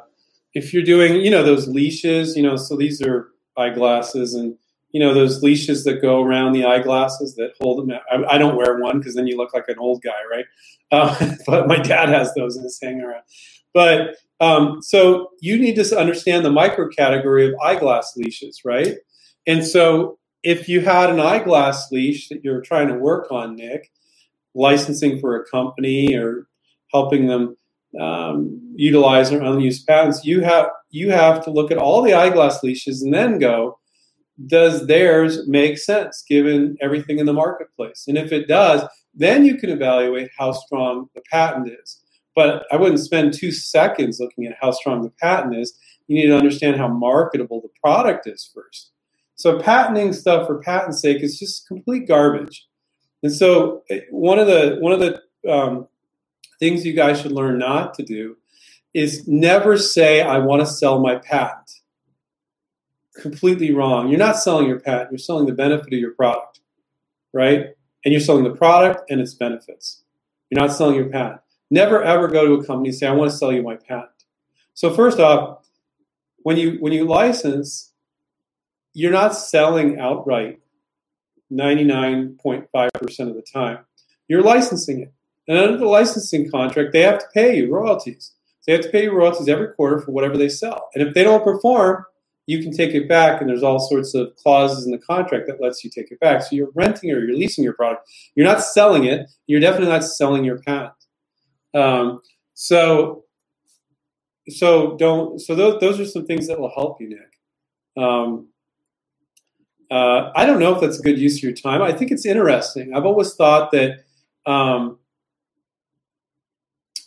if 0.55 0.75
you're 0.75 0.83
doing, 0.83 1.21
you 1.21 1.31
know, 1.31 1.45
those 1.45 1.69
leashes, 1.69 2.37
you 2.37 2.43
know, 2.43 2.57
so 2.57 2.77
these 2.77 3.01
are 3.03 3.29
eyeglasses 3.57 4.35
and 4.35 4.57
you 4.95 5.01
know 5.01 5.13
those 5.13 5.43
leashes 5.43 5.83
that 5.85 6.01
go 6.01 6.23
around 6.23 6.53
the 6.53 6.65
eyeglasses 6.65 7.35
that 7.35 7.55
hold 7.61 7.81
them. 7.81 7.99
I, 8.13 8.37
I 8.37 8.39
don't 8.39 8.57
wear 8.57 8.79
one 8.79 8.99
because 9.01 9.17
then 9.17 9.27
you 9.27 9.37
look 9.37 9.53
like 9.53 9.65
an 9.67 9.77
old 9.77 10.03
guy, 10.03 10.23
right? 10.31 10.45
Uh, 10.93 11.35
but 11.47 11.67
my 11.67 11.79
dad 11.79 12.11
has 12.11 12.33
those 12.35 12.57
and 12.57 12.65
it's 12.65 12.81
hanging 12.81 13.03
around. 13.03 13.25
But 13.75 14.15
um, 14.41 14.81
so 14.83 15.31
you 15.41 15.59
need 15.59 15.75
to 15.75 15.99
understand 15.99 16.45
the 16.45 16.53
micro 16.53 16.89
category 16.89 17.49
of 17.49 17.55
eyeglass 17.61 18.17
leashes, 18.17 18.61
right? 18.65 18.99
And 19.49 19.67
so 19.67 20.21
if 20.45 20.69
you 20.69 20.81
had 20.81 21.11
an 21.11 21.19
eyeglass 21.19 21.91
leash 21.91 22.29
that 22.29 22.45
you're 22.45 22.61
trying 22.61 22.87
to 22.87 22.95
work 22.95 23.33
on, 23.33 23.57
Nick, 23.57 23.91
licensing 24.55 25.19
for 25.19 25.35
a 25.35 25.45
company 25.45 26.15
or 26.15 26.47
helping 26.93 27.27
them 27.27 27.57
um, 28.01 28.61
utilize 28.77 29.31
their 29.31 29.43
unused 29.43 29.89
patents, 29.89 30.25
you 30.25 30.43
have 30.43 30.69
you 30.91 31.11
have 31.11 31.45
to 31.47 31.51
look 31.51 31.73
at 31.73 31.79
all 31.79 32.01
the 32.01 32.15
eyeglass 32.15 32.63
leashes 32.63 33.03
and 33.03 33.13
then 33.13 33.41
go, 33.41 33.81
does 34.47 34.87
theirs 34.87 35.47
make 35.47 35.79
sense 35.79 36.25
given 36.29 36.77
everything 36.81 37.19
in 37.19 37.27
the 37.27 37.33
marketplace? 37.33 38.05
And 38.09 38.19
if 38.19 38.33
it 38.33 38.49
does, 38.49 38.83
then 39.15 39.45
you 39.45 39.57
can 39.57 39.71
evaluate 39.71 40.31
how 40.37 40.53
strong 40.53 41.09
the 41.15 41.23
patent 41.31 41.73
is. 41.83 42.01
But 42.35 42.67
I 42.73 42.77
wouldn't 42.77 43.01
spend 43.01 43.33
two 43.33 43.53
seconds 43.53 44.19
looking 44.19 44.47
at 44.47 44.57
how 44.61 44.73
strong 44.73 45.03
the 45.03 45.13
patent 45.21 45.57
is. 45.57 45.79
You 46.09 46.17
need 46.17 46.27
to 46.27 46.37
understand 46.37 46.77
how 46.77 46.89
marketable 46.89 47.61
the 47.61 47.69
product 47.81 48.27
is 48.27 48.51
first. 48.53 48.91
So 49.37 49.61
patenting 49.61 50.13
stuff 50.13 50.47
for 50.47 50.61
patent's 50.61 51.01
sake 51.01 51.23
is 51.23 51.39
just 51.39 51.67
complete 51.69 52.07
garbage. 52.09 52.67
And 53.23 53.33
so 53.33 53.83
eh, 53.91 54.01
one 54.11 54.39
of 54.39 54.47
the 54.47 54.77
one 54.81 54.93
of 54.93 55.01
the 55.01 55.23
um, 55.51 55.89
things 56.59 56.85
you 56.85 56.93
guys 56.93 57.21
should 57.21 57.33
learn 57.33 57.59
not 57.59 57.95
to 57.95 58.03
do 58.03 58.37
is 58.93 59.27
never 59.27 59.77
say 59.77 60.23
I 60.23 60.39
want 60.39 60.61
to 60.61 60.67
sell 60.67 61.01
my 61.01 61.17
patent. 61.17 61.71
Completely 63.15 63.73
wrong. 63.73 64.09
You're 64.09 64.19
not 64.19 64.39
selling 64.39 64.67
your 64.67 64.81
patent. 64.81 65.11
You're 65.11 65.19
selling 65.19 65.47
the 65.47 65.53
benefit 65.53 65.93
of 65.93 65.99
your 65.99 66.13
product, 66.13 66.61
right? 67.33 67.69
And 68.05 68.13
you're 68.13 68.21
selling 68.21 68.45
the 68.45 68.55
product 68.55 69.11
and 69.11 69.21
its 69.21 69.35
benefits. 69.35 70.03
You're 70.51 70.61
not 70.61 70.73
selling 70.73 70.97
your 70.97 71.09
patent. 71.09 71.41
Never 71.71 72.03
ever 72.03 72.29
go 72.29 72.47
to 72.47 72.55
a 72.55 72.65
company 72.65 72.91
and 72.91 72.99
say 72.99 73.07
I 73.07 73.13
want 73.13 73.31
to 73.31 73.37
sell 73.37 73.53
you 73.53 73.63
my 73.63 73.77
patent. 73.77 74.11
So 74.75 74.93
first 74.93 75.19
off, 75.19 75.67
when 76.43 76.57
you 76.57 76.77
when 76.81 76.93
you 76.93 77.05
license, 77.05 77.93
you're 78.93 79.13
not 79.13 79.37
selling 79.37 79.99
outright 79.99 80.61
99.5% 81.53 83.29
of 83.29 83.35
the 83.35 83.43
time. 83.43 83.79
You're 84.29 84.43
licensing 84.43 85.01
it. 85.01 85.13
And 85.47 85.59
under 85.59 85.77
the 85.77 85.87
licensing 85.87 86.51
contract, 86.51 86.93
they 86.93 87.03
have 87.03 87.19
to 87.19 87.27
pay 87.35 87.57
you 87.57 87.73
royalties. 87.73 88.33
They 88.67 88.73
have 88.73 88.83
to 88.83 88.89
pay 88.89 89.05
you 89.05 89.13
royalties 89.13 89.49
every 89.49 89.69
quarter 89.69 90.01
for 90.01 90.13
whatever 90.13 90.39
they 90.39 90.49
sell. 90.49 90.89
And 90.95 91.07
if 91.07 91.15
they 91.15 91.23
don't 91.23 91.45
perform, 91.45 92.07
you 92.47 92.63
can 92.63 92.73
take 92.73 92.95
it 92.95 93.09
back, 93.09 93.41
and 93.41 93.49
there's 93.49 93.63
all 93.63 93.81
sorts 93.81 94.15
of 94.15 94.35
clauses 94.37 94.85
in 94.85 94.93
the 94.93 94.99
contract 94.99 95.47
that 95.47 95.61
lets 95.61 95.83
you 95.83 95.91
take 95.91 96.11
it 96.11 96.21
back. 96.21 96.43
So 96.43 96.49
you're 96.53 96.71
renting 96.75 97.11
or 97.11 97.21
you're 97.21 97.37
leasing 97.37 97.65
your 97.65 97.75
product. 97.75 98.09
You're 98.35 98.47
not 98.47 98.63
selling 98.63 99.05
it. 99.05 99.31
You're 99.47 99.61
definitely 99.61 99.91
not 99.91 100.05
selling 100.05 100.45
your 100.45 100.59
patent. 100.59 100.93
Um, 101.75 102.21
so, 102.55 103.25
so 104.49 104.97
don't. 104.97 105.41
So 105.41 105.55
those 105.55 105.81
those 105.81 106.01
are 106.01 106.05
some 106.05 106.27
things 106.27 106.47
that 106.49 106.61
will 106.61 106.73
help 106.75 107.01
you, 107.01 107.09
Nick. 107.09 108.03
Um, 108.03 108.49
uh, 109.91 110.33
I 110.35 110.47
don't 110.47 110.59
know 110.59 110.75
if 110.75 110.81
that's 110.81 110.99
a 110.99 111.03
good 111.03 111.19
use 111.19 111.37
of 111.37 111.43
your 111.43 111.53
time. 111.53 111.83
I 111.83 111.93
think 111.93 112.11
it's 112.11 112.27
interesting. 112.27 112.95
I've 112.95 113.05
always 113.05 113.35
thought 113.35 113.71
that 113.73 114.05
um, 114.47 114.99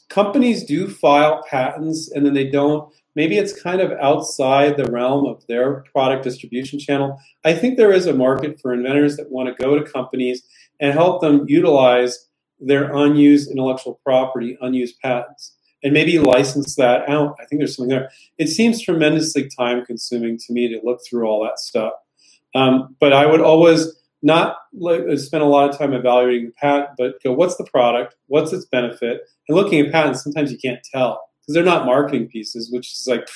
companies 0.10 0.64
do 0.64 0.88
file 0.88 1.44
patents 1.50 2.12
and 2.12 2.26
then 2.26 2.34
they 2.34 2.50
don't. 2.50 2.92
Maybe 3.18 3.40
it's 3.40 3.60
kind 3.60 3.82
of 3.82 3.92
outside 3.94 4.78
the 4.78 4.92
realm 4.92 5.26
of 5.26 5.44
their 5.48 5.84
product 5.92 6.24
distribution 6.24 6.78
channel. 6.78 7.20
I 7.44 7.56
think 7.56 7.76
there 7.76 7.92
is 7.92 8.06
a 8.06 8.14
market 8.14 8.62
for 8.62 8.72
inventors 8.72 9.18
that 9.18 9.32
want 9.32 9.50
to 9.50 9.64
go 9.64 9.76
to 9.76 9.92
companies 9.92 10.44
and 10.80 10.94
help 10.94 11.20
them 11.22 11.46
utilize 11.48 12.28
their 12.60 12.96
unused 12.96 13.50
intellectual 13.50 14.00
property, 14.06 14.56
unused 14.62 15.00
patents, 15.04 15.56
and 15.82 15.94
maybe 15.94 16.20
license 16.20 16.76
that 16.76 17.10
out. 17.10 17.36
I 17.42 17.46
think 17.46 17.60
there's 17.60 17.76
something 17.76 17.90
there. 17.90 18.12
It 18.38 18.50
seems 18.50 18.84
tremendously 18.84 19.50
time 19.50 19.84
consuming 19.84 20.38
to 20.38 20.54
me 20.54 20.68
to 20.68 20.80
look 20.84 21.00
through 21.04 21.26
all 21.26 21.44
that 21.44 21.58
stuff. 21.58 21.94
Um, 22.54 22.96
but 23.00 23.14
I 23.14 23.26
would 23.26 23.42
always 23.42 23.96
not 24.22 24.58
spend 25.16 25.42
a 25.42 25.48
lot 25.48 25.72
of 25.72 25.76
time 25.76 25.94
evaluating 25.94 26.46
the 26.46 26.52
patent, 26.52 26.90
but 27.00 27.16
go, 27.24 27.34
what's 27.34 27.56
the 27.56 27.66
product? 27.66 28.14
What's 28.28 28.54
its 28.54 28.66
benefit? 28.66 29.22
And 29.48 29.56
looking 29.56 29.84
at 29.84 29.92
patents, 29.92 30.24
sometimes 30.24 30.52
you 30.52 30.60
can't 30.60 30.84
tell 30.94 31.27
because 31.48 31.56
they're 31.56 31.64
not 31.64 31.86
marketing 31.86 32.28
pieces, 32.28 32.72
which 32.72 32.92
is 32.92 33.08
like, 33.08 33.28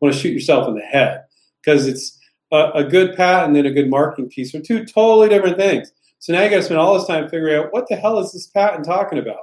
want 0.00 0.14
to 0.14 0.20
shoot 0.20 0.32
yourself 0.32 0.66
in 0.68 0.74
the 0.74 0.80
head 0.80 1.24
because 1.62 1.86
it's 1.86 2.18
a, 2.50 2.70
a, 2.74 2.84
good 2.84 3.14
patent 3.16 3.56
and 3.56 3.66
a 3.66 3.72
good 3.72 3.90
marketing 3.90 4.30
piece 4.30 4.54
are 4.54 4.60
two 4.60 4.84
totally 4.84 5.28
different 5.28 5.58
things. 5.58 5.92
So 6.18 6.32
now 6.32 6.42
you 6.42 6.50
got 6.50 6.56
to 6.56 6.62
spend 6.62 6.80
all 6.80 6.96
this 6.98 7.06
time 7.06 7.28
figuring 7.28 7.56
out 7.56 7.72
what 7.72 7.88
the 7.88 7.96
hell 7.96 8.18
is 8.18 8.32
this 8.32 8.46
patent 8.46 8.84
talking 8.84 9.18
about, 9.18 9.36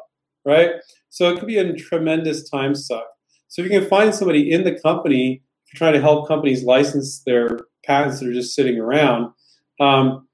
right? 0.43 0.71
So 1.09 1.29
it 1.29 1.39
could 1.39 1.47
be 1.47 1.57
a 1.57 1.73
tremendous 1.73 2.49
time 2.49 2.73
suck. 2.73 3.05
So 3.47 3.61
if 3.61 3.71
you 3.71 3.79
can 3.79 3.87
find 3.87 4.13
somebody 4.13 4.51
in 4.51 4.63
the 4.63 4.79
company 4.79 5.43
trying 5.75 5.93
to 5.93 6.01
help 6.01 6.27
companies 6.27 6.63
license 6.63 7.21
their 7.25 7.59
patents 7.85 8.19
that 8.19 8.29
are 8.29 8.33
just 8.33 8.55
sitting 8.55 8.79
around, 8.79 9.31
um, 9.79 10.27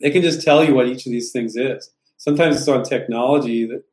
they 0.00 0.10
can 0.10 0.22
just 0.22 0.42
tell 0.42 0.64
you 0.64 0.74
what 0.74 0.88
each 0.88 1.06
of 1.06 1.12
these 1.12 1.30
things 1.30 1.56
is. 1.56 1.90
Sometimes 2.16 2.56
it's 2.56 2.68
on 2.68 2.82
technology 2.82 3.66
that 3.66 3.84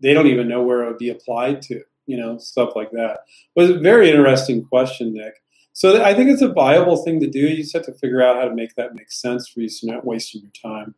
they 0.00 0.14
don't 0.14 0.26
even 0.26 0.48
know 0.48 0.62
where 0.62 0.82
it 0.82 0.88
would 0.88 0.98
be 0.98 1.10
applied 1.10 1.62
to, 1.62 1.82
you 2.06 2.16
know, 2.16 2.38
stuff 2.38 2.74
like 2.74 2.90
that. 2.92 3.20
But 3.54 3.64
it's 3.64 3.78
a 3.78 3.80
very 3.80 4.10
interesting 4.10 4.64
question, 4.64 5.14
Nick. 5.14 5.42
So 5.72 6.02
I 6.02 6.14
think 6.14 6.30
it's 6.30 6.42
a 6.42 6.52
viable 6.52 7.02
thing 7.02 7.20
to 7.20 7.28
do. 7.28 7.40
You 7.40 7.62
just 7.62 7.72
have 7.74 7.86
to 7.86 7.92
figure 7.92 8.22
out 8.22 8.36
how 8.36 8.44
to 8.44 8.54
make 8.54 8.74
that 8.74 8.94
make 8.94 9.10
sense 9.10 9.48
for 9.48 9.60
you 9.60 9.68
so 9.68 9.86
you're 9.86 9.96
not 9.96 10.04
wasting 10.04 10.42
your 10.42 10.72
time. 10.72 10.94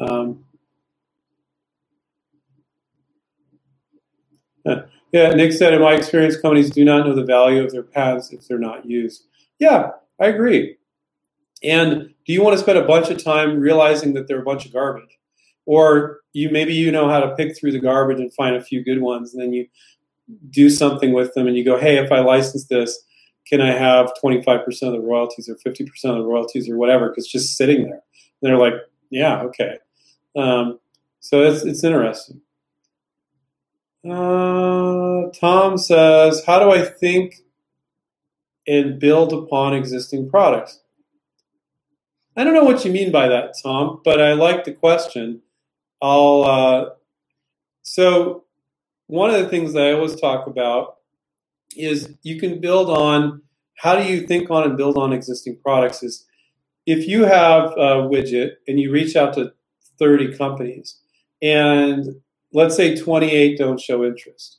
Um, 0.00 0.44
yeah, 5.12 5.30
Nick 5.30 5.52
said, 5.52 5.74
in 5.74 5.80
my 5.80 5.94
experience, 5.94 6.36
companies 6.36 6.70
do 6.70 6.84
not 6.84 7.06
know 7.06 7.14
the 7.14 7.24
value 7.24 7.64
of 7.64 7.72
their 7.72 7.82
patents 7.82 8.32
if 8.32 8.46
they're 8.46 8.58
not 8.58 8.86
used. 8.86 9.26
Yeah, 9.58 9.90
I 10.20 10.26
agree. 10.26 10.76
And 11.62 12.14
do 12.26 12.32
you 12.32 12.42
want 12.42 12.56
to 12.56 12.62
spend 12.62 12.78
a 12.78 12.86
bunch 12.86 13.10
of 13.10 13.22
time 13.22 13.58
realizing 13.58 14.14
that 14.14 14.28
they're 14.28 14.40
a 14.40 14.44
bunch 14.44 14.66
of 14.66 14.72
garbage? 14.72 15.18
Or 15.66 16.20
you 16.32 16.50
maybe 16.50 16.74
you 16.74 16.92
know 16.92 17.08
how 17.08 17.20
to 17.20 17.34
pick 17.34 17.58
through 17.58 17.72
the 17.72 17.80
garbage 17.80 18.20
and 18.20 18.32
find 18.34 18.56
a 18.56 18.62
few 18.62 18.84
good 18.84 19.00
ones, 19.00 19.34
and 19.34 19.42
then 19.42 19.52
you 19.52 19.66
do 20.50 20.70
something 20.70 21.12
with 21.12 21.34
them 21.34 21.46
and 21.46 21.56
you 21.56 21.64
go, 21.64 21.78
hey, 21.78 21.98
if 21.98 22.10
I 22.12 22.20
license 22.20 22.66
this, 22.66 23.02
can 23.46 23.60
I 23.60 23.72
have 23.72 24.12
25% 24.22 24.64
of 24.82 24.92
the 24.92 25.00
royalties 25.00 25.48
or 25.48 25.56
50% 25.56 25.88
of 26.04 26.16
the 26.16 26.24
royalties 26.24 26.68
or 26.68 26.76
whatever? 26.76 27.08
Because 27.08 27.24
it's 27.24 27.32
just 27.32 27.56
sitting 27.56 27.84
there. 27.84 28.02
And 28.42 28.42
they're 28.42 28.58
like, 28.58 28.74
yeah, 29.10 29.42
okay. 29.42 29.78
Um, 30.36 30.78
so 31.20 31.42
it's, 31.42 31.64
it's 31.64 31.84
interesting. 31.84 32.40
Uh, 34.08 35.30
Tom 35.38 35.76
says, 35.76 36.44
how 36.44 36.58
do 36.58 36.70
I 36.70 36.84
think 36.84 37.36
and 38.66 38.98
build 38.98 39.32
upon 39.32 39.74
existing 39.74 40.30
products? 40.30 40.80
I 42.36 42.44
don't 42.44 42.54
know 42.54 42.64
what 42.64 42.84
you 42.84 42.92
mean 42.92 43.10
by 43.10 43.28
that, 43.28 43.54
Tom, 43.62 44.00
but 44.04 44.20
I 44.20 44.34
like 44.34 44.64
the 44.64 44.72
question. 44.72 45.42
I'll 46.00 46.44
uh, 46.44 46.90
so 47.82 48.44
one 49.10 49.30
of 49.30 49.40
the 49.40 49.48
things 49.48 49.72
that 49.72 49.86
I 49.86 49.92
always 49.92 50.18
talk 50.20 50.46
about 50.46 50.96
is 51.76 52.14
you 52.22 52.38
can 52.38 52.60
build 52.60 52.90
on 52.90 53.42
how 53.76 53.96
do 53.96 54.04
you 54.04 54.26
think 54.26 54.50
on 54.50 54.64
and 54.64 54.76
build 54.76 54.96
on 54.96 55.12
existing 55.12 55.58
products 55.62 56.02
is 56.02 56.26
if 56.86 57.06
you 57.06 57.24
have 57.24 57.72
a 57.72 58.08
widget 58.08 58.52
and 58.66 58.78
you 58.78 58.90
reach 58.90 59.16
out 59.16 59.34
to 59.34 59.52
30 59.98 60.36
companies 60.36 60.98
and 61.42 62.06
let's 62.52 62.76
say 62.76 62.96
28 62.96 63.58
don't 63.58 63.80
show 63.80 64.04
interest 64.04 64.58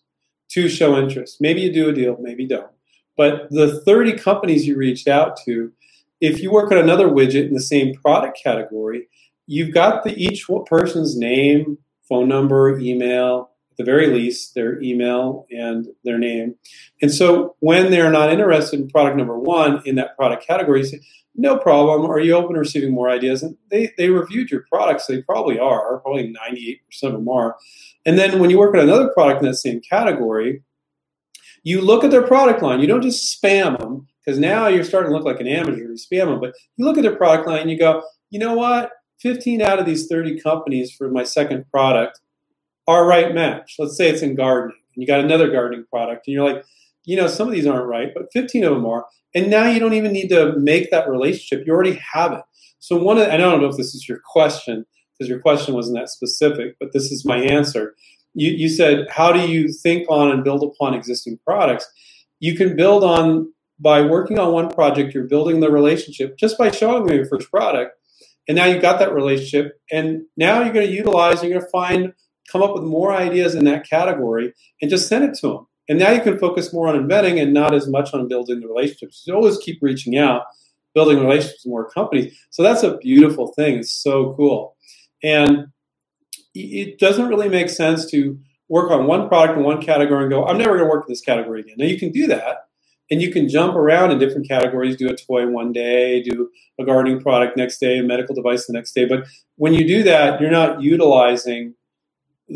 two 0.49 0.69
show 0.69 0.97
interest 0.97 1.38
maybe 1.39 1.61
you 1.61 1.73
do 1.73 1.89
a 1.89 1.93
deal 1.93 2.17
maybe 2.19 2.47
don't. 2.47 2.71
But 3.17 3.51
the 3.51 3.82
30 3.82 4.13
companies 4.13 4.65
you 4.65 4.76
reached 4.76 5.07
out 5.07 5.38
to 5.45 5.71
if 6.19 6.41
you 6.41 6.51
work 6.51 6.71
on 6.71 6.78
another 6.78 7.07
widget 7.07 7.47
in 7.47 7.53
the 7.53 7.61
same 7.61 7.93
product 7.93 8.39
category, 8.43 9.07
you've 9.47 9.73
got 9.73 10.03
the 10.03 10.15
each 10.15 10.47
person's 10.65 11.17
name, 11.17 11.78
phone 12.07 12.28
number, 12.28 12.80
email, 12.80 13.51
at 13.72 13.78
the 13.78 13.84
very 13.84 14.07
least, 14.07 14.53
their 14.53 14.82
email 14.82 15.45
and 15.51 15.88
their 16.03 16.17
name. 16.17 16.55
And 17.01 17.11
so 17.11 17.55
when 17.59 17.89
they're 17.89 18.11
not 18.11 18.32
interested 18.32 18.80
in 18.80 18.89
product 18.89 19.17
number 19.17 19.38
one 19.38 19.82
in 19.86 19.95
that 19.95 20.15
product 20.17 20.45
category, 20.45 20.84
say, 20.84 21.01
no 21.36 21.57
problem. 21.57 22.09
Are 22.09 22.19
you 22.19 22.34
open 22.34 22.53
to 22.53 22.59
receiving 22.59 22.93
more 22.93 23.09
ideas? 23.09 23.41
And 23.41 23.55
they, 23.69 23.93
they 23.97 24.09
reviewed 24.09 24.51
your 24.51 24.65
products. 24.69 25.07
They 25.07 25.22
probably 25.22 25.57
are. 25.57 25.99
Probably 25.99 26.34
98% 26.34 26.80
of 27.03 27.13
them 27.13 27.30
are. 27.30 27.55
And 28.05 28.17
then 28.19 28.39
when 28.39 28.49
you 28.49 28.59
work 28.59 28.74
on 28.74 28.82
another 28.82 29.09
product 29.13 29.41
in 29.41 29.47
that 29.47 29.55
same 29.55 29.80
category, 29.80 30.61
you 31.63 31.82
look 31.82 32.03
at 32.03 32.11
their 32.11 32.28
product 32.28 32.61
line. 32.61 32.82
You 32.82 32.88
don't 32.88 33.01
just 33.01 33.41
spam 33.41 33.80
them. 33.80 34.07
because 34.26 34.39
now 34.39 34.67
you're 34.67 34.84
starting 34.84 35.11
to 35.11 35.15
look 35.15 35.26
like 35.26 35.39
an 35.39 35.47
amateur, 35.47 35.78
you 35.78 35.89
spam 35.95 36.26
them. 36.26 36.39
But 36.41 36.53
you 36.76 36.86
look 36.86 36.97
at 36.97 37.03
their 37.03 37.15
product 37.15 37.47
line 37.47 37.61
and 37.61 37.72
you 37.72 37.80
go, 37.80 38.03
you 38.30 38.39
know 38.39 38.53
what? 38.53 38.91
15 39.19 39.61
out 39.61 39.80
of 39.80 39.86
these 39.86 40.07
30 40.07 40.39
companies 40.41 40.91
for 40.91 41.09
my 41.09 41.24
second 41.24 41.65
product 41.72 42.19
are 42.91 43.05
right 43.05 43.33
match. 43.33 43.75
Let's 43.79 43.97
say 43.97 44.09
it's 44.09 44.21
in 44.21 44.35
gardening, 44.35 44.77
and 44.95 45.01
you 45.01 45.07
got 45.07 45.19
another 45.19 45.49
gardening 45.49 45.85
product, 45.89 46.27
and 46.27 46.33
you're 46.33 46.51
like, 46.51 46.65
you 47.03 47.15
know, 47.15 47.27
some 47.27 47.47
of 47.47 47.53
these 47.53 47.65
aren't 47.65 47.87
right, 47.87 48.09
but 48.13 48.31
15 48.33 48.63
of 48.63 48.73
them 48.73 48.85
are. 48.85 49.05
And 49.33 49.49
now 49.49 49.67
you 49.67 49.79
don't 49.79 49.93
even 49.93 50.11
need 50.11 50.29
to 50.29 50.53
make 50.57 50.91
that 50.91 51.09
relationship. 51.09 51.65
You 51.65 51.73
already 51.73 51.99
have 52.13 52.33
it. 52.33 52.43
So 52.79 53.01
one 53.01 53.17
of, 53.17 53.27
I 53.27 53.37
don't 53.37 53.61
know 53.61 53.69
if 53.69 53.77
this 53.77 53.95
is 53.95 54.07
your 54.07 54.19
question, 54.25 54.85
because 55.13 55.29
your 55.29 55.39
question 55.39 55.73
wasn't 55.73 55.97
that 55.97 56.09
specific, 56.09 56.75
but 56.79 56.93
this 56.93 57.11
is 57.11 57.25
my 57.25 57.37
answer. 57.37 57.95
You, 58.33 58.51
you 58.51 58.69
said, 58.69 59.07
how 59.09 59.31
do 59.31 59.39
you 59.39 59.71
think 59.71 60.07
on 60.09 60.31
and 60.31 60.43
build 60.43 60.63
upon 60.63 60.93
existing 60.93 61.39
products? 61.45 61.89
You 62.39 62.55
can 62.55 62.75
build 62.75 63.03
on 63.03 63.51
by 63.79 64.01
working 64.01 64.37
on 64.37 64.53
one 64.53 64.69
project, 64.69 65.13
you're 65.13 65.27
building 65.27 65.59
the 65.59 65.71
relationship 65.71 66.37
just 66.37 66.57
by 66.57 66.69
showing 66.69 67.05
them 67.05 67.15
your 67.15 67.25
first 67.25 67.49
product. 67.49 67.97
And 68.47 68.55
now 68.55 68.65
you've 68.65 68.81
got 68.81 68.99
that 68.99 69.13
relationship. 69.13 69.79
And 69.91 70.23
now 70.37 70.61
you're 70.61 70.73
going 70.73 70.87
to 70.87 70.93
utilize, 70.93 71.41
you're 71.41 71.51
going 71.51 71.63
to 71.63 71.69
find, 71.69 72.13
come 72.52 72.62
up 72.62 72.74
with 72.74 72.84
more 72.84 73.14
ideas 73.14 73.56
in 73.56 73.66
that 73.66 73.88
category 73.89 74.54
and 74.82 74.89
just 74.89 75.08
send 75.08 75.24
it 75.24 75.34
to 75.36 75.47
them. 75.47 75.68
And 75.89 75.99
now 75.99 76.12
you 76.12 76.22
can 76.22 76.38
focus 76.39 76.74
more 76.74 76.88
on 76.88 76.95
inventing 76.95 77.39
and 77.39 77.54
not 77.54 77.74
as 77.74 77.88
much 77.88 78.14
on 78.14 78.28
building 78.28 78.60
the 78.60 78.68
relationships. 78.68 79.24
You 79.26 79.34
always 79.34 79.58
keep 79.58 79.80
reaching 79.82 80.18
out, 80.18 80.43
building 80.93 81.20
relationships 81.20 81.66
with 81.66 81.72
more 81.72 81.89
companies. 81.89 82.38
So 82.49 82.64
that's 82.64 82.84
a 82.84 82.97
beautiful 82.97 83.47
thing. 83.54 83.80
It's 83.80 83.91
so 83.91 84.34
cool. 84.36 84.76
And 85.24 85.68
it 86.54 86.99
doesn't 86.99 87.28
really 87.28 87.49
make 87.49 87.70
sense 87.70 88.06
to 88.12 88.38
work 88.70 88.91
on 88.91 89.06
one 89.06 89.28
product 89.28 89.58
in 89.58 89.64
one 89.64 89.82
category 89.82 90.24
and 90.24 90.32
go, 90.32 90.45
I'm 90.45 90.58
never 90.58 90.78
going 90.78 90.88
to 90.88 90.89
work 90.89 91.06
in 91.08 91.12
this 91.12 91.22
category 91.22 91.62
again. 91.62 91.76
Now 91.78 91.86
you 91.86 91.99
can 91.99 92.12
do 92.12 92.28
that 92.28 92.68
and 93.12 93.22
you 93.22 93.30
can 93.30 93.49
jump 93.49 93.76
around 93.76 94.12
in 94.12 94.18
different 94.18 94.47
categories 94.47 94.95
do 94.95 95.10
a 95.10 95.16
toy 95.16 95.45
one 95.45 95.72
day 95.72 96.24
do 96.24 96.49
a 96.80 96.86
gardening 96.86 97.22
product 97.22 97.58
next 97.58 97.78
day 97.80 97.99
a 97.99 98.04
medical 98.04 98.34
device 98.34 98.66
the 98.66 98.74
next 98.74 98.93
day 98.93 99.06
but 99.06 99.28
when 99.58 99.74
you 99.74 99.86
do 99.86 100.02
that 100.02 100.39
you're 100.41 100.49
not 100.49 100.82
utilizing 100.82 101.76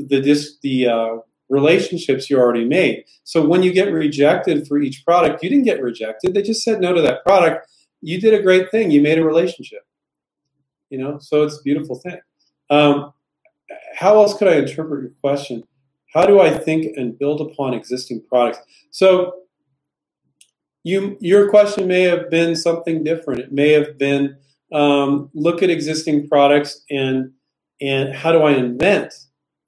the 0.07 0.19
this 0.19 0.57
the 0.61 0.87
uh, 0.87 1.17
relationships 1.49 2.29
you 2.29 2.37
already 2.37 2.65
made. 2.65 3.05
So 3.23 3.45
when 3.45 3.63
you 3.63 3.71
get 3.71 3.91
rejected 3.91 4.67
for 4.67 4.79
each 4.79 5.03
product 5.05 5.43
you 5.43 5.49
didn't 5.49 5.65
get 5.65 5.81
rejected. 5.81 6.33
They 6.33 6.41
just 6.41 6.63
said 6.63 6.81
no 6.81 6.93
to 6.93 7.01
that 7.01 7.23
product. 7.23 7.67
You 8.01 8.19
did 8.19 8.33
a 8.33 8.41
great 8.41 8.71
thing. 8.71 8.91
You 8.91 9.01
made 9.01 9.19
a 9.19 9.23
relationship. 9.23 9.85
You 10.89 10.99
know? 10.99 11.19
So 11.19 11.43
it's 11.43 11.59
a 11.59 11.63
beautiful 11.63 11.99
thing. 11.99 12.19
Um, 12.69 13.13
how 13.95 14.15
else 14.15 14.37
could 14.37 14.47
i 14.47 14.55
interpret 14.55 15.03
your 15.03 15.11
question? 15.21 15.63
How 16.13 16.25
do 16.25 16.39
i 16.39 16.49
think 16.49 16.97
and 16.97 17.17
build 17.17 17.41
upon 17.41 17.73
existing 17.73 18.23
products? 18.29 18.59
So 18.91 19.33
you 20.83 21.17
your 21.19 21.49
question 21.49 21.87
may 21.87 22.03
have 22.03 22.29
been 22.29 22.55
something 22.55 23.03
different. 23.03 23.41
It 23.41 23.51
may 23.51 23.71
have 23.71 23.97
been 23.97 24.37
um, 24.71 25.29
look 25.33 25.63
at 25.63 25.69
existing 25.69 26.27
products 26.27 26.83
and 26.89 27.31
and 27.81 28.13
how 28.13 28.31
do 28.31 28.43
I 28.43 28.51
invent 28.51 29.13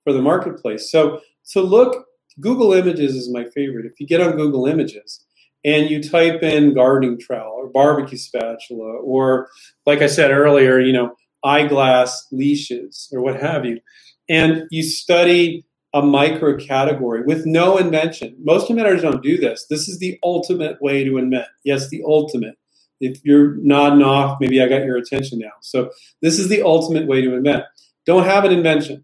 for 0.08 0.14
the 0.14 0.22
marketplace. 0.22 0.90
So 0.90 1.20
so 1.44 1.62
look, 1.62 2.06
Google 2.40 2.72
Images 2.72 3.14
is 3.14 3.30
my 3.30 3.44
favorite. 3.44 3.86
If 3.86 4.00
you 4.00 4.08
get 4.08 4.22
on 4.22 4.38
Google 4.38 4.66
Images 4.66 5.26
and 5.66 5.90
you 5.90 6.02
type 6.02 6.42
in 6.44 6.74
gardening 6.74 7.20
trowel 7.20 7.56
or 7.58 7.68
barbecue 7.68 8.18
spatula 8.18 9.02
or 9.04 9.50
like 9.86 10.02
I 10.02 10.08
said 10.08 10.32
earlier, 10.32 10.80
you 10.80 10.94
know 10.94 11.16
eyeglass 11.44 12.26
leashes 12.32 13.10
or 13.12 13.22
what 13.22 13.42
have 13.42 13.66
you, 13.66 13.82
and 14.30 14.64
you 14.72 14.82
study 14.82 15.66
a 15.94 16.02
micro 16.02 16.56
category 16.56 17.24
with 17.24 17.46
no 17.46 17.78
invention. 17.78 18.38
Most 18.42 18.70
inventors 18.70 19.02
don't 19.02 19.22
do 19.22 19.38
this. 19.38 19.66
This 19.70 19.90
is 19.90 20.00
the 20.00 20.18
ultimate 20.24 20.82
way 20.82 21.04
to 21.04 21.18
invent. 21.18 21.48
Yes, 21.66 21.90
the 21.90 22.02
ultimate. 22.06 22.56
If 23.02 23.20
you're 23.26 23.56
nodding 23.56 24.04
off, 24.04 24.38
maybe 24.40 24.62
I 24.62 24.70
got 24.70 24.86
your 24.86 24.96
attention 24.96 25.40
now. 25.40 25.52
So 25.62 25.92
this 26.22 26.40
is 26.40 26.48
the 26.48 26.62
ultimate 26.62 27.08
way 27.08 27.22
to 27.22 27.36
invent. 27.36 27.66
Don't 28.06 28.24
have 28.24 28.46
an 28.46 28.54
invention. 28.54 29.04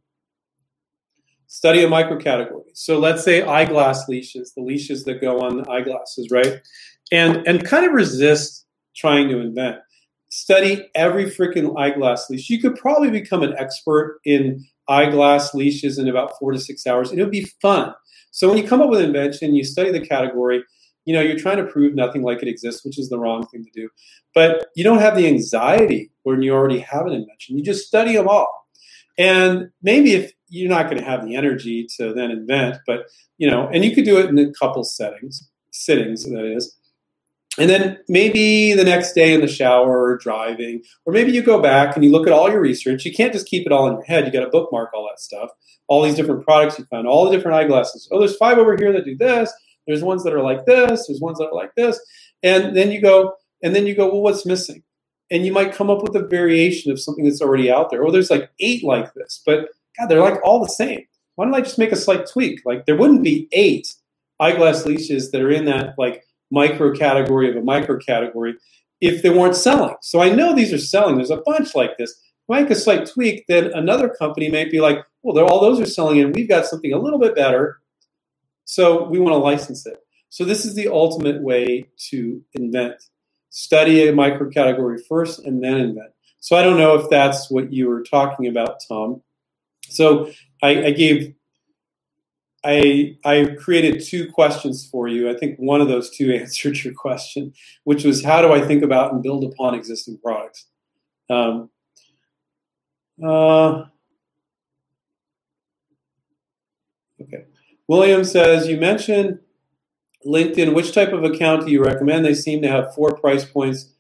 Study 1.54 1.84
a 1.84 1.88
micro 1.88 2.18
category. 2.18 2.72
So 2.74 2.98
let's 2.98 3.24
say 3.24 3.44
eyeglass 3.44 4.10
leashes, 4.10 4.54
the 4.56 4.64
leashes 4.64 5.04
that 5.04 5.22
go 5.22 5.40
on 5.42 5.58
the 5.58 5.70
eyeglasses, 5.70 6.32
right? 6.32 6.60
And 7.12 7.48
and 7.48 7.64
kind 7.64 7.86
of 7.86 7.92
resist 7.92 8.66
trying 8.96 9.30
to 9.30 9.38
invent. 9.38 9.78
Study 10.30 10.90
every 10.96 11.26
freaking 11.26 11.80
eyeglass 11.80 12.28
leash. 12.28 12.50
You 12.50 12.60
could 12.60 12.76
probably 12.76 13.12
become 13.12 13.44
an 13.44 13.54
expert 13.60 14.20
in 14.26 14.66
eyeglass 14.88 15.54
leashes 15.54 16.00
in 16.00 16.08
about 16.08 16.40
four 16.40 16.54
to 16.54 16.60
six 16.60 16.88
hours, 16.88 17.12
and 17.12 17.20
it 17.20 17.24
would 17.24 17.32
be 17.32 17.52
fun. 17.62 17.94
So 18.32 18.50
when 18.50 18.58
you 18.58 18.68
come 18.68 18.82
up 18.82 18.90
with 18.90 19.02
an 19.02 19.06
invention, 19.06 19.54
you 19.54 19.64
study 19.64 19.92
the 19.92 20.04
category, 20.04 20.64
you 21.06 21.14
know, 21.14 21.22
you're 21.22 21.38
trying 21.38 21.58
to 21.58 21.72
prove 21.72 21.94
nothing 21.94 22.24
like 22.24 22.42
it 22.42 22.48
exists, 22.48 22.84
which 22.84 22.98
is 22.98 23.10
the 23.10 23.20
wrong 23.20 23.46
thing 23.46 23.64
to 23.64 23.80
do. 23.80 23.90
But 24.34 24.70
you 24.76 24.84
don't 24.84 24.98
have 24.98 25.16
the 25.16 25.28
anxiety 25.28 26.10
when 26.24 26.42
you 26.42 26.52
already 26.52 26.80
have 26.80 27.06
an 27.06 27.14
invention. 27.14 27.60
You 27.60 27.64
just 27.64 27.86
study 27.86 28.16
them 28.16 28.28
all. 28.28 28.64
And 29.20 29.70
maybe 29.84 30.14
if 30.14 30.34
you're 30.54 30.70
not 30.70 30.86
going 30.86 30.98
to 30.98 31.04
have 31.04 31.26
the 31.26 31.36
energy 31.36 31.88
to 31.98 32.14
then 32.14 32.30
invent, 32.30 32.78
but 32.86 33.08
you 33.38 33.50
know, 33.50 33.68
and 33.74 33.84
you 33.84 33.94
could 33.96 34.06
do 34.06 34.20
it 34.20 34.30
in 34.30 34.38
a 34.38 34.54
couple 34.54 34.84
settings, 34.84 35.50
sittings, 35.72 36.24
that 36.26 36.46
is. 36.46 36.78
And 37.58 37.70
then 37.70 38.00
maybe 38.08 38.74
the 38.74 38.84
next 38.84 39.14
day 39.14 39.34
in 39.34 39.42
the 39.42 39.48
shower 39.48 40.12
or 40.12 40.18
driving, 40.18 40.82
or 41.06 41.14
maybe 41.14 41.32
you 41.32 41.44
go 41.44 41.62
back 41.62 41.96
and 41.96 42.04
you 42.04 42.12
look 42.12 42.26
at 42.26 42.34
all 42.34 42.50
your 42.50 42.60
research. 42.62 43.06
You 43.06 43.14
can't 43.14 43.34
just 43.34 43.48
keep 43.48 43.66
it 43.66 43.72
all 43.72 43.88
in 43.88 43.94
your 43.94 44.04
head. 44.04 44.26
You 44.26 44.32
got 44.32 44.44
to 44.44 44.50
bookmark 44.50 44.92
all 44.94 45.08
that 45.08 45.20
stuff, 45.20 45.50
all 45.88 46.02
these 46.02 46.16
different 46.16 46.44
products 46.44 46.80
you 46.80 46.86
found, 46.86 47.08
all 47.08 47.26
the 47.26 47.36
different 47.36 47.58
eyeglasses. 47.58 48.08
Oh, 48.12 48.20
there's 48.20 48.38
five 48.38 48.58
over 48.58 48.76
here 48.76 48.92
that 48.92 49.06
do 49.06 49.18
this. 49.18 49.52
There's 49.88 50.04
ones 50.04 50.24
that 50.24 50.34
are 50.34 50.42
like 50.42 50.66
this. 50.66 51.08
There's 51.08 51.22
ones 51.22 51.38
that 51.40 51.48
are 51.48 51.56
like 51.56 51.76
this. 51.76 52.00
And 52.42 52.76
then 52.76 52.92
you 52.92 53.02
go, 53.02 53.34
and 53.62 53.76
then 53.76 53.86
you 53.86 53.96
go, 53.96 54.08
well, 54.08 54.22
what's 54.22 54.46
missing? 54.46 54.84
And 55.30 55.46
you 55.46 55.52
might 55.52 55.74
come 55.74 55.90
up 55.90 56.02
with 56.04 56.16
a 56.16 56.28
variation 56.28 56.92
of 56.92 57.00
something 57.00 57.26
that's 57.26 57.42
already 57.42 57.72
out 57.72 57.90
there. 57.92 58.04
Oh, 58.04 58.12
there's 58.12 58.32
like 58.32 58.52
eight 58.60 58.84
like 58.84 59.14
this, 59.14 59.42
but 59.46 59.70
God, 59.98 60.08
they're 60.08 60.22
like 60.22 60.40
all 60.44 60.62
the 60.62 60.70
same. 60.70 61.06
Why 61.36 61.46
don't 61.46 61.56
I 61.56 61.62
just 61.62 61.80
make 61.80 61.92
a 61.92 61.98
slight 61.98 62.28
tweak? 62.28 62.62
Like 62.66 62.86
there 62.86 62.98
wouldn't 62.98 63.24
be 63.24 63.48
eight 63.52 63.94
eyeglass 64.40 64.86
leashes 64.86 65.32
that 65.32 65.42
are 65.42 65.52
in 65.52 65.66
that 65.66 65.96
like 65.98 66.24
micro 66.52 66.94
category 66.94 67.50
of 67.50 67.56
a 67.56 67.62
micro 67.62 67.98
category 67.98 68.56
if 69.02 69.22
they 69.22 69.30
weren't 69.30 69.56
selling. 69.56 69.96
So 70.02 70.22
I 70.22 70.30
know 70.30 70.54
these 70.54 70.72
are 70.72 70.78
selling. 70.78 71.18
There's 71.18 71.32
a 71.32 71.42
bunch 71.46 71.76
like 71.76 71.98
this. 71.98 72.20
Make 72.50 72.70
a 72.70 72.76
slight 72.76 73.06
tweak, 73.08 73.46
then 73.48 73.72
another 73.74 74.10
company 74.10 74.50
may 74.50 74.66
be 74.66 74.80
like, 74.80 75.00
well, 75.24 75.40
all 75.46 75.62
those 75.62 75.80
are 75.80 75.86
selling, 75.86 76.20
and 76.20 76.36
we've 76.36 76.50
got 76.50 76.66
something 76.66 76.94
a 76.94 77.00
little 77.00 77.18
bit 77.18 77.36
better. 77.36 77.80
So 78.66 79.08
we 79.08 79.20
want 79.20 79.34
to 79.34 79.38
license 79.38 79.86
it. 79.86 79.98
So 80.30 80.46
this 80.46 80.66
is 80.66 80.76
the 80.76 80.88
ultimate 80.90 81.42
way 81.42 81.88
to 82.10 82.42
invent. 82.54 82.96
Study 83.50 84.08
a 84.08 84.14
micro 84.14 84.50
category 84.50 84.98
first 85.08 85.40
and 85.40 85.64
then 85.64 85.78
invent. 85.78 86.12
So 86.40 86.56
I 86.58 86.64
don't 86.64 86.78
know 86.78 86.96
if 86.96 87.10
that's 87.10 87.50
what 87.50 87.72
you 87.72 87.88
were 87.88 88.04
talking 88.04 88.48
about, 88.48 88.82
Tom. 88.88 89.22
So 89.90 90.32
I, 90.62 90.86
I 90.86 90.92
gave 90.92 91.36
I 92.64 93.18
I 93.26 93.56
created 93.60 94.04
two 94.04 94.32
questions 94.32 94.88
for 94.90 95.08
you. 95.08 95.30
I 95.30 95.38
think 95.38 95.58
one 95.60 95.82
of 95.82 95.88
those 95.88 96.10
two 96.10 96.34
answered 96.36 96.84
your 96.84 96.94
question, 96.94 97.54
which 97.84 98.04
was 98.04 98.24
how 98.24 98.42
do 98.42 98.54
I 98.54 98.62
think 98.62 98.84
about 98.84 99.14
and 99.14 99.22
build 99.24 99.44
upon 99.44 99.76
existing 99.76 100.20
products. 100.24 100.68
Um, 101.30 101.70
uh, 103.24 103.86
okay. 107.22 107.46
William 107.88 108.24
says 108.24 108.68
you 108.68 108.78
mentioned 108.78 109.40
LinkedIn. 110.26 110.74
Which 110.74 110.94
type 110.94 111.12
of 111.12 111.24
account 111.24 111.66
do 111.66 111.72
you 111.72 111.84
recommend? 111.84 112.26
They 112.26 112.34
seem 112.34 112.62
to 112.62 112.70
have 112.70 112.96
four 112.96 113.16
price 113.18 113.46
points. 113.46 113.92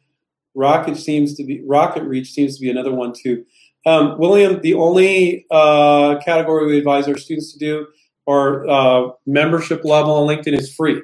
Rocket 0.55 0.97
seems 0.97 1.35
to 1.35 1.43
be 1.43 1.61
Rocket 1.65 2.03
Reach 2.03 2.31
seems 2.31 2.55
to 2.55 2.61
be 2.61 2.69
another 2.69 2.93
one 2.93 3.13
too. 3.13 3.45
Um, 3.85 4.17
William, 4.17 4.61
the 4.61 4.75
only 4.75 5.45
uh, 5.51 6.19
category 6.19 6.67
we 6.67 6.77
advise 6.77 7.07
our 7.07 7.17
students 7.17 7.53
to 7.53 7.59
do 7.59 7.87
our 8.27 8.67
uh, 8.69 9.09
membership 9.25 9.83
level 9.83 10.15
on 10.15 10.27
LinkedIn 10.27 10.57
is 10.57 10.73
free. 10.73 11.01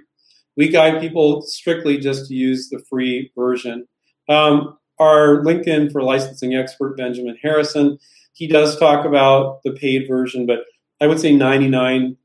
We 0.55 0.69
guide 0.69 1.01
people 1.01 1.41
strictly 1.41 1.97
just 1.97 2.27
to 2.27 2.33
use 2.33 2.69
the 2.69 2.79
free 2.89 3.31
version. 3.35 3.87
Um, 4.27 4.77
our 4.99 5.43
LinkedIn 5.43 5.91
for 5.91 6.03
licensing 6.03 6.55
expert, 6.55 6.97
Benjamin 6.97 7.37
Harrison, 7.41 7.97
he 8.33 8.47
does 8.47 8.77
talk 8.77 9.05
about 9.05 9.61
the 9.63 9.71
paid 9.71 10.07
version, 10.07 10.45
but 10.45 10.59
I 11.01 11.07
would 11.07 11.19
say 11.19 11.33
99 11.33 12.17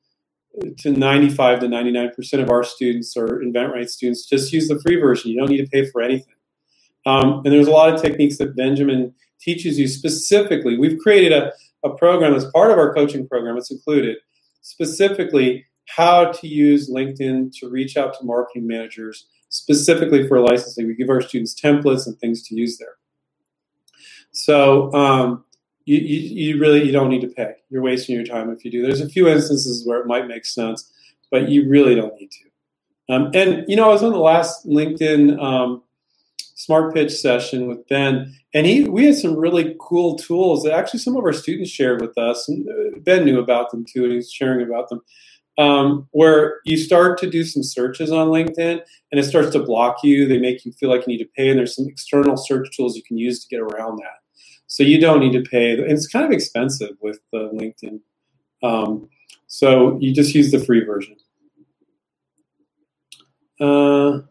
to 0.79 0.91
95 0.93 1.61
to 1.61 1.67
99% 1.67 2.43
of 2.43 2.51
our 2.51 2.63
students 2.63 3.17
or 3.17 3.41
InventRight 3.41 3.89
students 3.89 4.29
just 4.29 4.53
use 4.53 4.69
the 4.69 4.81
free 4.81 4.97
version. 4.97 5.31
You 5.31 5.39
don't 5.39 5.51
need 5.51 5.65
to 5.65 5.67
pay 5.67 5.91
for 5.91 6.01
anything. 6.01 6.35
Um, 7.07 7.43
and 7.45 7.53
there's 7.53 7.67
a 7.67 7.73
lot 7.73 7.93
of 7.93 8.01
techniques 8.01 8.39
that 8.39 8.57
Benjamin 8.57 9.15
teaches 9.45 9.79
you 9.79 9.87
specifically. 9.87 10.79
We've 10.79 10.99
created 10.99 11.33
a, 11.33 11.53
a 11.85 11.91
program 11.91 12.35
as 12.35 12.47
part 12.47 12.71
of 12.71 12.79
our 12.79 12.95
coaching 12.95 13.29
program, 13.29 13.57
it's 13.57 13.71
included, 13.71 14.17
specifically 14.63 15.67
how 15.87 16.33
to 16.33 16.49
use 16.49 16.91
LinkedIn 16.91 17.53
to 17.61 17.69
reach 17.69 17.97
out 17.97 18.19
to 18.19 18.25
marketing 18.25 18.67
managers 18.67 19.27
specifically 19.51 20.27
for 20.27 20.41
licensing. 20.41 20.87
We 20.87 20.95
give 20.95 21.11
our 21.11 21.21
students 21.21 21.55
templates 21.55 22.07
and 22.07 22.19
things 22.19 22.43
to 22.49 22.57
use 22.57 22.79
there. 22.79 22.97
So 24.33 24.93
um, 24.93 25.45
you, 25.85 25.99
you, 25.99 26.19
you, 26.55 26.61
really 26.61 26.83
you 26.83 26.91
don't 26.91 27.09
need 27.09 27.21
to 27.21 27.29
pay. 27.29 27.55
You're 27.71 27.83
wasting 27.83 28.17
your 28.17 28.25
time 28.25 28.51
if 28.51 28.65
you 28.65 28.71
do. 28.71 28.83
There's 28.83 29.01
a 29.01 29.09
few 29.09 29.29
instances 29.29 29.87
where 29.87 30.01
it 30.01 30.07
might 30.07 30.27
make 30.27 30.45
sense, 30.45 30.91
but 31.31 31.49
you 31.49 31.69
really 31.69 31.95
don't 31.95 32.15
need 32.19 32.31
to. 32.33 33.15
Um, 33.15 33.31
and 33.33 33.65
you 33.69 33.77
know, 33.77 33.85
I 33.85 33.93
was 33.93 34.03
on 34.03 34.13
the 34.13 34.19
last 34.19 34.67
LinkedIn 34.67 35.41
um, 35.41 35.84
Smart 36.55 36.95
Pitch 36.95 37.13
session 37.13 37.67
with 37.67 37.87
Ben, 37.89 38.35
and 38.55 38.67
he 38.67 38.85
we 38.85 39.05
had 39.05 39.17
some 39.17 39.37
really 39.37 39.77
cool 39.81 40.17
tools 40.17 40.63
that 40.63 40.73
actually 40.73 41.01
some 41.01 41.17
of 41.17 41.25
our 41.25 41.33
students 41.33 41.71
shared 41.71 42.01
with 42.01 42.17
us, 42.17 42.49
and 42.49 42.69
uh, 42.69 42.99
Ben 43.01 43.25
knew 43.25 43.41
about 43.41 43.71
them 43.71 43.85
too, 43.85 44.05
and 44.05 44.13
he 44.13 44.17
was 44.17 44.33
sharing 44.33 44.67
about 44.67 44.89
them. 44.89 45.01
Um, 45.57 46.09
where 46.11 46.59
you 46.65 46.77
start 46.77 47.17
to 47.21 47.31
do 47.31 47.45
some 47.45 47.63
searches 47.63 48.11
on 48.11 48.27
LinkedIn 48.27 48.81
and 49.13 49.21
it 49.21 49.23
starts 49.23 49.51
to 49.51 49.61
block 49.61 49.99
you. 50.03 50.27
They 50.27 50.39
make 50.39 50.65
you 50.65 50.73
feel 50.73 50.91
like 50.91 51.07
you 51.07 51.13
need 51.13 51.23
to 51.23 51.31
pay, 51.37 51.49
and 51.49 51.57
there's 51.57 51.77
some 51.77 51.87
external 51.87 52.37
search 52.37 52.77
tools 52.77 52.97
you 52.97 53.05
can 53.05 53.19
use 53.19 53.45
to 53.45 53.49
get 53.49 53.61
around 53.61 53.99
that. 53.99 54.19
So 54.67 54.83
you 54.83 55.01
don't 55.01 55.21
need 55.21 55.33
to 55.33 55.49
pay. 55.49 55.73
It's 55.73 56.09
kind 56.09 56.25
of 56.25 56.33
expensive 56.33 56.97
with 57.01 57.21
uh, 57.33 57.51
LinkedIn. 57.53 58.01
Um, 58.65 59.09
so 59.47 59.97
you 60.01 60.13
just 60.13 60.35
use 60.35 60.51
the 60.51 60.59
free 60.59 60.85
version. 60.85 61.17
Uh, 63.61 64.23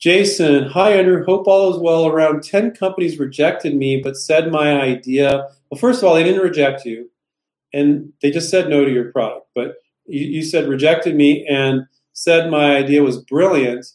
Jason, 0.00 0.64
hi 0.64 0.92
Andrew. 0.92 1.22
Hope 1.26 1.46
all 1.46 1.74
is 1.74 1.78
well. 1.78 2.06
Around 2.06 2.42
10 2.42 2.70
companies 2.70 3.18
rejected 3.18 3.76
me, 3.76 4.00
but 4.02 4.16
said 4.16 4.50
my 4.50 4.80
idea. 4.80 5.46
Well, 5.70 5.78
first 5.78 6.02
of 6.02 6.08
all, 6.08 6.14
they 6.14 6.24
didn't 6.24 6.40
reject 6.40 6.86
you, 6.86 7.10
and 7.74 8.10
they 8.22 8.30
just 8.30 8.48
said 8.48 8.70
no 8.70 8.82
to 8.82 8.90
your 8.90 9.12
product. 9.12 9.48
But 9.54 9.74
you, 10.06 10.26
you 10.26 10.42
said 10.42 10.68
rejected 10.68 11.16
me 11.16 11.46
and 11.46 11.86
said 12.14 12.50
my 12.50 12.76
idea 12.76 13.02
was 13.02 13.18
brilliant 13.18 13.86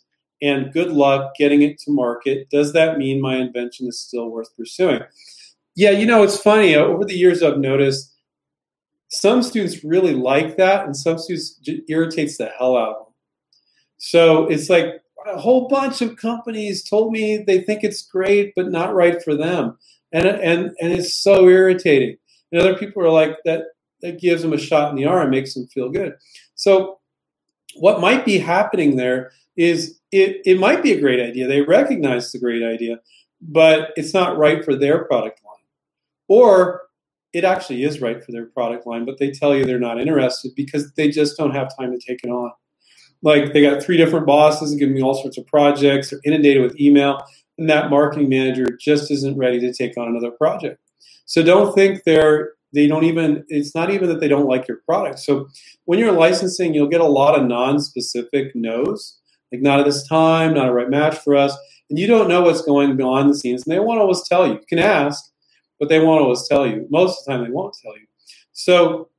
and 0.43 0.71
good 0.71 0.91
luck 0.91 1.33
getting 1.39 1.63
it 1.63 1.79
to 1.79 1.91
market. 1.91 2.51
Does 2.51 2.71
that 2.73 2.99
mean 2.99 3.19
my 3.19 3.37
invention 3.37 3.87
is 3.87 3.99
still 3.99 4.29
worth 4.29 4.55
pursuing? 4.55 5.01
Yeah, 5.75 5.89
you 5.89 6.05
know, 6.05 6.21
it's 6.21 6.39
funny. 6.39 6.75
Uh, 6.75 6.81
over 6.83 7.03
the 7.03 7.17
years, 7.17 7.41
I've 7.41 7.57
noticed 7.57 8.13
some 9.07 9.41
students 9.41 9.83
really 9.83 10.13
like 10.13 10.55
that, 10.57 10.85
and 10.85 10.95
some 10.95 11.17
students 11.17 11.59
irritates 11.87 12.37
the 12.37 12.51
hell 12.59 12.77
out 12.77 12.89
of 12.89 12.95
them. 12.95 13.13
So 13.97 14.45
it's 14.47 14.69
like 14.69 15.01
a 15.25 15.39
whole 15.39 15.67
bunch 15.67 16.01
of 16.01 16.17
companies 16.17 16.83
told 16.83 17.11
me 17.11 17.37
they 17.37 17.61
think 17.61 17.83
it's 17.83 18.01
great, 18.01 18.53
but 18.55 18.71
not 18.71 18.93
right 18.93 19.21
for 19.23 19.35
them, 19.35 19.77
and 20.11 20.25
and 20.25 20.75
and 20.79 20.93
it's 20.93 21.15
so 21.15 21.47
irritating. 21.47 22.17
And 22.51 22.61
other 22.61 22.77
people 22.77 23.03
are 23.03 23.09
like 23.09 23.37
that. 23.45 23.63
That 24.01 24.19
gives 24.19 24.43
them 24.43 24.53
a 24.53 24.57
shot 24.57 24.89
in 24.89 24.97
the 24.97 25.05
arm, 25.05 25.31
makes 25.31 25.53
them 25.53 25.67
feel 25.67 25.89
good. 25.89 26.15
So, 26.53 26.99
what 27.75 28.01
might 28.01 28.25
be 28.25 28.37
happening 28.37 28.97
there 28.97 29.31
is 29.55 29.99
it, 30.11 30.41
it 30.45 30.59
might 30.59 30.83
be 30.83 30.91
a 30.91 30.99
great 30.99 31.19
idea. 31.19 31.47
They 31.47 31.61
recognize 31.61 32.31
the 32.31 32.39
great 32.39 32.63
idea, 32.63 32.99
but 33.41 33.91
it's 33.95 34.13
not 34.13 34.37
right 34.37 34.63
for 34.63 34.75
their 34.75 35.05
product 35.05 35.41
line. 35.43 35.55
Or 36.27 36.83
it 37.33 37.43
actually 37.43 37.83
is 37.83 38.01
right 38.01 38.23
for 38.23 38.31
their 38.31 38.45
product 38.45 38.87
line, 38.87 39.05
but 39.05 39.17
they 39.17 39.31
tell 39.31 39.55
you 39.55 39.65
they're 39.65 39.79
not 39.79 39.99
interested 39.99 40.53
because 40.55 40.93
they 40.93 41.09
just 41.09 41.37
don't 41.37 41.55
have 41.55 41.75
time 41.77 41.91
to 41.91 41.99
take 41.99 42.21
it 42.23 42.29
on. 42.29 42.51
Like 43.21 43.53
they 43.53 43.61
got 43.61 43.81
three 43.81 43.97
different 43.97 44.25
bosses 44.25 44.75
giving 44.75 44.95
me 44.95 45.01
all 45.01 45.15
sorts 45.15 45.37
of 45.37 45.47
projects, 45.47 46.09
they're 46.09 46.19
inundated 46.25 46.61
with 46.61 46.79
email, 46.79 47.23
and 47.57 47.69
that 47.69 47.89
marketing 47.89 48.29
manager 48.29 48.65
just 48.79 49.09
isn't 49.11 49.37
ready 49.37 49.59
to 49.59 49.73
take 49.73 49.97
on 49.97 50.07
another 50.07 50.31
project. 50.31 50.79
So 51.25 51.41
don't 51.43 51.73
think 51.73 52.03
they're 52.03 52.51
they 52.73 52.87
don't 52.87 53.05
even 53.05 53.45
it's 53.47 53.73
not 53.73 53.89
even 53.89 54.09
that 54.09 54.19
they 54.19 54.27
don't 54.27 54.47
like 54.47 54.67
your 54.67 54.81
product. 54.85 55.19
So 55.19 55.47
when 55.85 55.97
you're 55.97 56.11
licensing, 56.11 56.73
you'll 56.73 56.87
get 56.87 57.01
a 57.01 57.05
lot 57.05 57.39
of 57.39 57.47
non-specific 57.47 58.51
no's, 58.53 59.17
like 59.51 59.61
not 59.61 59.79
at 59.79 59.85
this 59.85 60.07
time, 60.07 60.53
not 60.53 60.67
a 60.67 60.73
right 60.73 60.89
match 60.89 61.17
for 61.17 61.35
us, 61.35 61.57
and 61.89 61.99
you 61.99 62.07
don't 62.07 62.27
know 62.27 62.41
what's 62.41 62.61
going 62.61 62.97
behind 62.97 63.29
the 63.29 63.35
scenes, 63.35 63.63
and 63.63 63.71
they 63.71 63.79
won't 63.79 63.99
always 63.99 64.27
tell 64.27 64.47
you. 64.47 64.53
You 64.53 64.65
can 64.67 64.79
ask, 64.79 65.23
but 65.79 65.89
they 65.89 65.99
won't 65.99 66.21
always 66.21 66.47
tell 66.47 66.65
you. 66.65 66.87
Most 66.89 67.19
of 67.19 67.25
the 67.25 67.31
time, 67.31 67.43
they 67.43 67.51
won't 67.51 67.75
tell 67.81 67.95
you. 67.95 68.05
So, 68.53 69.09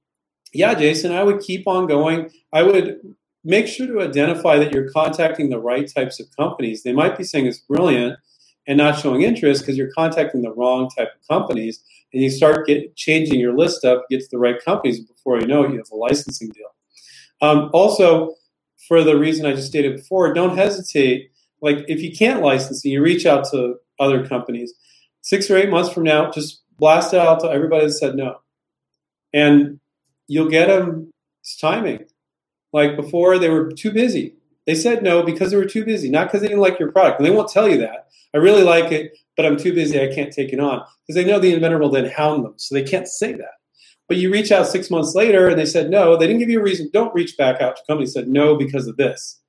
yeah, 0.53 0.75
Jason, 0.75 1.13
I 1.13 1.23
would 1.23 1.41
keep 1.41 1.69
on 1.69 1.87
going. 1.87 2.31
I 2.53 2.63
would 2.63 3.01
make 3.47 3.69
sure 3.69 3.87
to 3.87 4.01
identify 4.01 4.59
that 4.59 4.73
you're 4.73 4.91
contacting 4.91 5.49
the 5.49 5.61
right 5.61 5.91
types 5.91 6.19
of 6.19 6.27
companies. 6.37 6.83
They 6.83 6.93
might 6.93 7.17
be 7.17 7.23
saying 7.23 7.47
it's 7.47 7.61
brilliant 7.61 8.19
and 8.67 8.77
not 8.77 8.99
showing 8.99 9.23
interest 9.23 9.63
because 9.63 9.79
you're 9.79 9.93
contacting 9.93 10.43
the 10.43 10.53
wrong 10.53 10.91
type 10.91 11.13
of 11.15 11.29
companies. 11.29 11.81
And 12.13 12.23
you 12.23 12.31
start 12.31 12.67
get, 12.67 12.97
changing 12.97 13.39
your 13.39 13.57
list 13.57 13.85
up, 13.85 14.07
get 14.11 14.21
to 14.21 14.29
the 14.31 14.39
right 14.39 14.63
companies 14.65 15.01
before 15.01 15.41
you 15.41 15.47
know 15.47 15.63
it, 15.63 15.71
you 15.71 15.79
have 15.79 15.91
a 15.93 15.97
licensing 15.97 16.49
deal. 16.49 16.75
Um, 17.41 17.71
also, 17.73 18.35
for 18.89 19.05
the 19.05 19.17
reason 19.17 19.47
I 19.47 19.53
just 19.53 19.69
stated 19.69 19.97
before, 19.97 20.35
don't 20.35 20.57
hesitate. 20.57 21.31
Like 21.63 21.85
if 21.89 22.03
you 22.03 22.15
can't 22.15 22.43
license, 22.43 22.85
and 22.85 22.93
you 22.93 23.01
reach 23.01 23.27
out 23.27 23.45
to 23.51 23.77
other 24.01 24.27
companies 24.27 24.75
six 25.23 25.51
or 25.51 25.57
eight 25.57 25.71
months 25.71 25.93
from 25.93 26.03
now, 26.03 26.31
just 26.31 26.63
blast 26.79 27.15
it 27.15 27.21
out 27.21 27.41
to 27.41 27.51
everybody 27.51 27.87
that 27.87 27.93
said 27.93 28.17
no. 28.17 28.41
And 29.33 29.79
you'll 30.27 30.51
get 30.51 30.67
them 30.67 31.13
it's 31.47 31.57
timing. 31.57 32.07
Like 32.77 32.95
before, 32.95 33.39
they 33.39 33.49
were 33.49 33.73
too 33.73 33.91
busy. 33.91 34.35
They 34.67 34.75
said 34.75 35.03
no 35.03 35.23
because 35.23 35.51
they 35.51 35.57
were 35.57 35.65
too 35.65 35.83
busy, 35.83 36.11
not 36.11 36.27
because 36.27 36.43
they 36.43 36.49
didn't 36.49 36.61
like 36.61 36.79
your 36.79 36.93
product. 36.93 37.19
And 37.19 37.27
they 37.27 37.31
won't 37.31 37.49
tell 37.49 37.67
you 37.67 37.79
that. 37.79 38.09
I 38.35 38.37
really 38.37 38.63
like 38.63 38.93
it, 38.93 39.17
but 39.35 39.47
I'm 39.47 39.57
too 39.57 39.73
busy. 39.73 39.99
I 39.99 40.15
can't 40.15 40.31
take 40.31 40.53
it 40.53 40.61
on 40.61 40.85
because 41.01 41.15
they 41.15 41.25
know 41.25 41.39
the 41.39 41.55
inventor 41.55 41.79
will 41.79 41.89
then 41.89 42.05
hound 42.11 42.45
them. 42.45 42.53
So 42.59 42.75
they 42.75 42.83
can't 42.83 43.09
say 43.09 43.33
that. 43.33 43.55
But 44.09 44.19
you 44.19 44.31
reach 44.31 44.53
out 44.53 44.67
six 44.67 44.91
months 44.91 45.15
later 45.15 45.49
and 45.49 45.59
they 45.59 45.65
said 45.65 45.89
no. 45.89 46.19
They 46.19 46.27
didn't 46.27 46.41
give 46.41 46.51
you 46.51 46.61
a 46.61 46.63
reason. 46.63 46.91
Don't 46.93 47.15
reach 47.15 47.39
back 47.39 47.63
out 47.63 47.77
to 47.77 47.83
company. 47.89 48.07
Said 48.07 48.29
no 48.29 48.57
because 48.57 48.87
of 48.87 48.99
this, 48.99 49.41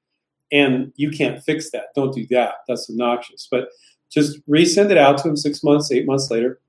and 0.54 0.94
you 0.96 1.12
can't 1.12 1.44
fix 1.44 1.70
that. 1.72 1.88
Don't 1.96 2.16
do 2.16 2.26
that. 2.28 2.54
That's 2.70 2.90
obnoxious. 2.90 3.50
But 3.52 3.68
just 4.10 4.40
resend 4.48 4.90
it 4.90 4.98
out 4.98 5.18
to 5.18 5.28
them 5.28 5.36
six 5.36 5.64
months, 5.64 5.92
eight 5.92 6.06
months 6.06 6.32
later. 6.32 6.62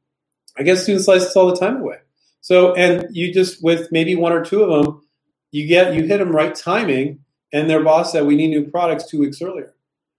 I 0.59 0.64
get 0.64 0.78
student 0.78 1.06
license 1.06 1.36
all 1.36 1.46
the 1.46 1.56
time 1.56 1.76
away. 1.76 1.98
So, 2.40 2.74
and 2.74 3.06
you 3.12 3.32
just 3.32 3.62
with 3.62 3.92
maybe 3.92 4.16
one 4.16 4.32
or 4.32 4.44
two 4.44 4.64
of 4.64 4.70
them, 4.84 5.02
you 5.51 5.66
get 5.66 5.94
you 5.94 6.05
hit 6.05 6.18
them 6.18 6.30
right 6.30 6.55
timing, 6.55 7.20
and 7.53 7.68
their 7.68 7.82
boss 7.82 8.12
said 8.12 8.26
we 8.26 8.36
need 8.36 8.49
new 8.49 8.68
products 8.70 9.07
two 9.07 9.18
weeks 9.18 9.40
earlier. 9.40 9.74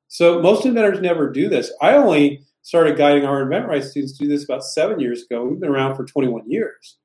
So 0.07 0.41
most 0.41 0.65
inventors 0.65 0.99
never 0.99 1.31
do 1.31 1.49
this. 1.49 1.71
I 1.81 1.93
only 1.93 2.43
started 2.63 2.97
guiding 2.97 3.25
our 3.25 3.43
InventRight 3.45 3.83
students 3.83 4.17
to 4.17 4.23
do 4.23 4.29
this 4.29 4.43
about 4.43 4.63
seven 4.63 4.99
years 4.99 5.23
ago. 5.23 5.45
We've 5.45 5.59
been 5.59 5.69
around 5.69 5.95
for 5.95 6.05
21 6.05 6.49
years. 6.49 6.97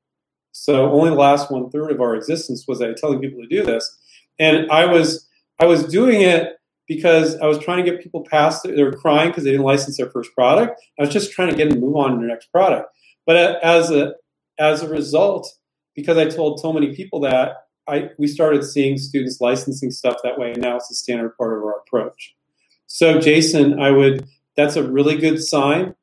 So 0.53 0.91
only 0.91 1.11
the 1.11 1.17
last 1.17 1.51
one 1.51 1.71
third 1.71 1.91
of 1.91 2.01
our 2.01 2.15
existence 2.15 2.67
was 2.67 2.81
I 2.81 2.93
telling 2.95 3.21
people 3.21 3.43
to 3.43 3.49
do 3.49 3.63
this, 3.63 3.99
and 4.39 4.71
I 4.71 4.87
was 4.87 5.29
I 5.61 5.67
was 5.67 5.85
doing 5.85 6.23
it 6.23 6.59
because 6.87 7.37
I 7.41 7.47
was 7.47 7.59
trying 7.59 7.85
to 7.85 7.91
get 7.91 8.03
people 8.03 8.25
past. 8.31 8.63
They 8.65 8.83
were 8.83 8.93
crying 8.93 9.31
because 9.31 9.45
they 9.45 9.51
didn't 9.51 9.67
license 9.67 9.97
their 9.97 10.11
first 10.11 10.33
product. 10.35 10.81
I 10.99 11.03
was 11.03 11.13
just 11.13 11.33
trying 11.33 11.51
to 11.51 11.57
get 11.57 11.69
them 11.69 11.81
to 11.81 11.87
move 11.87 11.97
on 11.97 12.13
to 12.13 12.19
their 12.19 12.29
next 12.29 12.53
product. 12.53 12.89
But 13.27 13.37
uh, 13.37 13.59
as 13.63 13.91
a 13.91 14.15
as 14.59 14.83
a 14.83 14.89
result, 14.89 15.53
because 15.95 16.17
I 16.17 16.27
told 16.27 16.61
so 16.61 16.73
many 16.73 16.95
people 16.95 17.21
that, 17.21 17.64
I 17.87 18.11
we 18.19 18.27
started 18.27 18.65
seeing 18.65 18.99
students 18.99 19.41
licensing 19.41 19.91
stuff 19.91 20.17
that 20.23 20.39
way, 20.39 20.53
and 20.53 20.63
now 20.63 20.77
it's 20.77 20.91
a 20.91 20.95
standard 20.95 21.37
part 21.37 21.57
of 21.57 21.65
our 21.65 21.79
approach. 21.79 22.35
So, 22.87 23.19
Jason, 23.21 23.81
I 23.81 23.91
would. 23.91 24.27
That's 24.57 24.77
a 24.77 24.83
really 24.83 25.17
good 25.17 25.43
sign. 25.43 25.95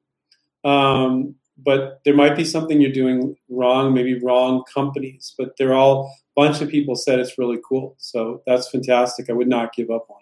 Um, 0.64 1.36
but 1.58 2.02
there 2.06 2.16
might 2.16 2.36
be 2.36 2.44
something 2.44 2.82
you're 2.82 2.92
doing 2.92 3.36
wrong, 3.50 3.94
maybe 3.94 4.20
wrong 4.20 4.64
companies. 4.74 5.34
But 5.38 5.58
they're 5.58 5.74
all 5.74 6.14
bunch 6.36 6.62
of 6.62 6.70
people 6.70 6.96
said 6.96 7.20
it's 7.20 7.38
really 7.38 7.60
cool. 7.68 7.96
So 7.98 8.42
that's 8.46 8.70
fantastic. 8.70 9.30
I 9.30 9.34
would 9.34 9.48
not 9.48 9.74
give 9.74 9.90
up 9.90 10.08
on 10.10 10.18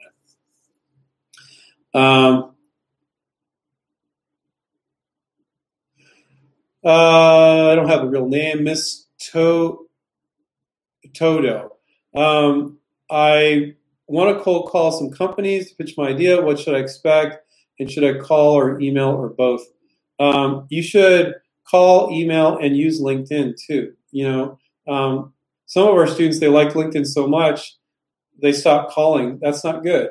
it. 1.93 1.99
Um, 1.99 2.55
uh, 6.83 7.71
I 7.71 7.75
don't 7.75 7.89
have 7.89 8.03
a 8.03 8.07
real 8.07 8.27
name, 8.27 8.63
Miss 8.63 9.05
to- 9.31 9.88
Toto. 11.13 11.77
Um, 12.15 12.79
I 13.09 13.75
want 14.07 14.37
to 14.37 14.43
cold 14.43 14.69
call 14.69 14.91
some 14.91 15.11
companies 15.11 15.69
to 15.69 15.75
pitch 15.75 15.95
my 15.97 16.09
idea. 16.09 16.41
What 16.41 16.59
should 16.59 16.75
I 16.75 16.79
expect? 16.79 17.45
And 17.79 17.89
should 17.89 18.03
I 18.03 18.19
call 18.19 18.53
or 18.53 18.79
email 18.79 19.09
or 19.09 19.29
both? 19.29 19.65
Um, 20.19 20.67
you 20.69 20.81
should 20.81 21.35
call, 21.69 22.11
email, 22.11 22.57
and 22.57 22.75
use 22.75 23.01
LinkedIn 23.01 23.55
too. 23.61 23.93
You 24.11 24.27
know, 24.27 24.59
um, 24.87 25.33
some 25.65 25.87
of 25.87 25.95
our 25.95 26.07
students 26.07 26.39
they 26.39 26.47
like 26.47 26.69
LinkedIn 26.69 27.05
so 27.05 27.27
much 27.27 27.77
they 28.41 28.51
stop 28.51 28.91
calling. 28.91 29.39
That's 29.41 29.63
not 29.63 29.83
good 29.83 30.09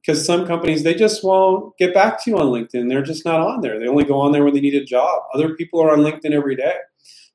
because 0.00 0.24
some 0.24 0.46
companies 0.46 0.82
they 0.82 0.94
just 0.94 1.24
won't 1.24 1.76
get 1.78 1.94
back 1.94 2.22
to 2.22 2.30
you 2.30 2.38
on 2.38 2.46
LinkedIn. 2.46 2.88
They're 2.88 3.02
just 3.02 3.24
not 3.24 3.40
on 3.40 3.60
there. 3.60 3.78
They 3.78 3.88
only 3.88 4.04
go 4.04 4.20
on 4.20 4.32
there 4.32 4.44
when 4.44 4.54
they 4.54 4.60
need 4.60 4.74
a 4.74 4.84
job. 4.84 5.22
Other 5.34 5.54
people 5.54 5.80
are 5.80 5.90
on 5.90 6.00
LinkedIn 6.00 6.32
every 6.32 6.56
day. 6.56 6.74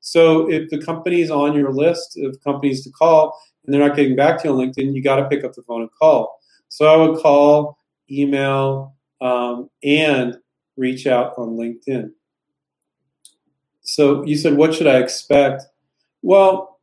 So 0.00 0.50
if 0.50 0.70
the 0.70 0.82
company 0.82 1.20
is 1.20 1.30
on 1.30 1.54
your 1.54 1.72
list 1.72 2.18
of 2.18 2.42
companies 2.42 2.82
to 2.84 2.90
call 2.90 3.38
and 3.64 3.72
they're 3.72 3.86
not 3.86 3.96
getting 3.96 4.16
back 4.16 4.40
to 4.42 4.48
you 4.48 4.54
on 4.54 4.58
LinkedIn, 4.58 4.94
you 4.94 5.02
got 5.02 5.16
to 5.16 5.28
pick 5.28 5.44
up 5.44 5.54
the 5.54 5.62
phone 5.62 5.82
and 5.82 5.90
call. 5.92 6.40
So 6.68 6.86
I 6.86 6.96
would 6.96 7.20
call, 7.20 7.78
email, 8.10 8.94
um, 9.20 9.68
and 9.84 10.36
reach 10.76 11.06
out 11.06 11.34
on 11.36 11.50
LinkedIn. 11.50 12.10
So 13.82 14.24
you 14.24 14.36
said, 14.36 14.56
what 14.56 14.74
should 14.74 14.86
I 14.86 14.98
expect? 14.98 15.64
Well, 16.22 16.78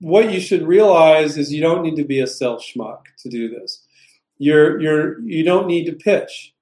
what 0.00 0.32
you 0.32 0.40
should 0.40 0.66
realize 0.66 1.36
is 1.36 1.52
you 1.52 1.60
don't 1.60 1.82
need 1.82 1.96
to 1.96 2.04
be 2.04 2.20
a 2.20 2.26
sales 2.26 2.64
schmuck 2.64 3.00
to 3.18 3.28
do 3.28 3.48
this 3.48 3.84
you're 4.38 4.80
you're 4.80 5.20
you 5.20 5.44
don't 5.44 5.66
need 5.66 5.86
to 5.86 5.92
pitch. 5.92 6.53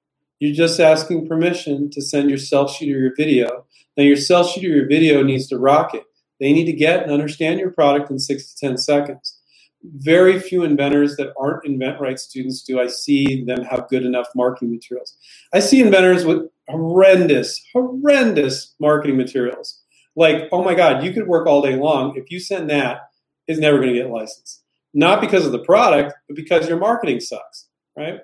You're 0.43 0.53
just 0.53 0.77
asking 0.81 1.25
permission 1.25 1.89
to 1.91 2.01
send 2.01 2.29
your 2.29 2.37
sell 2.37 2.67
sheet 2.67 2.93
or 2.93 2.99
your 2.99 3.15
video. 3.15 3.65
Now 3.95 4.03
your 4.03 4.17
sell 4.17 4.43
sheet 4.43 4.65
or 4.65 4.75
your 4.75 4.89
video 4.89 5.23
needs 5.23 5.47
to 5.47 5.57
rock 5.57 5.95
it. 5.95 6.03
They 6.41 6.51
need 6.51 6.65
to 6.65 6.73
get 6.73 7.01
and 7.01 7.13
understand 7.13 7.61
your 7.61 7.71
product 7.71 8.11
in 8.11 8.19
six 8.19 8.53
to 8.53 8.59
ten 8.59 8.77
seconds. 8.77 9.39
very 9.83 10.39
few 10.39 10.63
inventors 10.63 11.15
that 11.17 11.33
aren't 11.37 11.65
InventRight 11.65 12.17
students 12.17 12.63
do 12.63 12.79
I 12.79 12.87
see 12.87 13.43
them 13.43 13.63
have 13.63 13.89
good 13.89 14.05
enough 14.05 14.27
marketing 14.35 14.71
materials. 14.71 15.17
I 15.53 15.59
see 15.59 15.81
inventors 15.81 16.25
with 16.25 16.47
horrendous, 16.67 17.61
horrendous 17.73 18.73
marketing 18.79 19.17
materials. 19.17 19.81
Like, 20.15 20.47
oh 20.51 20.63
my 20.63 20.75
God, 20.75 21.03
you 21.03 21.11
could 21.11 21.27
work 21.27 21.47
all 21.47 21.61
day 21.61 21.75
long. 21.75 22.15
If 22.15 22.31
you 22.31 22.39
send 22.39 22.69
that, 22.69 23.09
it's 23.47 23.59
never 23.59 23.77
going 23.77 23.93
to 23.93 23.99
get 23.99 24.09
licensed. 24.09 24.63
Not 24.93 25.21
because 25.21 25.45
of 25.45 25.51
the 25.51 25.63
product, 25.63 26.13
but 26.27 26.35
because 26.35 26.69
your 26.69 26.77
marketing 26.77 27.19
sucks, 27.19 27.67
right? 27.97 28.19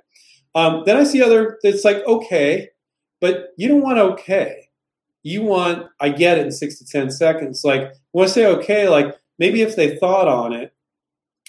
Um, 0.60 0.84
then 0.86 0.98
I 0.98 1.06
see 1.06 1.24
other, 1.24 1.58
it's 1.64 1.86
like, 1.86 2.06
okay, 2.06 2.68
but 3.22 3.54
you 3.56 3.70
don't 3.70 3.82
want 3.82 3.98
okay. 3.98 4.68
You 5.24 5.42
want, 5.42 5.88
I 6.02 6.10
get 6.10 6.38
it 6.38 6.46
in 6.46 6.52
six 6.52 6.78
to 6.80 6.86
10 6.86 7.12
seconds. 7.12 7.64
Like, 7.64 7.94
when 8.12 8.26
I 8.26 8.30
say 8.30 8.46
okay, 8.46 8.90
like 8.90 9.16
maybe 9.38 9.62
if 9.62 9.78
they 9.78 9.96
thought 9.96 10.28
on 10.28 10.52
it 10.52 10.74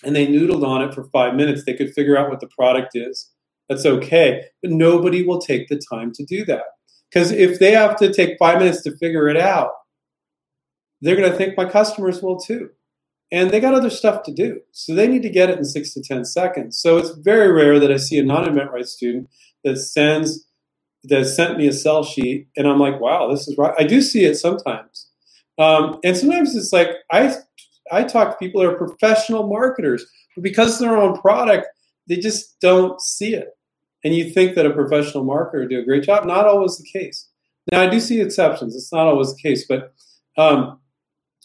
and 0.05 0.15
they 0.15 0.29
noodled 0.29 0.65
on 0.65 0.83
it 0.83 0.95
for 0.95 1.05
five 1.05 1.35
minutes, 1.35 1.65
they 1.65 1.75
could 1.75 1.93
figure 1.93 2.17
out 2.17 2.31
what 2.31 2.39
the 2.39 2.47
product 2.47 2.93
is. 2.95 3.31
That's 3.69 3.85
okay. 3.85 4.45
But 4.63 4.71
nobody 4.71 5.25
will 5.25 5.41
take 5.41 5.67
the 5.67 5.83
time 5.91 6.13
to 6.13 6.25
do 6.25 6.45
that. 6.45 6.63
Because 7.11 7.33
if 7.33 7.59
they 7.59 7.73
have 7.73 7.97
to 7.97 8.13
take 8.13 8.39
five 8.39 8.59
minutes 8.59 8.83
to 8.83 8.97
figure 8.99 9.29
it 9.29 9.37
out, 9.37 9.73
they're 11.01 11.17
going 11.17 11.33
to 11.33 11.37
think 11.37 11.57
my 11.57 11.69
customers 11.69 12.23
will 12.23 12.39
too. 12.39 12.71
And 13.33 13.51
they 13.51 13.61
got 13.61 13.75
other 13.75 13.91
stuff 13.91 14.25
to 14.25 14.33
do. 14.33 14.61
So 14.73 14.95
they 14.95 15.07
need 15.07 15.23
to 15.23 15.31
get 15.31 15.51
it 15.51 15.59
in 15.59 15.65
six 15.65 15.95
to 15.95 16.03
10 16.03 16.25
seconds. 16.25 16.81
So 16.81 16.99
it's 16.99 17.11
very 17.11 17.53
rare 17.53 17.79
that 17.79 17.93
I 17.93 17.97
see 17.97 18.19
a 18.19 18.25
non 18.25 18.45
InventRight 18.45 18.87
student 18.87 19.29
that 19.65 19.77
sends, 19.77 20.47
that 21.05 21.27
sent 21.27 21.57
me 21.57 21.69
a 21.69 21.73
sell 21.73 22.03
sheet 22.03 22.49
and 22.57 22.67
I'm 22.67 22.81
like, 22.81 23.01
wow, 23.01 23.31
this 23.31 23.47
is 23.47 23.57
right. 23.57 23.75
I 23.79 23.85
do 23.85 24.03
see 24.03 24.25
it 24.25 24.37
sometimes. 24.37 25.09
Um, 25.59 26.01
and 26.03 26.17
sometimes 26.17 26.57
it's 26.57 26.73
like, 26.73 26.89
I, 27.13 27.37
I 27.93 28.05
talk 28.05 28.31
to 28.31 28.37
people 28.39 28.63
that 28.63 28.71
are 28.71 28.77
professional 28.77 29.47
marketers, 29.47 30.05
but 30.35 30.43
because 30.43 30.75
of 30.75 30.89
their 30.89 30.97
own 30.97 31.19
product, 31.21 31.67
they 32.09 32.17
just 32.17 32.59
don't 32.61 33.01
see 33.01 33.35
it. 33.35 33.49
And 34.03 34.15
you 34.15 34.31
think 34.31 34.55
that 34.55 34.67
a 34.67 34.71
professional 34.71 35.25
marketer 35.25 35.69
do 35.69 35.79
a 35.79 35.85
great 35.85 36.05
job. 36.05 36.25
Not 36.25 36.47
always 36.47 36.79
the 36.79 36.89
case. 36.91 37.29
Now, 37.71 37.83
I 37.83 37.89
do 37.89 38.01
see 38.01 38.21
exceptions. 38.21 38.75
It's 38.75 38.93
not 38.93 39.07
always 39.07 39.35
the 39.35 39.43
case, 39.43 39.67
but 39.69 39.93
um, 40.39 40.81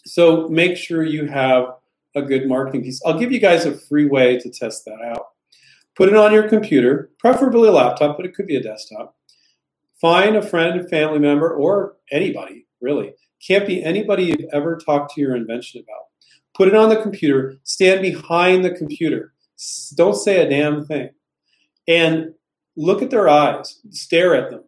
so 0.06 0.48
make 0.48 0.76
sure 0.76 1.02
you 1.02 1.26
have 1.26 1.74
a 2.14 2.22
good 2.22 2.48
marketing 2.48 2.82
piece. 2.82 3.00
I'll 3.04 3.18
give 3.18 3.32
you 3.32 3.40
guys 3.40 3.66
a 3.66 3.76
free 3.76 4.06
way 4.06 4.38
to 4.38 4.50
test 4.50 4.84
that 4.86 5.00
out. 5.02 5.26
Put 5.96 6.08
it 6.08 6.16
on 6.16 6.32
your 6.32 6.48
computer, 6.48 7.10
preferably 7.18 7.68
a 7.68 7.72
laptop, 7.72 8.16
but 8.16 8.26
it 8.26 8.34
could 8.34 8.46
be 8.46 8.56
a 8.56 8.62
desktop. 8.62 9.16
Find 10.00 10.36
a 10.36 10.42
friend, 10.42 10.80
a 10.80 10.88
family 10.88 11.18
member, 11.18 11.54
or 11.54 11.96
anybody, 12.12 12.66
really. 12.80 13.14
Can't 13.46 13.66
be 13.66 13.82
anybody 13.82 14.24
you've 14.24 14.50
ever 14.52 14.76
talked 14.76 15.14
to 15.14 15.20
your 15.20 15.34
invention 15.34 15.82
about. 15.82 16.04
Put 16.54 16.68
it 16.68 16.74
on 16.74 16.88
the 16.88 17.02
computer, 17.02 17.56
stand 17.64 18.02
behind 18.02 18.64
the 18.64 18.70
computer. 18.70 19.32
Don't 19.94 20.16
say 20.16 20.44
a 20.44 20.48
damn 20.48 20.86
thing. 20.86 21.10
And 21.88 22.34
look 22.76 23.02
at 23.02 23.10
their 23.10 23.28
eyes, 23.28 23.80
stare 23.90 24.34
at 24.34 24.50
them, 24.50 24.64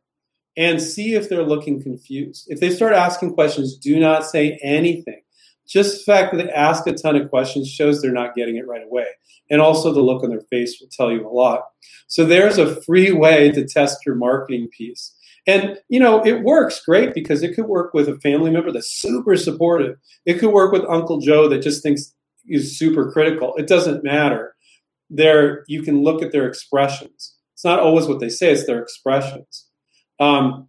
and 0.57 0.81
see 0.81 1.15
if 1.15 1.29
they're 1.29 1.43
looking 1.43 1.83
confused. 1.83 2.47
If 2.49 2.61
they 2.61 2.71
start 2.71 2.93
asking 2.93 3.35
questions, 3.35 3.77
do 3.77 3.99
not 4.01 4.27
say 4.27 4.59
anything 4.63 5.21
just 5.69 5.99
the 5.99 6.13
fact 6.13 6.33
that 6.33 6.39
they 6.39 6.51
ask 6.51 6.87
a 6.87 6.93
ton 6.93 7.17
of 7.17 7.29
questions 7.29 7.69
shows 7.69 8.01
they're 8.01 8.13
not 8.13 8.35
getting 8.35 8.57
it 8.57 8.67
right 8.67 8.85
away. 8.85 9.07
And 9.51 9.61
also 9.61 9.93
the 9.93 10.01
look 10.01 10.23
on 10.23 10.31
their 10.31 10.41
face 10.41 10.81
will 10.81 10.89
tell 10.91 11.13
you 11.13 11.27
a 11.27 11.31
lot. 11.31 11.65
So 12.07 12.25
there's 12.25 12.59
a 12.59 12.81
free 12.83 13.13
way 13.13 13.51
to 13.53 13.67
test 13.67 14.05
your 14.05 14.15
marketing 14.15 14.69
piece. 14.77 15.15
And 15.47 15.79
you 15.89 16.01
know, 16.01 16.25
it 16.25 16.43
works 16.43 16.85
great 16.85 17.15
because 17.15 17.43
it 17.43 17.55
could 17.55 17.67
work 17.67 17.95
with 17.95 18.09
a 18.09 18.19
family 18.21 18.51
member 18.51 18.73
that's 18.73 18.91
super 18.91 19.37
supportive. 19.37 19.97
It 20.27 20.39
could 20.39 20.53
work 20.53 20.73
with 20.73 20.85
Uncle 20.89 21.21
Joe 21.21 21.49
that 21.49 21.63
just 21.63 21.83
thinks 21.83 22.15
is 22.47 22.79
super 22.79 23.11
critical. 23.11 23.55
It 23.57 23.67
doesn't 23.67 24.05
matter. 24.05 24.55
There, 25.11 25.65
you 25.67 25.83
can 25.83 26.03
look 26.03 26.23
at 26.23 26.33
their 26.33 26.47
expressions. 26.47 27.35
It's 27.55 27.65
not 27.65 27.81
always 27.81 28.07
what 28.07 28.21
they 28.21 28.29
say; 28.29 28.53
it's 28.53 28.67
their 28.67 28.81
expressions. 28.81 29.67
Um, 30.21 30.69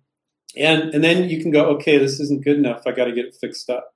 and 0.58 0.94
and 0.94 1.04
then 1.04 1.30
you 1.30 1.42
can 1.42 1.52
go, 1.52 1.66
okay, 1.72 1.98
this 1.98 2.20
isn't 2.20 2.44
good 2.44 2.58
enough. 2.58 2.84
I 2.88 2.92
got 2.92 3.06
to 3.06 3.12
get 3.12 3.26
it 3.26 3.38
fixed 3.40 3.70
up. 3.70 3.94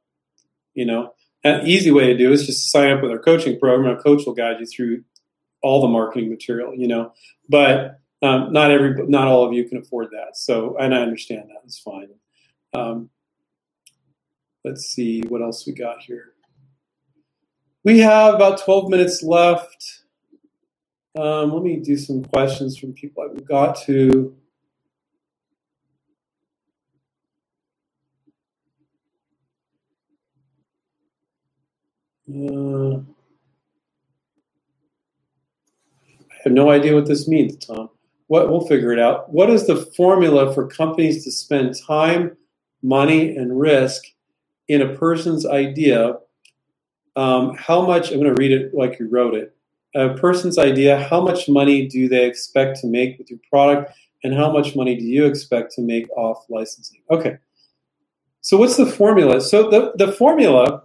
You 0.74 0.86
know, 0.86 1.14
an 1.44 1.68
easy 1.68 1.92
way 1.92 2.08
to 2.08 2.18
do 2.18 2.32
is 2.32 2.46
just 2.46 2.72
sign 2.72 2.92
up 2.92 3.02
with 3.02 3.12
our 3.12 3.20
coaching 3.20 3.60
program. 3.60 3.90
Our 3.90 4.02
coach 4.02 4.26
will 4.26 4.34
guide 4.34 4.60
you 4.60 4.66
through 4.66 5.04
all 5.62 5.82
the 5.82 5.88
marketing 5.88 6.30
material. 6.30 6.74
You 6.76 6.88
know, 6.88 7.14
but 7.50 8.00
um, 8.22 8.54
not 8.54 8.72
every, 8.72 8.96
not 9.08 9.28
all 9.28 9.46
of 9.46 9.54
you 9.54 9.66
can 9.66 9.78
afford 9.80 10.10
that. 10.12 10.38
So, 10.38 10.78
and 10.78 10.96
I 10.96 11.00
understand 11.00 11.50
that. 11.50 11.62
It's 11.66 11.80
fine. 11.80 12.08
Um, 12.74 13.10
let's 14.64 14.86
see 14.86 15.22
what 15.28 15.42
else 15.42 15.68
we 15.68 15.74
got 15.74 16.02
here. 16.02 16.34
We 17.84 18.00
have 18.00 18.36
about 18.36 18.64
12 18.64 18.90
minutes 18.90 19.24
left. 19.24 20.04
Um, 21.18 21.52
let 21.52 21.64
me 21.64 21.78
do 21.78 21.98
some 21.98 22.24
questions 22.24 22.78
from 22.78 22.94
people 22.94 23.24
I've 23.24 23.46
got 23.46 23.82
to. 23.84 24.36
Uh, 32.34 32.96
I 36.32 36.36
have 36.44 36.54
no 36.54 36.72
idea 36.72 36.96
what 36.96 37.06
this 37.06 37.28
means, 37.28 37.64
Tom. 37.64 37.90
What 38.28 38.50
we'll 38.50 38.66
figure 38.66 38.92
it 38.92 39.00
out. 39.00 39.32
What 39.32 39.50
is 39.50 39.68
the 39.68 39.76
formula 39.76 40.54
for 40.54 40.68
companies 40.68 41.24
to 41.26 41.32
spend 41.32 41.76
time, 41.86 42.36
money, 42.82 43.36
and 43.36 43.60
risk 43.60 44.04
in 44.68 44.82
a 44.82 44.96
person's 44.96 45.46
idea? 45.46 46.18
Um, 47.16 47.56
how 47.56 47.86
much? 47.86 48.12
I'm 48.12 48.20
going 48.20 48.34
to 48.34 48.42
read 48.42 48.52
it 48.52 48.74
like 48.74 48.98
you 49.00 49.08
wrote 49.10 49.36
it. 49.36 49.56
A 49.94 50.16
person's 50.16 50.58
idea. 50.58 51.00
How 51.00 51.22
much 51.22 51.48
money 51.48 51.88
do 51.88 52.10
they 52.10 52.26
expect 52.26 52.80
to 52.80 52.88
make 52.88 53.20
with 53.20 53.30
your 53.30 53.40
product, 53.48 53.92
and 54.24 54.34
how 54.34 54.52
much 54.52 54.76
money 54.76 54.96
do 54.96 55.04
you 55.04 55.26
expect 55.26 55.74
to 55.74 55.82
make 55.82 56.10
off 56.18 56.46
licensing? 56.50 57.02
Okay. 57.12 57.38
So 58.42 58.58
what's 58.58 58.78
the 58.78 58.88
formula? 58.88 59.40
So 59.40 59.70
the, 59.70 59.94
the 59.96 60.12
formula 60.12 60.84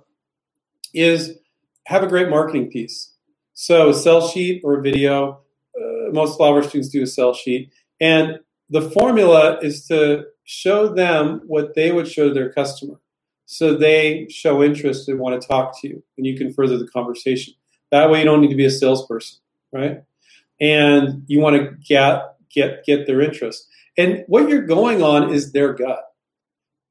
is 0.94 1.38
have 1.86 2.02
a 2.02 2.06
great 2.06 2.28
marketing 2.28 2.70
piece. 2.70 3.12
So 3.54 3.88
a 3.88 3.94
sell 3.94 4.28
sheet 4.28 4.62
or 4.62 4.78
a 4.78 4.82
video. 4.82 5.40
Uh, 5.76 6.12
most 6.12 6.40
our 6.40 6.62
students 6.62 6.90
do 6.90 7.02
a 7.02 7.06
sell 7.06 7.34
sheet, 7.34 7.70
and 8.00 8.38
the 8.70 8.90
formula 8.90 9.58
is 9.62 9.86
to 9.86 10.24
show 10.44 10.88
them 10.88 11.40
what 11.46 11.74
they 11.74 11.92
would 11.92 12.08
show 12.08 12.32
their 12.32 12.52
customer, 12.52 13.00
so 13.46 13.74
they 13.74 14.26
show 14.28 14.62
interest 14.62 15.08
and 15.08 15.18
want 15.18 15.40
to 15.40 15.48
talk 15.48 15.80
to 15.80 15.88
you, 15.88 16.02
and 16.16 16.26
you 16.26 16.36
can 16.36 16.52
further 16.52 16.78
the 16.78 16.86
conversation. 16.88 17.54
That 17.90 18.10
way, 18.10 18.20
you 18.20 18.24
don't 18.24 18.40
need 18.40 18.50
to 18.50 18.56
be 18.56 18.66
a 18.66 18.70
salesperson, 18.70 19.38
right? 19.72 20.02
And 20.60 21.24
you 21.26 21.40
want 21.40 21.56
to 21.56 21.76
get 21.86 22.34
get 22.50 22.84
get 22.84 23.06
their 23.06 23.20
interest. 23.20 23.66
And 23.96 24.24
what 24.28 24.48
you're 24.48 24.66
going 24.66 25.02
on 25.02 25.32
is 25.32 25.52
their 25.52 25.72
gut. 25.72 26.04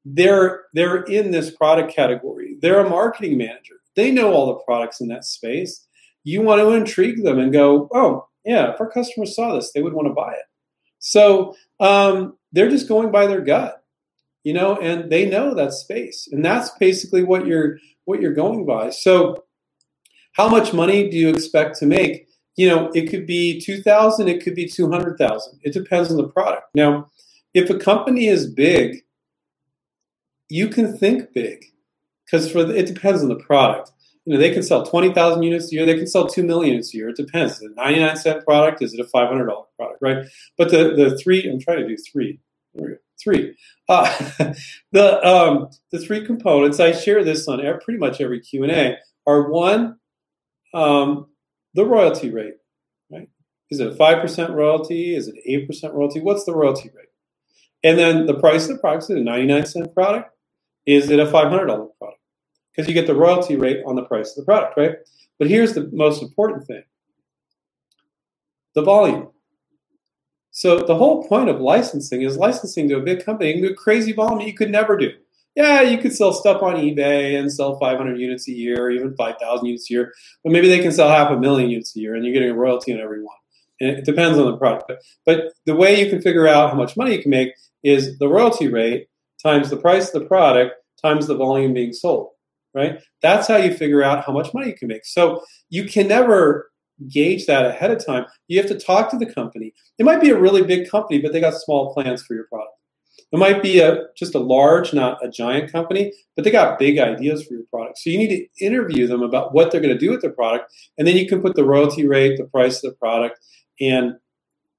They're 0.05 0.63
they're 0.73 1.03
in 1.03 1.31
this 1.31 1.51
product 1.51 1.93
category. 1.93 2.57
They're 2.61 2.85
a 2.85 2.89
marketing 2.89 3.37
manager 3.37 3.76
they 3.97 4.11
know 4.11 4.31
all 4.31 4.47
the 4.47 4.63
products 4.63 5.01
in 5.01 5.09
that 5.09 5.25
space. 5.25 5.85
You 6.23 6.41
want 6.41 6.61
to 6.61 6.71
intrigue 6.71 7.23
them 7.23 7.39
and 7.39 7.51
go, 7.51 7.89
oh, 7.93 8.27
yeah, 8.45 8.71
if 8.71 8.79
our 8.79 8.89
customers 8.89 9.35
saw 9.35 9.55
this, 9.55 9.71
they 9.73 9.81
would 9.81 9.93
want 9.93 10.07
to 10.07 10.13
buy 10.13 10.31
it. 10.31 10.45
So 10.99 11.55
um, 11.79 12.37
they're 12.53 12.69
just 12.69 12.87
going 12.87 13.11
by 13.11 13.27
their 13.27 13.41
gut, 13.41 13.83
you 14.43 14.53
know, 14.53 14.77
and 14.77 15.11
they 15.11 15.29
know 15.29 15.53
that 15.53 15.73
space, 15.73 16.29
and 16.31 16.45
that's 16.45 16.69
basically 16.79 17.23
what 17.23 17.45
you're 17.45 17.77
what 18.05 18.21
you're 18.21 18.33
going 18.33 18.65
by. 18.65 18.89
So, 18.89 19.43
how 20.33 20.47
much 20.47 20.73
money 20.73 21.09
do 21.09 21.17
you 21.17 21.29
expect 21.29 21.77
to 21.79 21.85
make? 21.85 22.27
You 22.55 22.69
know, 22.69 22.91
it 22.95 23.09
could 23.09 23.27
be 23.27 23.59
two 23.59 23.81
thousand, 23.81 24.27
it 24.27 24.43
could 24.43 24.55
be 24.55 24.67
two 24.67 24.89
hundred 24.89 25.17
thousand. 25.17 25.59
It 25.63 25.73
depends 25.73 26.09
on 26.09 26.17
the 26.17 26.27
product. 26.27 26.63
Now, 26.73 27.11
if 27.53 27.69
a 27.69 27.77
company 27.77 28.27
is 28.27 28.51
big, 28.51 29.03
you 30.49 30.69
can 30.69 30.97
think 30.97 31.33
big 31.33 31.65
because 32.29 32.51
for 32.51 32.63
the, 32.63 32.75
it 32.75 32.85
depends 32.85 33.23
on 33.23 33.29
the 33.29 33.35
product. 33.35 33.91
You 34.25 34.33
know, 34.33 34.39
they 34.39 34.51
can 34.51 34.61
sell 34.63 34.85
twenty 34.85 35.13
thousand 35.13 35.43
units 35.43 35.71
a 35.71 35.75
year. 35.75 35.85
They 35.85 35.97
can 35.97 36.07
sell 36.07 36.27
two 36.27 36.43
million 36.43 36.73
units 36.73 36.93
a 36.93 36.97
year. 36.97 37.09
It 37.09 37.15
depends. 37.15 37.53
Is 37.53 37.61
it 37.61 37.71
a 37.71 37.75
ninety 37.75 38.01
nine 38.01 38.17
cent 38.17 38.43
product? 38.43 38.81
Is 38.81 38.93
it 38.93 38.99
a 38.99 39.05
five 39.05 39.29
hundred 39.29 39.47
dollar 39.47 39.65
product? 39.77 40.01
Right. 40.01 40.25
But 40.57 40.69
the 40.69 40.95
the 40.95 41.17
three. 41.17 41.49
I'm 41.49 41.59
trying 41.59 41.79
to 41.79 41.87
do 41.87 41.95
three. 41.97 42.39
Three. 43.23 43.55
Uh, 43.89 44.13
the 44.91 45.25
um, 45.25 45.69
the 45.91 45.99
three 45.99 46.25
components. 46.25 46.79
I 46.79 46.91
share 46.91 47.23
this 47.23 47.47
on 47.47 47.59
pretty 47.81 47.97
much 47.99 48.19
every 48.21 48.41
Q 48.41 48.63
and 48.63 48.71
A. 48.71 48.97
Are 49.25 49.49
one, 49.49 49.97
um, 50.73 51.27
the 51.73 51.85
royalty 51.85 52.29
rate. 52.29 52.55
Right. 53.09 53.29
Is 53.71 53.79
it 53.79 53.87
a 53.87 53.95
five 53.95 54.21
percent 54.21 54.51
royalty? 54.51 55.15
Is 55.15 55.27
it 55.27 55.35
eight 55.45 55.67
percent 55.67 55.93
royalty? 55.93 56.19
What's 56.19 56.43
the 56.43 56.53
royalty 56.53 56.91
rate? 56.93 57.07
And 57.83 57.97
then 57.97 58.25
the 58.25 58.33
price 58.39 58.67
of 58.67 58.75
the 58.75 58.81
product 58.81 59.05
is 59.05 59.11
it 59.11 59.17
a 59.17 59.23
ninety 59.23 59.47
nine 59.47 59.65
cent 59.65 59.93
product? 59.93 60.35
Is 60.85 61.09
it 61.09 61.19
a 61.19 61.25
five 61.25 61.49
hundred 61.49 61.67
dollar 61.67 61.87
product? 61.99 62.16
Because 62.77 62.87
you 62.87 62.93
get 62.93 63.07
the 63.07 63.15
royalty 63.15 63.55
rate 63.55 63.81
on 63.87 63.95
the 63.95 64.03
price 64.03 64.29
of 64.29 64.35
the 64.35 64.45
product, 64.45 64.77
right? 64.77 64.95
But 65.39 65.49
here's 65.49 65.73
the 65.73 65.89
most 65.91 66.21
important 66.21 66.67
thing 66.67 66.83
the 68.75 68.83
volume. 68.83 69.29
So 70.51 70.79
the 70.79 70.95
whole 70.95 71.27
point 71.27 71.49
of 71.49 71.59
licensing 71.59 72.21
is 72.21 72.37
licensing 72.37 72.87
to 72.89 72.97
a 72.97 73.01
big 73.01 73.25
company 73.25 73.53
and 73.53 73.61
do 73.61 73.73
crazy 73.73 74.11
volume 74.11 74.41
you 74.41 74.53
could 74.53 74.69
never 74.69 74.95
do. 74.95 75.11
Yeah, 75.55 75.81
you 75.81 75.97
could 75.97 76.13
sell 76.13 76.31
stuff 76.33 76.61
on 76.61 76.75
eBay 76.75 77.39
and 77.39 77.51
sell 77.51 77.79
500 77.79 78.19
units 78.19 78.47
a 78.47 78.51
year, 78.51 78.85
or 78.85 78.91
even 78.91 79.15
5,000 79.15 79.65
units 79.65 79.89
a 79.89 79.93
year, 79.93 80.13
but 80.43 80.51
maybe 80.53 80.67
they 80.67 80.79
can 80.79 80.91
sell 80.91 81.09
half 81.09 81.31
a 81.31 81.39
million 81.39 81.71
units 81.71 81.95
a 81.95 81.99
year, 81.99 82.13
and 82.13 82.23
you're 82.23 82.33
getting 82.33 82.51
a 82.51 82.55
royalty 82.55 82.93
on 82.93 82.99
every 82.99 83.23
one. 83.23 83.35
And 83.81 83.89
it 83.89 84.05
depends 84.05 84.37
on 84.37 84.45
the 84.45 84.57
product. 84.57 84.91
But 85.25 85.53
the 85.65 85.75
way 85.75 85.99
you 85.99 86.11
can 86.11 86.21
figure 86.21 86.47
out 86.47 86.69
how 86.69 86.75
much 86.75 86.95
money 86.95 87.15
you 87.15 87.21
can 87.23 87.31
make 87.31 87.53
is 87.83 88.19
the 88.19 88.27
royalty 88.27 88.67
rate 88.67 89.07
times 89.41 89.71
the 89.71 89.77
price 89.77 90.13
of 90.13 90.21
the 90.21 90.27
product 90.27 90.75
times 91.01 91.25
the 91.25 91.35
volume 91.35 91.73
being 91.73 91.93
sold, 91.93 92.31
right? 92.73 92.99
That's 93.21 93.47
how 93.47 93.57
you 93.57 93.73
figure 93.73 94.03
out 94.03 94.25
how 94.25 94.33
much 94.33 94.53
money 94.53 94.67
you 94.67 94.75
can 94.75 94.87
make. 94.87 95.05
So 95.05 95.41
you 95.69 95.85
can 95.85 96.07
never 96.07 96.69
gauge 97.09 97.45
that 97.45 97.65
ahead 97.65 97.91
of 97.91 98.03
time. 98.03 98.25
You 98.47 98.59
have 98.59 98.69
to 98.69 98.79
talk 98.79 99.11
to 99.11 99.17
the 99.17 99.31
company. 99.31 99.73
It 99.97 100.05
might 100.05 100.21
be 100.21 100.29
a 100.29 100.39
really 100.39 100.63
big 100.63 100.89
company, 100.89 101.19
but 101.19 101.31
they 101.31 101.39
got 101.39 101.53
small 101.53 101.93
plans 101.93 102.23
for 102.23 102.33
your 102.33 102.45
product. 102.45 102.73
It 103.31 103.37
might 103.37 103.61
be 103.61 103.79
a 103.79 104.05
just 104.15 104.35
a 104.35 104.39
large, 104.39 104.93
not 104.93 105.23
a 105.23 105.29
giant 105.29 105.71
company, 105.71 106.13
but 106.35 106.45
they 106.45 106.51
got 106.51 106.79
big 106.79 106.97
ideas 106.97 107.45
for 107.45 107.55
your 107.55 107.65
product. 107.71 107.97
So 107.97 108.09
you 108.09 108.17
need 108.17 108.29
to 108.29 108.65
interview 108.65 109.05
them 109.05 109.21
about 109.21 109.53
what 109.53 109.71
they're 109.71 109.81
going 109.81 109.93
to 109.93 109.99
do 109.99 110.11
with 110.11 110.21
their 110.21 110.31
product, 110.31 110.71
and 110.97 111.07
then 111.07 111.17
you 111.17 111.27
can 111.27 111.41
put 111.41 111.55
the 111.55 111.65
royalty 111.65 112.07
rate, 112.07 112.37
the 112.37 112.45
price 112.45 112.83
of 112.83 112.91
the 112.91 112.97
product, 112.97 113.39
and 113.81 114.13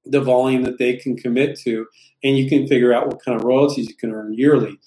the 0.06 0.20
volume 0.20 0.62
that 0.62 0.78
they 0.78 0.96
can 0.96 1.16
commit 1.16 1.58
to, 1.60 1.86
and 2.24 2.38
you 2.38 2.48
can 2.48 2.66
figure 2.66 2.92
out 2.92 3.06
what 3.06 3.22
kind 3.22 3.38
of 3.38 3.44
royalties 3.44 3.88
you 3.88 3.96
can 3.96 4.12
earn 4.12 4.32
yearly. 4.32 4.78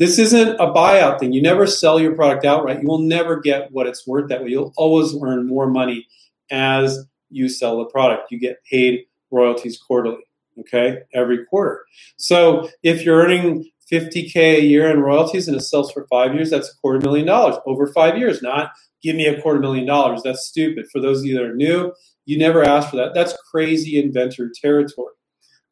This 0.00 0.18
isn't 0.18 0.58
a 0.58 0.72
buyout 0.72 1.20
thing. 1.20 1.34
You 1.34 1.42
never 1.42 1.66
sell 1.66 2.00
your 2.00 2.14
product 2.14 2.46
outright. 2.46 2.80
You 2.80 2.88
will 2.88 3.00
never 3.00 3.38
get 3.38 3.70
what 3.70 3.86
it's 3.86 4.06
worth 4.06 4.30
that 4.30 4.42
way. 4.42 4.48
You'll 4.48 4.72
always 4.78 5.14
earn 5.22 5.46
more 5.46 5.66
money 5.66 6.08
as 6.50 7.04
you 7.28 7.50
sell 7.50 7.76
the 7.76 7.84
product. 7.84 8.32
You 8.32 8.40
get 8.40 8.64
paid 8.64 9.00
royalties 9.30 9.76
quarterly, 9.76 10.22
okay, 10.58 11.00
every 11.12 11.44
quarter. 11.44 11.84
So 12.16 12.70
if 12.82 13.04
you're 13.04 13.22
earning 13.22 13.70
50K 13.92 14.36
a 14.36 14.60
year 14.62 14.90
in 14.90 15.00
royalties 15.00 15.48
and 15.48 15.56
it 15.58 15.60
sells 15.60 15.92
for 15.92 16.06
five 16.06 16.34
years, 16.34 16.48
that's 16.48 16.72
a 16.72 16.76
quarter 16.78 17.00
million 17.00 17.26
dollars 17.26 17.56
over 17.66 17.86
five 17.86 18.16
years, 18.16 18.40
not 18.40 18.70
give 19.02 19.16
me 19.16 19.26
a 19.26 19.38
quarter 19.42 19.60
million 19.60 19.84
dollars. 19.84 20.22
That's 20.22 20.46
stupid. 20.46 20.86
For 20.90 21.02
those 21.02 21.18
of 21.18 21.26
you 21.26 21.34
that 21.34 21.44
are 21.44 21.54
new, 21.54 21.92
you 22.24 22.38
never 22.38 22.64
ask 22.64 22.88
for 22.88 22.96
that. 22.96 23.12
That's 23.12 23.36
crazy 23.50 24.02
inventor 24.02 24.50
territory. 24.62 25.12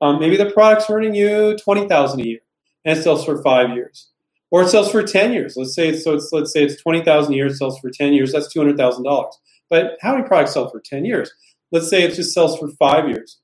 Um, 0.03 0.20
maybe 0.20 0.37
the 0.37 0.51
product's 0.51 0.91
earning 0.91 1.14
you 1.14 1.57
20000 1.64 2.20
a 2.20 2.24
year 2.24 2.41
and 2.85 2.99
it 2.99 3.03
sells 3.03 3.24
for 3.24 3.43
five 3.43 3.70
years 3.70 4.11
or 4.51 4.62
it 4.62 4.68
sells 4.68 4.90
for 4.90 5.03
10 5.03 5.32
years. 5.32 5.55
Let's 5.57 5.74
say 5.74 5.88
it's, 5.88 6.05
so 6.05 6.14
it's 6.14 6.30
let's 6.32 6.53
say 6.53 6.64
it's 6.64 6.80
20,000 6.82 7.32
a 7.32 7.36
year, 7.36 7.46
it 7.46 7.57
sells 7.57 7.78
for 7.78 7.90
10 7.90 8.12
years, 8.12 8.32
that's 8.32 8.55
$200,000. 8.55 9.30
But 9.70 9.99
how 10.01 10.14
many 10.14 10.26
products 10.26 10.55
sell 10.55 10.70
for 10.70 10.80
10 10.80 11.05
years? 11.05 11.30
Let's 11.70 11.90
say 11.90 12.03
it 12.03 12.14
just 12.14 12.32
sells 12.32 12.59
for 12.59 12.68
5 12.68 13.09
years. 13.09 13.38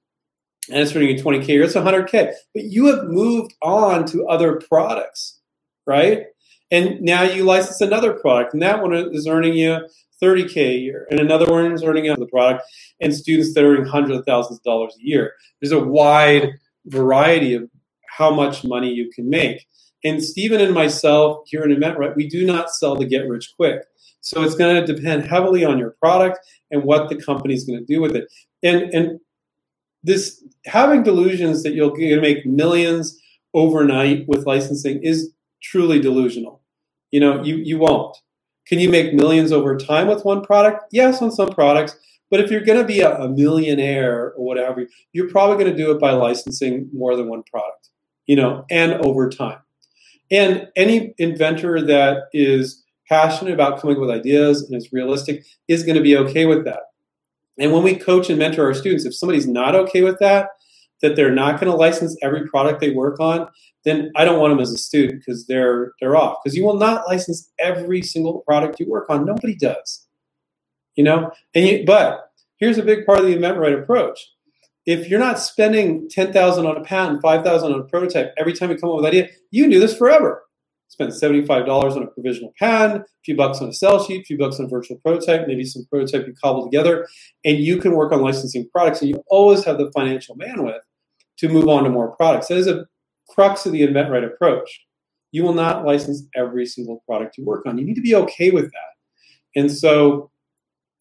And 0.71 0.81
it's 0.81 0.97
earning 0.97 1.11
you 1.11 1.23
20k 1.23 1.49
a 1.49 1.53
year, 1.53 1.63
it's 1.65 1.75
100k. 1.75 2.33
But 2.55 2.65
you 2.65 2.87
have 2.87 3.05
moved 3.05 3.55
on 3.63 4.07
to 4.07 4.27
other 4.27 4.61
products, 4.69 5.41
right? 5.87 6.25
And 6.71 7.03
now 7.03 7.23
you 7.23 7.45
license 7.45 7.81
another 7.83 8.15
product, 8.15 8.55
and 8.55 8.63
that 8.63 8.83
one 8.83 8.95
is 8.95 9.27
earning 9.27 9.53
you 9.53 9.87
30k 10.23 10.57
a 10.57 10.79
year, 10.79 11.07
and 11.11 11.21
another 11.21 11.45
one 11.47 11.71
is 11.73 11.85
earning 11.85 12.05
the 12.05 12.27
product, 12.27 12.65
and 13.01 13.15
students 13.15 13.53
that 13.53 13.63
are 13.63 13.75
earning 13.75 13.85
hundreds 13.85 14.19
of 14.19 14.25
thousands 14.25 14.59
of 14.59 14.65
dollars 14.65 14.97
a 14.99 15.07
year. 15.07 15.35
There's 15.61 15.73
a 15.73 15.79
wide 15.79 16.55
variety 16.87 17.55
of 17.55 17.69
how 18.09 18.33
much 18.33 18.65
money 18.65 18.91
you 18.91 19.11
can 19.15 19.29
make. 19.29 19.67
And 20.05 20.23
Stephen 20.23 20.61
and 20.61 20.75
myself 20.75 21.45
here 21.47 21.63
in 21.63 21.71
inventRight, 21.71 22.15
we 22.15 22.29
do 22.29 22.47
not 22.47 22.71
sell 22.71 22.97
to 22.97 23.07
get 23.07 23.27
rich 23.27 23.53
quick. 23.57 23.81
So 24.21 24.43
it's 24.43 24.55
going 24.55 24.85
to 24.85 24.95
depend 24.95 25.25
heavily 25.25 25.65
on 25.65 25.79
your 25.79 25.91
product 26.01 26.39
and 26.71 26.85
what 26.85 27.09
the 27.09 27.17
company 27.17 27.55
is 27.55 27.65
going 27.65 27.79
to 27.79 27.85
do 27.85 28.01
with 28.01 28.15
it. 28.15 28.33
And 28.63 28.83
and 28.95 29.21
this 30.03 30.45
having 30.67 31.03
delusions 31.03 31.63
that 31.63 31.75
you're 31.75 31.91
going 31.91 32.11
to 32.11 32.21
make 32.21 32.47
millions 32.47 33.19
overnight 33.55 34.27
with 34.29 34.47
licensing 34.47 35.03
is 35.03 35.33
truly 35.63 35.99
delusional. 36.01 36.63
You 37.11 37.21
know, 37.21 37.43
you 37.43 37.57
you 37.57 37.79
won't. 37.79 38.17
Can 38.67 38.79
you 38.79 38.89
make 38.89 39.13
millions 39.13 39.53
over 39.53 39.77
time 39.77 40.07
with 40.07 40.25
one 40.25 40.43
product? 40.43 40.85
Yes, 40.91 41.21
on 41.21 41.31
some 41.31 41.51
products. 41.51 41.97
But 42.31 42.41
if 42.41 42.51
you're 42.51 42.65
going 42.65 42.79
to 42.79 42.87
be 42.87 43.01
a, 43.01 43.15
a 43.17 43.29
millionaire 43.29 44.33
or 44.33 44.45
whatever, 44.45 44.87
you're 45.13 45.29
probably 45.29 45.63
going 45.63 45.77
to 45.77 45.83
do 45.83 45.91
it 45.91 46.01
by 46.01 46.13
licensing 46.13 46.89
more 46.93 47.15
than 47.15 47.29
one 47.29 47.43
product, 47.43 47.91
you 48.27 48.37
know, 48.37 48.65
and 48.71 48.95
over 48.95 49.29
time. 49.29 49.59
And 50.31 50.69
any 50.77 51.15
inventor 51.19 51.83
that 51.83 52.29
is 52.33 52.83
passionate 53.09 53.53
about 53.53 53.81
coming 53.81 53.97
up 53.97 54.01
with 54.01 54.11
ideas 54.11 54.63
and 54.63 54.77
is 54.77 54.93
realistic 54.93 55.45
is 55.69 55.83
going 55.83 55.97
to 55.97 56.03
be 56.03 56.17
okay 56.17 56.47
with 56.47 56.65
that. 56.65 56.81
And 57.59 57.73
when 57.73 57.83
we 57.83 57.95
coach 57.95 58.31
and 58.31 58.39
mentor 58.39 58.65
our 58.65 58.75
students, 58.75 59.05
if 59.05 59.15
somebody's 59.15 59.47
not 59.47 59.75
okay 59.75 60.03
with 60.03 60.19
that, 60.19 60.51
that 61.03 61.17
they're 61.17 61.35
not 61.35 61.61
going 61.61 61.71
to 61.71 61.77
license 61.77 62.17
every 62.23 62.49
product 62.49 62.81
they 62.81 62.91
work 62.91 63.21
on, 63.21 63.49
then 63.85 64.11
I 64.17 64.25
don't 64.25 64.41
want 64.41 64.53
them 64.53 64.61
as 64.61 64.73
a 64.73 64.79
student 64.79 65.21
because 65.21 65.47
they're 65.47 65.93
they're 66.01 66.17
off. 66.17 66.39
Because 66.43 66.57
you 66.57 66.65
will 66.65 66.79
not 66.79 67.07
license 67.07 67.51
every 67.59 68.03
single 68.03 68.41
product 68.41 68.81
you 68.81 68.89
work 68.89 69.11
on. 69.11 69.27
Nobody 69.27 69.55
does. 69.55 70.07
You 70.97 71.05
know? 71.05 71.31
And 71.55 71.67
you, 71.67 71.85
but 71.85 72.31
here's 72.57 72.79
a 72.79 72.83
big 72.83 73.05
part 73.05 73.21
of 73.21 73.27
the 73.27 73.37
inventRight 73.37 73.79
approach 73.79 74.19
if 74.87 75.09
you're 75.09 75.21
not 75.21 75.39
spending 75.39 76.09
10000 76.09 76.67
on 76.67 76.77
a 76.77 76.83
patent 76.83 77.23
5000 77.23 77.73
on 77.73 77.81
a 77.81 77.85
prototype 77.85 78.35
every 78.37 78.53
time 78.53 78.71
you 78.71 78.77
come 78.77 78.91
up 78.91 78.97
with 78.97 79.05
an 79.05 79.11
idea 79.11 79.29
you 79.51 79.65
can 79.65 79.71
do 79.71 79.81
this 79.81 79.97
forever. 79.97 80.43
Spend 80.89 81.11
$75 81.11 81.97
on 81.97 82.03
a 82.03 82.07
provisional 82.07 82.53
patent 82.59 83.03
a 83.03 83.07
few 83.25 83.37
bucks 83.37 83.61
on 83.61 83.69
a 83.69 83.73
sell 83.73 84.05
sheet 84.05 84.23
a 84.23 84.25
few 84.25 84.39
bucks 84.39 84.59
on 84.59 84.67
a 84.67 84.69
virtual 84.69 84.99
prototype 84.99 85.47
maybe 85.47 85.65
some 85.65 85.87
prototype 85.91 86.27
you 86.27 86.35
cobble 86.43 86.65
together 86.65 87.07
and 87.45 87.59
you 87.59 87.79
can 87.79 87.95
work 87.95 88.13
on 88.13 88.21
licensing 88.21 88.69
products. 88.71 89.01
And 89.01 89.11
you 89.11 89.23
always 89.29 89.65
have 89.65 89.79
the 89.79 89.91
financial 89.93 90.37
bandwidth 90.37 90.81
to 91.39 91.49
move 91.49 91.69
on 91.69 91.85
to 91.85 91.91
more 91.91 92.15
products. 92.17 92.49
That 92.49 92.59
is 92.59 92.69
a 92.69 92.87
crux 93.29 93.67
of 93.67 93.73
the 93.73 93.83
inventRight 93.83 94.25
approach. 94.25 94.87
You 95.33 95.43
will 95.43 95.55
not 95.55 95.85
license 95.85 96.23
every 96.37 96.65
single 96.67 97.03
product 97.07 97.39
you 97.39 97.45
work 97.45 97.67
on. 97.67 97.77
You 97.77 97.85
need 97.85 97.97
to 97.97 98.01
be 98.01 98.15
okay 98.15 98.51
with 98.51 98.67
that. 98.67 99.61
And 99.61 99.73
so 99.73 100.31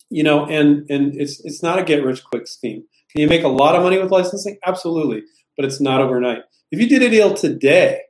you 0.10 0.24
know 0.24 0.46
and 0.46 0.90
and 0.90 1.16
it's 1.16 1.40
it's 1.44 1.64
not 1.64 1.80
a 1.80 1.84
get 1.84 2.06
rich 2.06 2.24
quick 2.24 2.48
scheme 2.48 2.84
can 3.14 3.22
you 3.22 3.28
make 3.28 3.44
a 3.44 3.48
lot 3.48 3.76
of 3.76 3.84
money 3.84 4.00
with 4.00 4.12
licensing? 4.12 4.58
Absolutely, 4.66 5.24
but 5.56 5.66
it's 5.66 5.80
not 5.80 6.02
overnight. 6.02 6.40
If 6.72 6.82
you 6.82 6.90
did 6.90 7.04
a 7.04 7.10
deal 7.10 7.36
today, 7.36 8.02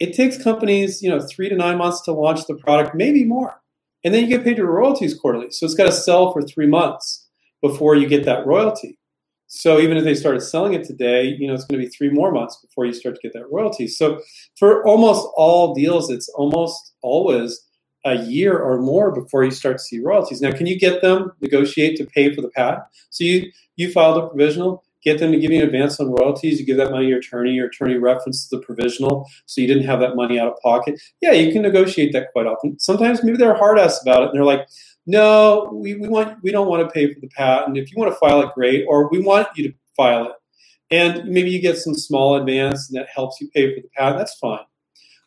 it 0.00 0.12
takes 0.14 0.42
companies, 0.42 1.00
you 1.02 1.08
know, 1.08 1.20
three 1.20 1.48
to 1.48 1.54
nine 1.54 1.78
months 1.78 2.02
to 2.02 2.12
launch 2.12 2.46
the 2.46 2.56
product, 2.56 2.96
maybe 2.96 3.24
more. 3.24 3.62
And 4.04 4.12
then 4.12 4.24
you 4.24 4.28
get 4.28 4.44
paid 4.44 4.58
your 4.58 4.70
royalties 4.70 5.14
quarterly. 5.14 5.50
So 5.50 5.64
it's 5.64 5.74
got 5.74 5.86
to 5.86 5.92
sell 5.92 6.32
for 6.32 6.42
three 6.42 6.66
months 6.66 7.28
before 7.62 7.94
you 7.94 8.08
get 8.08 8.24
that 8.24 8.44
royalty. 8.44 8.98
So 9.46 9.78
even 9.78 9.96
if 9.96 10.02
they 10.02 10.14
started 10.14 10.40
selling 10.40 10.74
it 10.74 10.84
today, 10.84 11.24
you 11.38 11.46
know, 11.46 11.54
it's 11.54 11.64
going 11.64 11.80
to 11.80 11.86
be 11.86 11.90
three 11.90 12.10
more 12.10 12.32
months 12.32 12.58
before 12.60 12.84
you 12.84 12.92
start 12.92 13.14
to 13.14 13.20
get 13.22 13.32
that 13.34 13.50
royalty. 13.50 13.86
So 13.86 14.20
for 14.58 14.84
almost 14.84 15.26
all 15.36 15.74
deals, 15.74 16.10
it's 16.10 16.28
almost 16.30 16.94
always 17.02 17.65
a 18.06 18.22
year 18.22 18.56
or 18.56 18.80
more 18.80 19.10
before 19.10 19.44
you 19.44 19.50
start 19.50 19.78
to 19.78 19.82
see 19.82 19.98
royalties. 19.98 20.40
Now, 20.40 20.52
can 20.52 20.66
you 20.66 20.78
get 20.78 21.02
them 21.02 21.32
negotiate 21.40 21.96
to 21.96 22.06
pay 22.06 22.32
for 22.34 22.40
the 22.40 22.48
patent? 22.48 22.84
So 23.10 23.24
you 23.24 23.50
you 23.74 23.92
filed 23.92 24.22
a 24.22 24.28
provisional, 24.28 24.84
get 25.02 25.18
them 25.18 25.32
to 25.32 25.38
give 25.38 25.50
you 25.50 25.60
an 25.60 25.66
advance 25.66 25.98
on 25.98 26.12
royalties. 26.12 26.60
You 26.60 26.64
give 26.64 26.76
that 26.76 26.92
money 26.92 27.06
to 27.06 27.08
your 27.10 27.18
attorney. 27.18 27.52
Your 27.52 27.66
attorney 27.66 27.96
references 27.96 28.48
the 28.48 28.60
provisional, 28.60 29.28
so 29.46 29.60
you 29.60 29.66
didn't 29.66 29.84
have 29.84 30.00
that 30.00 30.14
money 30.14 30.38
out 30.38 30.48
of 30.48 30.56
pocket. 30.62 31.00
Yeah, 31.20 31.32
you 31.32 31.52
can 31.52 31.62
negotiate 31.62 32.12
that 32.12 32.32
quite 32.32 32.46
often. 32.46 32.78
Sometimes 32.78 33.24
maybe 33.24 33.36
they're 33.36 33.56
hard 33.56 33.78
ass 33.78 34.00
about 34.00 34.22
it, 34.22 34.28
and 34.28 34.34
they're 34.34 34.44
like, 34.44 34.68
"No, 35.06 35.68
we, 35.74 35.94
we 35.94 36.08
want 36.08 36.38
we 36.42 36.52
don't 36.52 36.68
want 36.68 36.88
to 36.88 36.92
pay 36.92 37.12
for 37.12 37.18
the 37.18 37.28
patent. 37.28 37.76
If 37.76 37.90
you 37.90 37.98
want 37.98 38.12
to 38.12 38.18
file 38.18 38.40
it, 38.42 38.54
great. 38.54 38.84
Or 38.88 39.10
we 39.10 39.18
want 39.18 39.48
you 39.56 39.68
to 39.68 39.74
file 39.96 40.26
it, 40.26 40.32
and 40.92 41.28
maybe 41.28 41.50
you 41.50 41.60
get 41.60 41.76
some 41.76 41.94
small 41.94 42.36
advance, 42.36 42.88
and 42.88 42.96
that 42.98 43.08
helps 43.12 43.40
you 43.40 43.48
pay 43.48 43.74
for 43.74 43.80
the 43.80 43.88
patent. 43.96 44.18
That's 44.18 44.38
fine." 44.38 44.60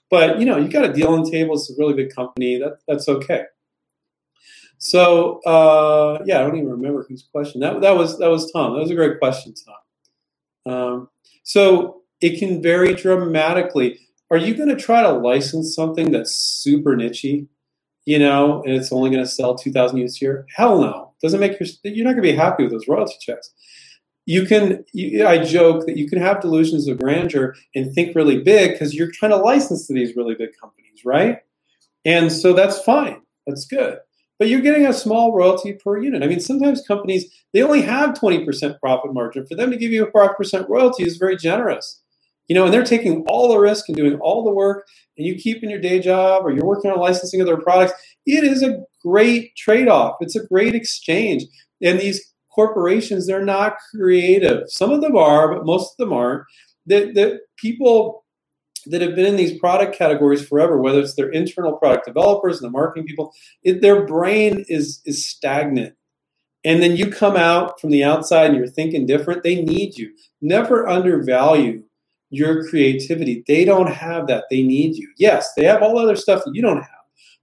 But 0.10 0.40
you 0.40 0.46
know, 0.46 0.58
you 0.58 0.68
got 0.68 0.86
a 0.86 0.94
deal 0.94 1.10
on 1.10 1.30
table. 1.30 1.56
It's 1.56 1.70
a 1.70 1.74
really 1.78 1.94
big 1.94 2.14
company. 2.14 2.58
That 2.58 2.80
that's 2.88 3.08
okay. 3.08 3.44
So 4.78 5.40
uh, 5.42 6.20
yeah, 6.26 6.40
I 6.40 6.44
don't 6.44 6.56
even 6.56 6.70
remember 6.70 7.06
whose 7.08 7.28
question 7.32 7.62
that 7.62 7.82
that 7.82 7.96
was. 7.96 8.18
That 8.20 8.30
was 8.30 8.52
Tom. 8.52 8.74
That 8.74 8.82
was 8.82 8.92
a 8.92 8.96
great 8.96 9.20
question, 9.20 9.54
Tom. 9.54 10.74
Um, 10.74 11.10
so 11.44 12.02
it 12.22 12.40
can 12.40 12.62
vary 12.62 12.94
dramatically. 12.94 14.00
Are 14.32 14.38
you 14.38 14.54
going 14.54 14.70
to 14.70 14.76
try 14.76 15.02
to 15.02 15.12
license 15.12 15.74
something 15.74 16.12
that's 16.12 16.36
super 16.36 16.96
nichey, 16.96 17.48
you 18.06 18.20
know, 18.20 18.62
and 18.64 18.74
it's 18.74 18.92
only 18.92 19.10
going 19.10 19.24
to 19.24 19.30
sell 19.30 19.56
two 19.56 19.72
thousand 19.72 19.98
units 19.98 20.22
a 20.22 20.26
year? 20.26 20.48
Hell 20.56 20.82
no. 20.82 21.14
Doesn't 21.22 21.40
make 21.40 21.60
your 21.60 21.68
you're 21.84 22.06
not 22.06 22.12
going 22.12 22.24
to 22.24 22.32
be 22.32 22.36
happy 22.36 22.64
with 22.64 22.72
those 22.72 22.88
royalty 22.88 23.16
checks 23.20 23.52
you 24.26 24.46
can 24.46 24.84
you, 24.94 25.26
i 25.26 25.44
joke 25.44 25.86
that 25.86 25.98
you 25.98 26.08
can 26.08 26.20
have 26.20 26.42
delusions 26.42 26.88
of 26.88 27.00
grandeur 27.00 27.56
and 27.74 27.94
think 27.94 28.16
really 28.16 28.42
big 28.42 28.72
because 28.72 28.94
you're 28.94 29.12
trying 29.12 29.32
to 29.32 29.38
license 29.38 29.88
to 29.88 29.94
these 29.94 30.16
really 30.16 30.36
big 30.36 30.50
companies 30.60 30.80
right? 31.06 31.40
And 32.06 32.32
so 32.32 32.54
that's 32.54 32.82
fine. 32.82 33.22
That's 33.46 33.66
good. 33.66 34.00
But 34.38 34.48
you're 34.48 34.62
getting 34.62 34.86
a 34.86 34.94
small 34.94 35.36
royalty 35.36 35.74
per 35.74 35.98
unit. 36.02 36.24
I 36.24 36.28
mean 36.28 36.40
sometimes 36.40 36.86
companies 36.88 37.26
they 37.54 37.62
only 37.62 37.82
have 37.82 38.12
20% 38.12 38.80
profit 38.80 39.14
margin. 39.14 39.46
For 39.46 39.56
them 39.56 39.72
to 39.72 39.78
give 39.78 39.92
you 39.92 40.06
a 40.06 40.12
5% 40.12 40.70
royalty 40.70 41.04
is 41.04 41.18
very 41.18 41.36
generous. 41.36 42.02
You 42.48 42.56
know 42.56 42.66
and 42.66 42.74
they're 42.74 42.84
taking 42.84 43.26
all 43.28 43.50
the 43.50 43.60
risk 43.60 43.90
and 43.90 43.98
doing 43.98 44.16
all 44.20 44.44
the 44.44 44.52
work 44.52 44.88
and 45.18 45.28
you 45.28 45.36
keep 45.36 45.64
in 45.64 45.70
your 45.70 45.80
day 45.80 46.00
job 46.00 46.46
or 46.46 46.52
you're 46.52 46.66
working 46.66 46.90
on 46.90 46.98
licensing 46.98 47.42
of 47.42 47.48
their 47.48 47.58
products 47.58 47.94
it 48.26 48.44
is 48.44 48.64
a 48.64 48.84
great 49.04 49.56
trade-off. 49.56 50.18
It's 50.22 50.36
a 50.36 50.46
great 50.46 50.76
exchange. 50.76 51.44
And 51.82 52.00
these 52.00 52.29
corporations, 52.54 53.28
they're 53.28 53.46
not 53.46 53.78
creative. 53.94 54.64
Some 54.68 54.92
of 54.92 55.02
them 55.02 55.16
are, 55.16 55.54
but 55.54 55.66
most 55.66 55.94
of 55.94 55.98
them 55.98 56.14
aren't. 56.14 56.44
That 56.88 57.14
the 57.14 57.40
people 57.58 58.26
that 58.86 59.02
have 59.02 59.16
been 59.16 59.26
in 59.26 59.36
these 59.36 59.60
product 59.60 59.96
categories 59.96 60.46
forever, 60.46 60.82
whether 60.82 61.00
it's 61.00 61.16
their 61.16 61.30
internal 61.30 61.74
product 61.74 62.06
developers 62.06 62.62
and 62.62 62.68
the 62.68 62.72
marketing 62.72 63.06
people, 63.06 63.34
it, 63.64 63.82
their 63.82 64.06
brain 64.06 64.66
is 64.68 65.02
is 65.06 65.26
stagnant. 65.26 65.96
And 66.66 66.82
then 66.82 66.98
you 66.98 67.10
come 67.10 67.38
out 67.38 67.80
from 67.80 67.90
the 67.90 68.04
outside 68.04 68.48
and 68.48 68.58
you're 68.58 68.68
thinking 68.68 69.06
different. 69.06 69.44
They 69.44 69.62
need 69.62 69.98
you. 69.98 70.12
Never 70.42 70.88
undervalue 70.88 71.84
your 72.30 72.68
creativity. 72.68 73.44
They 73.48 73.64
don't 73.64 73.92
have 73.92 74.28
that. 74.28 74.46
They 74.52 74.62
need 74.62 74.96
you. 74.96 75.10
Yes, 75.18 75.54
they 75.56 75.64
have 75.66 75.82
all 75.82 75.98
other 75.98 76.18
stuff 76.18 76.44
that 76.44 76.54
you 76.54 76.62
don't 76.62 76.78
have 76.78 77.00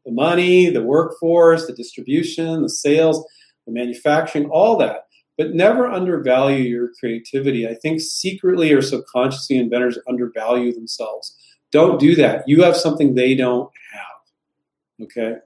the 0.07 0.13
money, 0.13 0.71
the 0.71 0.83
workforce, 0.83 1.67
the 1.67 1.73
distribution, 1.73 2.63
the 2.63 2.71
sales, 2.71 3.27
the 3.67 3.73
manufacturing, 3.73 4.49
all 4.51 4.77
that. 4.79 5.07
But 5.39 5.55
never 5.55 5.87
undervalue 5.87 6.63
your 6.63 6.91
creativity. 6.99 7.69
I 7.69 7.75
think 7.75 8.01
secretly 8.01 8.73
or 8.73 8.81
subconsciously, 8.81 9.59
inventors 9.59 9.99
undervalue 10.09 10.73
themselves. 10.73 11.37
Don't 11.73 12.01
do 12.01 12.15
that. 12.17 12.45
You 12.49 12.63
have 12.63 12.77
something 12.77 13.15
they 13.15 13.35
don't 13.35 13.71
have. 13.93 15.05
Okay. 15.05 15.37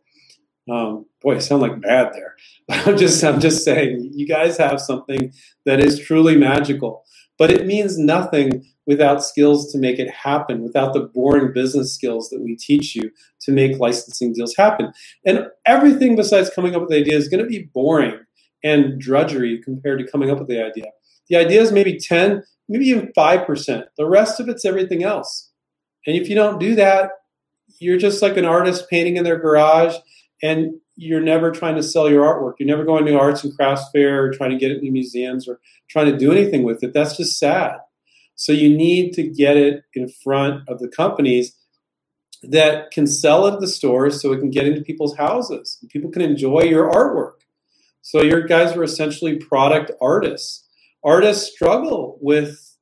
Um, 0.70 1.06
boy, 1.22 1.36
I 1.36 1.38
sound 1.38 1.62
like 1.62 1.80
bad 1.80 2.12
there. 2.12 2.36
But 2.68 2.86
I'm 2.86 2.96
just, 2.96 3.22
I'm 3.24 3.40
just 3.40 3.64
saying, 3.64 4.12
you 4.14 4.26
guys 4.26 4.56
have 4.58 4.80
something 4.80 5.32
that 5.66 5.80
is 5.80 5.98
truly 5.98 6.36
magical. 6.36 7.04
But 7.41 7.51
it 7.51 7.66
means 7.66 7.99
nothing 7.99 8.66
without 8.84 9.24
skills 9.24 9.72
to 9.72 9.78
make 9.78 9.99
it 9.99 10.11
happen, 10.11 10.62
without 10.62 10.93
the 10.93 11.01
boring 11.01 11.55
business 11.55 11.95
skills 11.95 12.28
that 12.28 12.43
we 12.43 12.55
teach 12.55 12.95
you 12.95 13.11
to 13.41 13.51
make 13.51 13.78
licensing 13.78 14.34
deals 14.34 14.55
happen. 14.55 14.93
And 15.24 15.47
everything 15.64 16.16
besides 16.16 16.51
coming 16.51 16.74
up 16.74 16.82
with 16.82 16.91
the 16.91 16.99
idea 16.99 17.16
is 17.16 17.28
going 17.28 17.43
to 17.43 17.49
be 17.49 17.70
boring 17.72 18.20
and 18.62 19.01
drudgery 19.01 19.59
compared 19.62 20.01
to 20.01 20.11
coming 20.12 20.30
up 20.30 20.38
with 20.38 20.49
the 20.49 20.62
idea. 20.62 20.91
The 21.30 21.36
idea 21.36 21.62
is 21.62 21.72
maybe 21.72 21.99
10, 21.99 22.43
maybe 22.68 22.84
even 22.84 23.11
5%. 23.16 23.84
The 23.97 24.07
rest 24.07 24.38
of 24.38 24.51
it's 24.51 24.66
everything 24.66 25.03
else. 25.03 25.51
And 26.07 26.16
if 26.16 26.28
you 26.28 26.34
don't 26.34 26.61
do 26.61 26.74
that, 26.74 27.11
you're 27.78 27.97
just 27.97 28.20
like 28.20 28.36
an 28.36 28.45
artist 28.45 28.91
painting 28.91 29.16
in 29.16 29.24
their 29.24 29.38
garage 29.38 29.97
and 30.43 30.74
you're 31.01 31.22
never 31.22 31.51
trying 31.51 31.76
to 31.76 31.82
sell 31.82 32.11
your 32.11 32.26
artwork. 32.26 32.57
You're 32.59 32.68
never 32.68 32.84
going 32.84 33.07
to 33.07 33.18
arts 33.18 33.42
and 33.42 33.57
crafts 33.57 33.88
fair 33.90 34.22
or 34.22 34.32
trying 34.34 34.51
to 34.51 34.59
get 34.59 34.70
it 34.70 34.82
in 34.82 34.92
museums 34.92 35.48
or 35.48 35.59
trying 35.88 36.12
to 36.12 36.16
do 36.16 36.30
anything 36.30 36.62
with 36.62 36.82
it. 36.84 36.92
That's 36.92 37.16
just 37.16 37.38
sad. 37.38 37.78
So 38.34 38.53
you 38.53 38.76
need 38.76 39.14
to 39.14 39.22
get 39.22 39.57
it 39.57 39.84
in 39.94 40.11
front 40.11 40.68
of 40.68 40.78
the 40.78 40.88
companies 40.88 41.57
that 42.42 42.90
can 42.90 43.07
sell 43.07 43.46
it 43.46 43.55
at 43.55 43.61
the 43.61 43.66
stores 43.66 44.20
so 44.20 44.32
it 44.32 44.40
can 44.40 44.51
get 44.51 44.66
into 44.66 44.82
people's 44.82 45.16
houses. 45.16 45.82
People 45.88 46.11
can 46.11 46.20
enjoy 46.20 46.64
your 46.64 46.90
artwork. 46.90 47.40
So 48.03 48.22
your 48.22 48.42
guys 48.42 48.76
are 48.76 48.84
essentially 48.84 49.36
product 49.36 49.92
artists. 50.03 50.68
Artists 51.03 51.51
struggle 51.51 52.18
with 52.20 52.76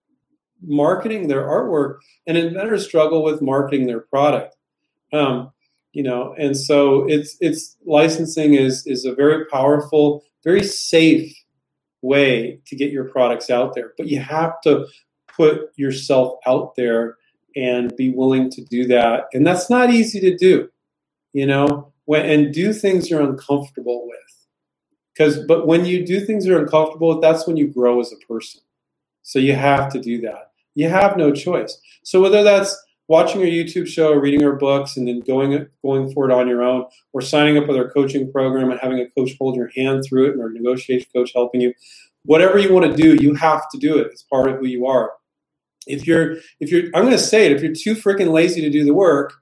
marketing 0.61 1.29
their 1.29 1.45
artwork, 1.45 1.99
and 2.27 2.37
inventors 2.37 2.85
struggle 2.85 3.23
with 3.23 3.41
marketing 3.41 3.87
their 3.87 4.01
product. 4.01 4.57
Um, 5.13 5.53
you 5.93 6.03
know 6.03 6.35
and 6.39 6.57
so 6.57 7.07
it's 7.09 7.37
it's 7.41 7.77
licensing 7.87 8.55
is 8.55 8.87
is 8.87 9.05
a 9.05 9.15
very 9.15 9.45
powerful 9.47 10.23
very 10.45 10.63
safe 10.63 11.35
way 12.03 12.61
to 12.67 12.77
get 12.77 12.93
your 12.93 13.05
products 13.05 13.51
out 13.51 13.75
there 13.75 13.93
but 13.97 14.07
you 14.07 14.19
have 14.19 14.61
to 14.61 14.87
put 15.27 15.71
yourself 15.77 16.39
out 16.47 16.75
there 16.77 17.17
and 17.57 17.97
be 17.97 18.11
willing 18.11 18.51
to 18.51 18.63
do 18.65 18.87
that 18.87 19.25
and 19.33 19.47
that's 19.47 19.71
not 19.71 19.91
easy 19.91 20.21
to 20.21 20.37
do 20.37 20.69
you 21.33 21.47
know 21.47 21.93
when, 22.05 22.25
and 22.25 22.55
do 22.55 22.73
things 22.73 23.11
you're 23.11 23.23
uncomfortable 23.23 24.07
with 24.07 24.47
because 25.13 25.39
but 25.47 25.67
when 25.67 25.85
you 25.85 26.07
do 26.07 26.25
things 26.25 26.47
you're 26.47 26.63
uncomfortable 26.63 27.09
with 27.09 27.23
that's 27.23 27.47
when 27.47 27.57
you 27.57 27.67
grow 27.67 28.01
as 28.01 28.13
a 28.13 28.27
person 28.27 28.61
so 29.23 29.39
you 29.39 29.55
have 29.55 29.91
to 29.91 30.01
do 30.01 30.21
that 30.21 30.53
you 30.75 30.89
have 30.89 31.17
no 31.17 31.33
choice 31.33 31.81
so 32.05 32.21
whether 32.21 32.43
that's 32.43 32.77
watching 33.09 33.43
a 33.43 33.47
YouTube 33.47 33.89
show, 33.89 34.13
reading 34.13 34.45
our 34.45 34.55
books, 34.55 34.97
and 34.97 35.09
then 35.09 35.21
going 35.21 35.67
going 35.83 36.13
for 36.13 36.31
it 36.31 36.33
on 36.33 36.47
your 36.47 36.63
own, 36.63 36.85
or 37.13 37.21
signing 37.21 37.59
up 37.59 37.67
with 37.67 37.77
our 37.77 37.91
coaching 37.91 38.31
program 38.31 38.71
and 38.71 38.79
having 38.81 39.01
a 39.01 39.11
coach 39.11 39.33
hold 39.39 39.57
your 39.57 39.71
hand 39.75 40.05
through 40.07 40.31
it, 40.31 40.37
or 40.39 40.49
a 40.49 40.53
negotiation 40.53 41.09
coach 41.15 41.33
helping 41.35 41.61
you. 41.61 41.73
Whatever 42.25 42.59
you 42.59 42.73
want 42.73 42.87
to 42.87 42.97
do, 42.97 43.23
you 43.23 43.35
have 43.35 43.69
to 43.71 43.79
do 43.79 43.99
it. 43.99 44.09
It's 44.13 44.23
part 44.23 44.51
of 44.51 44.59
who 44.59 44.67
you 44.67 44.87
are. 44.87 45.13
If 45.87 46.07
you're 46.07 46.37
if 46.61 46.71
you're 46.71 46.85
I'm 46.95 47.03
going 47.03 47.11
to 47.11 47.19
say 47.19 47.47
it, 47.47 47.53
if 47.53 47.63
you're 47.63 47.75
too 47.75 48.01
freaking 48.01 48.31
lazy 48.31 48.61
to 48.61 48.71
do 48.71 48.85
the 48.85 48.95
work, 48.95 49.35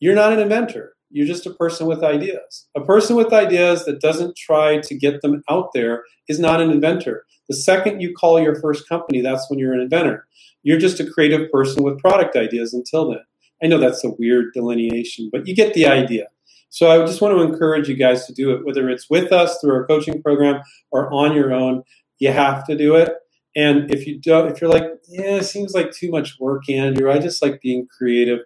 you're 0.00 0.14
not 0.14 0.32
an 0.32 0.38
inventor. 0.38 0.94
You're 1.10 1.26
just 1.26 1.46
a 1.46 1.54
person 1.54 1.86
with 1.86 2.04
ideas. 2.04 2.68
A 2.76 2.82
person 2.82 3.16
with 3.16 3.32
ideas 3.32 3.86
that 3.86 4.00
doesn't 4.00 4.36
try 4.36 4.78
to 4.80 4.94
get 4.94 5.22
them 5.22 5.42
out 5.48 5.70
there 5.72 6.04
is 6.28 6.38
not 6.38 6.60
an 6.60 6.70
inventor. 6.70 7.24
The 7.48 7.56
second 7.56 8.00
you 8.00 8.14
call 8.14 8.40
your 8.40 8.60
first 8.60 8.88
company, 8.88 9.20
that's 9.20 9.48
when 9.48 9.58
you're 9.58 9.72
an 9.72 9.80
inventor. 9.80 10.26
You're 10.62 10.78
just 10.78 11.00
a 11.00 11.10
creative 11.10 11.50
person 11.50 11.82
with 11.82 11.98
product 11.98 12.36
ideas 12.36 12.74
until 12.74 13.10
then. 13.10 13.20
I 13.62 13.66
know 13.66 13.78
that's 13.78 14.04
a 14.04 14.10
weird 14.10 14.52
delineation, 14.54 15.30
but 15.32 15.46
you 15.46 15.54
get 15.54 15.74
the 15.74 15.86
idea. 15.86 16.26
So 16.70 16.90
I 16.90 17.04
just 17.06 17.20
want 17.20 17.36
to 17.36 17.42
encourage 17.42 17.88
you 17.88 17.96
guys 17.96 18.26
to 18.26 18.34
do 18.34 18.52
it, 18.52 18.64
whether 18.64 18.88
it's 18.90 19.08
with 19.08 19.32
us 19.32 19.58
through 19.60 19.72
our 19.74 19.86
coaching 19.86 20.22
program 20.22 20.62
or 20.90 21.12
on 21.12 21.34
your 21.34 21.52
own. 21.52 21.82
You 22.18 22.32
have 22.32 22.66
to 22.66 22.76
do 22.76 22.94
it. 22.96 23.12
And 23.56 23.92
if 23.92 24.06
you 24.06 24.20
don't, 24.20 24.50
if 24.52 24.60
you're 24.60 24.70
like, 24.70 24.84
yeah, 25.08 25.36
it 25.36 25.44
seems 25.44 25.72
like 25.72 25.92
too 25.92 26.10
much 26.10 26.38
work, 26.38 26.68
Andrew, 26.68 27.10
I 27.10 27.18
just 27.18 27.42
like 27.42 27.60
being 27.60 27.86
creative. 27.86 28.40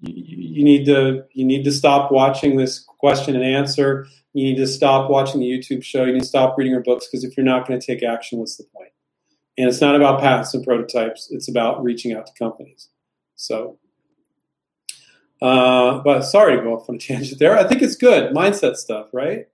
You, 0.00 0.14
you 0.56 0.64
need 0.64 0.84
to 0.86 1.24
you 1.32 1.44
need 1.44 1.64
to 1.64 1.72
stop 1.72 2.10
watching 2.10 2.56
this 2.56 2.80
question 2.80 3.36
and 3.36 3.44
answer. 3.44 4.06
You 4.34 4.44
need 4.44 4.56
to 4.56 4.66
stop 4.66 5.08
watching 5.08 5.40
the 5.40 5.46
YouTube 5.46 5.84
show. 5.84 6.04
You 6.04 6.12
need 6.12 6.22
to 6.22 6.26
stop 6.26 6.58
reading 6.58 6.74
our 6.74 6.82
books 6.82 7.06
because 7.06 7.24
if 7.24 7.36
you're 7.36 7.46
not 7.46 7.66
going 7.66 7.78
to 7.80 7.86
take 7.86 8.02
action, 8.02 8.40
what's 8.40 8.56
the 8.56 8.64
point? 8.64 8.90
And 9.56 9.68
it's 9.68 9.80
not 9.80 9.94
about 9.94 10.20
patents 10.20 10.52
and 10.52 10.64
prototypes, 10.64 11.28
it's 11.30 11.48
about 11.48 11.82
reaching 11.82 12.12
out 12.12 12.26
to 12.26 12.32
companies. 12.36 12.88
So, 13.36 13.78
uh, 15.40 16.00
but 16.00 16.22
sorry 16.22 16.56
to 16.56 16.62
go 16.62 16.74
off 16.74 16.88
on 16.88 16.96
a 16.96 16.98
tangent 16.98 17.38
there. 17.38 17.56
I 17.56 17.64
think 17.64 17.80
it's 17.80 17.94
good 17.94 18.34
mindset 18.34 18.74
stuff, 18.74 19.06
right? 19.12 19.46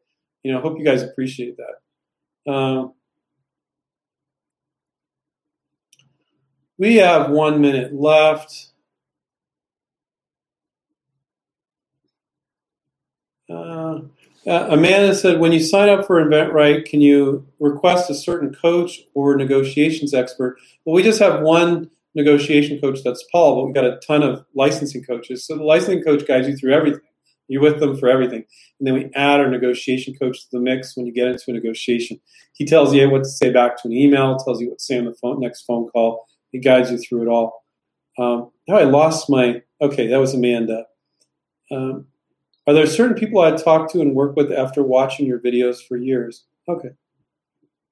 You 0.42 0.52
know, 0.52 0.60
hope 0.60 0.78
you 0.78 0.84
guys 0.84 1.02
appreciate 1.02 1.58
that. 1.58 2.50
Um, 2.50 2.94
we 6.78 6.96
have 6.96 7.30
one 7.30 7.60
minute 7.60 7.94
left. 7.94 8.68
Uh, 13.52 14.00
uh, 14.46 14.68
Amanda 14.70 15.14
said, 15.14 15.40
when 15.40 15.52
you 15.52 15.60
sign 15.60 15.88
up 15.88 16.06
for 16.06 16.24
InventRight, 16.24 16.86
can 16.86 17.00
you 17.00 17.46
request 17.58 18.10
a 18.10 18.14
certain 18.14 18.54
coach 18.54 19.00
or 19.14 19.36
negotiations 19.36 20.14
expert? 20.14 20.56
Well, 20.84 20.94
we 20.94 21.02
just 21.02 21.20
have 21.20 21.42
one 21.42 21.90
negotiation 22.14 22.80
coach, 22.80 23.00
that's 23.04 23.24
Paul, 23.30 23.56
but 23.56 23.66
we've 23.66 23.74
got 23.74 23.84
a 23.84 24.00
ton 24.06 24.22
of 24.22 24.44
licensing 24.54 25.04
coaches. 25.04 25.44
So 25.46 25.56
the 25.56 25.64
licensing 25.64 26.02
coach 26.02 26.26
guides 26.26 26.48
you 26.48 26.56
through 26.56 26.72
everything. 26.72 27.02
You're 27.48 27.62
with 27.62 27.80
them 27.80 27.96
for 27.96 28.08
everything. 28.08 28.44
And 28.78 28.86
then 28.86 28.94
we 28.94 29.10
add 29.14 29.40
our 29.40 29.48
negotiation 29.48 30.14
coach 30.14 30.40
to 30.42 30.46
the 30.52 30.60
mix 30.60 30.96
when 30.96 31.04
you 31.04 31.12
get 31.12 31.26
into 31.26 31.44
a 31.48 31.52
negotiation. 31.52 32.20
He 32.52 32.64
tells 32.64 32.94
you 32.94 33.10
what 33.10 33.24
to 33.24 33.28
say 33.28 33.52
back 33.52 33.76
to 33.82 33.88
an 33.88 33.92
email, 33.92 34.36
tells 34.36 34.60
you 34.60 34.68
what 34.68 34.78
to 34.78 34.84
say 34.84 34.98
on 34.98 35.04
the 35.04 35.14
phone, 35.14 35.40
next 35.40 35.62
phone 35.62 35.88
call. 35.90 36.26
He 36.52 36.60
guides 36.60 36.90
you 36.90 36.98
through 36.98 37.22
it 37.22 37.28
all. 37.28 37.64
Um, 38.18 38.50
now 38.68 38.76
I 38.76 38.84
lost 38.84 39.28
my, 39.28 39.62
okay, 39.82 40.06
that 40.06 40.20
was 40.20 40.34
Amanda. 40.34 40.86
Um, 41.72 42.06
are 42.70 42.72
there 42.72 42.86
certain 42.86 43.16
people 43.16 43.40
I'd 43.40 43.58
talk 43.58 43.90
to 43.90 44.00
and 44.00 44.14
work 44.14 44.36
with 44.36 44.52
after 44.52 44.84
watching 44.84 45.26
your 45.26 45.40
videos 45.40 45.84
for 45.84 45.96
years? 45.96 46.46
Okay. 46.68 46.90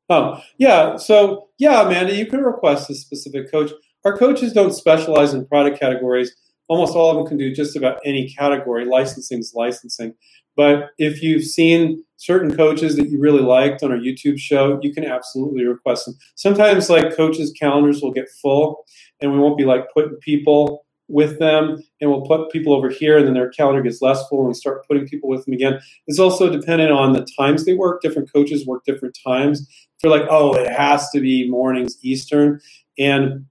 Oh, 0.08 0.40
yeah. 0.56 0.96
So, 0.96 1.48
yeah, 1.58 1.84
Amanda, 1.84 2.14
you 2.14 2.26
can 2.26 2.42
request 2.42 2.88
a 2.88 2.94
specific 2.94 3.50
coach. 3.50 3.72
Our 4.04 4.16
coaches 4.16 4.52
don't 4.52 4.72
specialize 4.72 5.34
in 5.34 5.46
product 5.46 5.80
categories. 5.80 6.32
Almost 6.68 6.94
all 6.94 7.10
of 7.10 7.16
them 7.16 7.26
can 7.26 7.36
do 7.38 7.52
just 7.52 7.74
about 7.74 7.98
any 8.04 8.32
category. 8.32 8.84
Licensing 8.84 9.40
is 9.40 9.52
licensing. 9.52 10.14
But 10.56 10.90
if 10.96 11.24
you've 11.24 11.42
seen 11.42 12.04
certain 12.16 12.56
coaches 12.56 12.94
that 12.98 13.08
you 13.10 13.18
really 13.18 13.42
liked 13.42 13.82
on 13.82 13.90
our 13.90 13.98
YouTube 13.98 14.38
show, 14.38 14.78
you 14.80 14.94
can 14.94 15.04
absolutely 15.04 15.64
request 15.64 16.06
them. 16.06 16.14
Sometimes, 16.36 16.88
like 16.88 17.16
coaches' 17.16 17.52
calendars 17.58 18.00
will 18.00 18.12
get 18.12 18.28
full, 18.40 18.84
and 19.20 19.32
we 19.32 19.40
won't 19.40 19.58
be 19.58 19.64
like 19.64 19.86
putting 19.92 20.16
people 20.18 20.86
with 21.08 21.38
them 21.38 21.82
and 22.00 22.10
we'll 22.10 22.26
put 22.26 22.50
people 22.50 22.74
over 22.74 22.90
here 22.90 23.16
and 23.18 23.26
then 23.26 23.34
their 23.34 23.50
calendar 23.50 23.82
gets 23.82 24.02
less 24.02 24.26
full 24.28 24.40
and 24.40 24.48
we 24.48 24.54
start 24.54 24.86
putting 24.86 25.08
people 25.08 25.28
with 25.28 25.44
them 25.44 25.54
again. 25.54 25.80
It's 26.06 26.18
also 26.18 26.50
dependent 26.50 26.92
on 26.92 27.12
the 27.12 27.26
times 27.38 27.64
they 27.64 27.74
work. 27.74 28.02
Different 28.02 28.32
coaches 28.32 28.66
work 28.66 28.84
different 28.84 29.18
times. 29.26 29.60
If 29.60 30.02
they're 30.02 30.10
like 30.10 30.28
oh 30.30 30.54
it 30.54 30.70
has 30.70 31.10
to 31.10 31.20
be 31.20 31.48
mornings 31.48 31.96
eastern. 32.02 32.60
And 32.98 33.46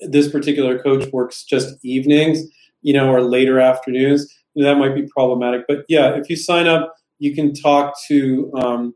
this 0.00 0.28
particular 0.28 0.78
coach 0.82 1.10
works 1.12 1.44
just 1.44 1.82
evenings 1.84 2.42
you 2.82 2.92
know 2.92 3.10
or 3.10 3.22
later 3.22 3.60
afternoons. 3.60 4.32
That 4.56 4.76
might 4.76 4.94
be 4.94 5.06
problematic. 5.06 5.66
But 5.68 5.84
yeah 5.88 6.16
if 6.16 6.28
you 6.28 6.36
sign 6.36 6.66
up 6.66 6.94
you 7.20 7.34
can 7.34 7.52
talk 7.54 7.94
to 8.08 8.52
um, 8.54 8.94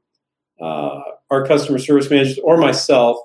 uh, 0.61 1.01
our 1.31 1.47
customer 1.47 1.79
service 1.79 2.11
managers 2.11 2.39
or 2.41 2.57
myself 2.57 3.19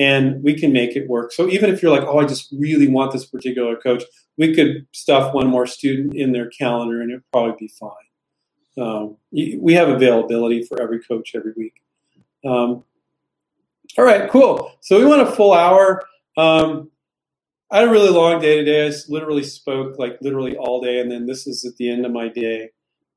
and 0.00 0.42
we 0.42 0.58
can 0.58 0.72
make 0.72 0.96
it 0.96 1.06
work. 1.10 1.30
So 1.30 1.46
even 1.50 1.68
if 1.68 1.82
you're 1.82 1.92
like, 1.92 2.08
oh, 2.08 2.20
I 2.20 2.24
just 2.24 2.48
really 2.58 2.88
want 2.88 3.12
this 3.12 3.26
particular 3.26 3.76
coach, 3.76 4.02
we 4.38 4.54
could 4.54 4.86
stuff 4.92 5.34
one 5.34 5.46
more 5.46 5.66
student 5.66 6.16
in 6.16 6.32
their 6.32 6.48
calendar 6.48 7.02
and 7.02 7.10
it'd 7.10 7.30
probably 7.30 7.54
be 7.58 7.68
fine. 7.78 7.90
Um, 8.82 9.18
we 9.30 9.74
have 9.74 9.90
availability 9.90 10.62
for 10.62 10.80
every 10.80 11.00
coach 11.00 11.32
every 11.34 11.52
week. 11.54 11.74
Um, 12.46 12.82
all 13.98 14.04
right, 14.04 14.30
cool. 14.30 14.72
So 14.80 14.98
we 14.98 15.04
want 15.04 15.20
a 15.20 15.32
full 15.32 15.52
hour. 15.52 16.02
Um, 16.34 16.90
I 17.70 17.80
had 17.80 17.88
a 17.88 17.90
really 17.90 18.08
long 18.08 18.40
day 18.40 18.56
today. 18.56 18.88
I 18.88 18.92
literally 19.10 19.44
spoke 19.44 19.98
like 19.98 20.16
literally 20.22 20.56
all 20.56 20.80
day, 20.80 21.00
and 21.00 21.12
then 21.12 21.26
this 21.26 21.46
is 21.46 21.66
at 21.66 21.76
the 21.76 21.90
end 21.90 22.06
of 22.06 22.12
my 22.12 22.28
day. 22.28 22.70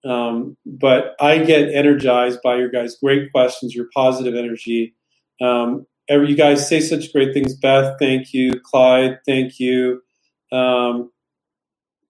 Um, 0.04 0.58
but 0.66 1.16
I 1.22 1.38
get 1.38 1.74
energized 1.74 2.42
by 2.44 2.58
your 2.58 2.70
guys' 2.70 2.98
great 3.02 3.32
questions, 3.32 3.74
your 3.74 3.88
positive 3.96 4.36
energy. 4.36 4.96
Um, 5.42 5.86
every, 6.10 6.30
you 6.30 6.36
guys 6.36 6.68
say 6.68 6.80
such 6.80 7.12
great 7.14 7.34
things. 7.34 7.56
Beth, 7.56 7.98
thank 8.00 8.34
you. 8.34 8.60
Clyde, 8.60 9.20
thank 9.26 9.60
you. 9.60 10.02
Um, 10.52 11.12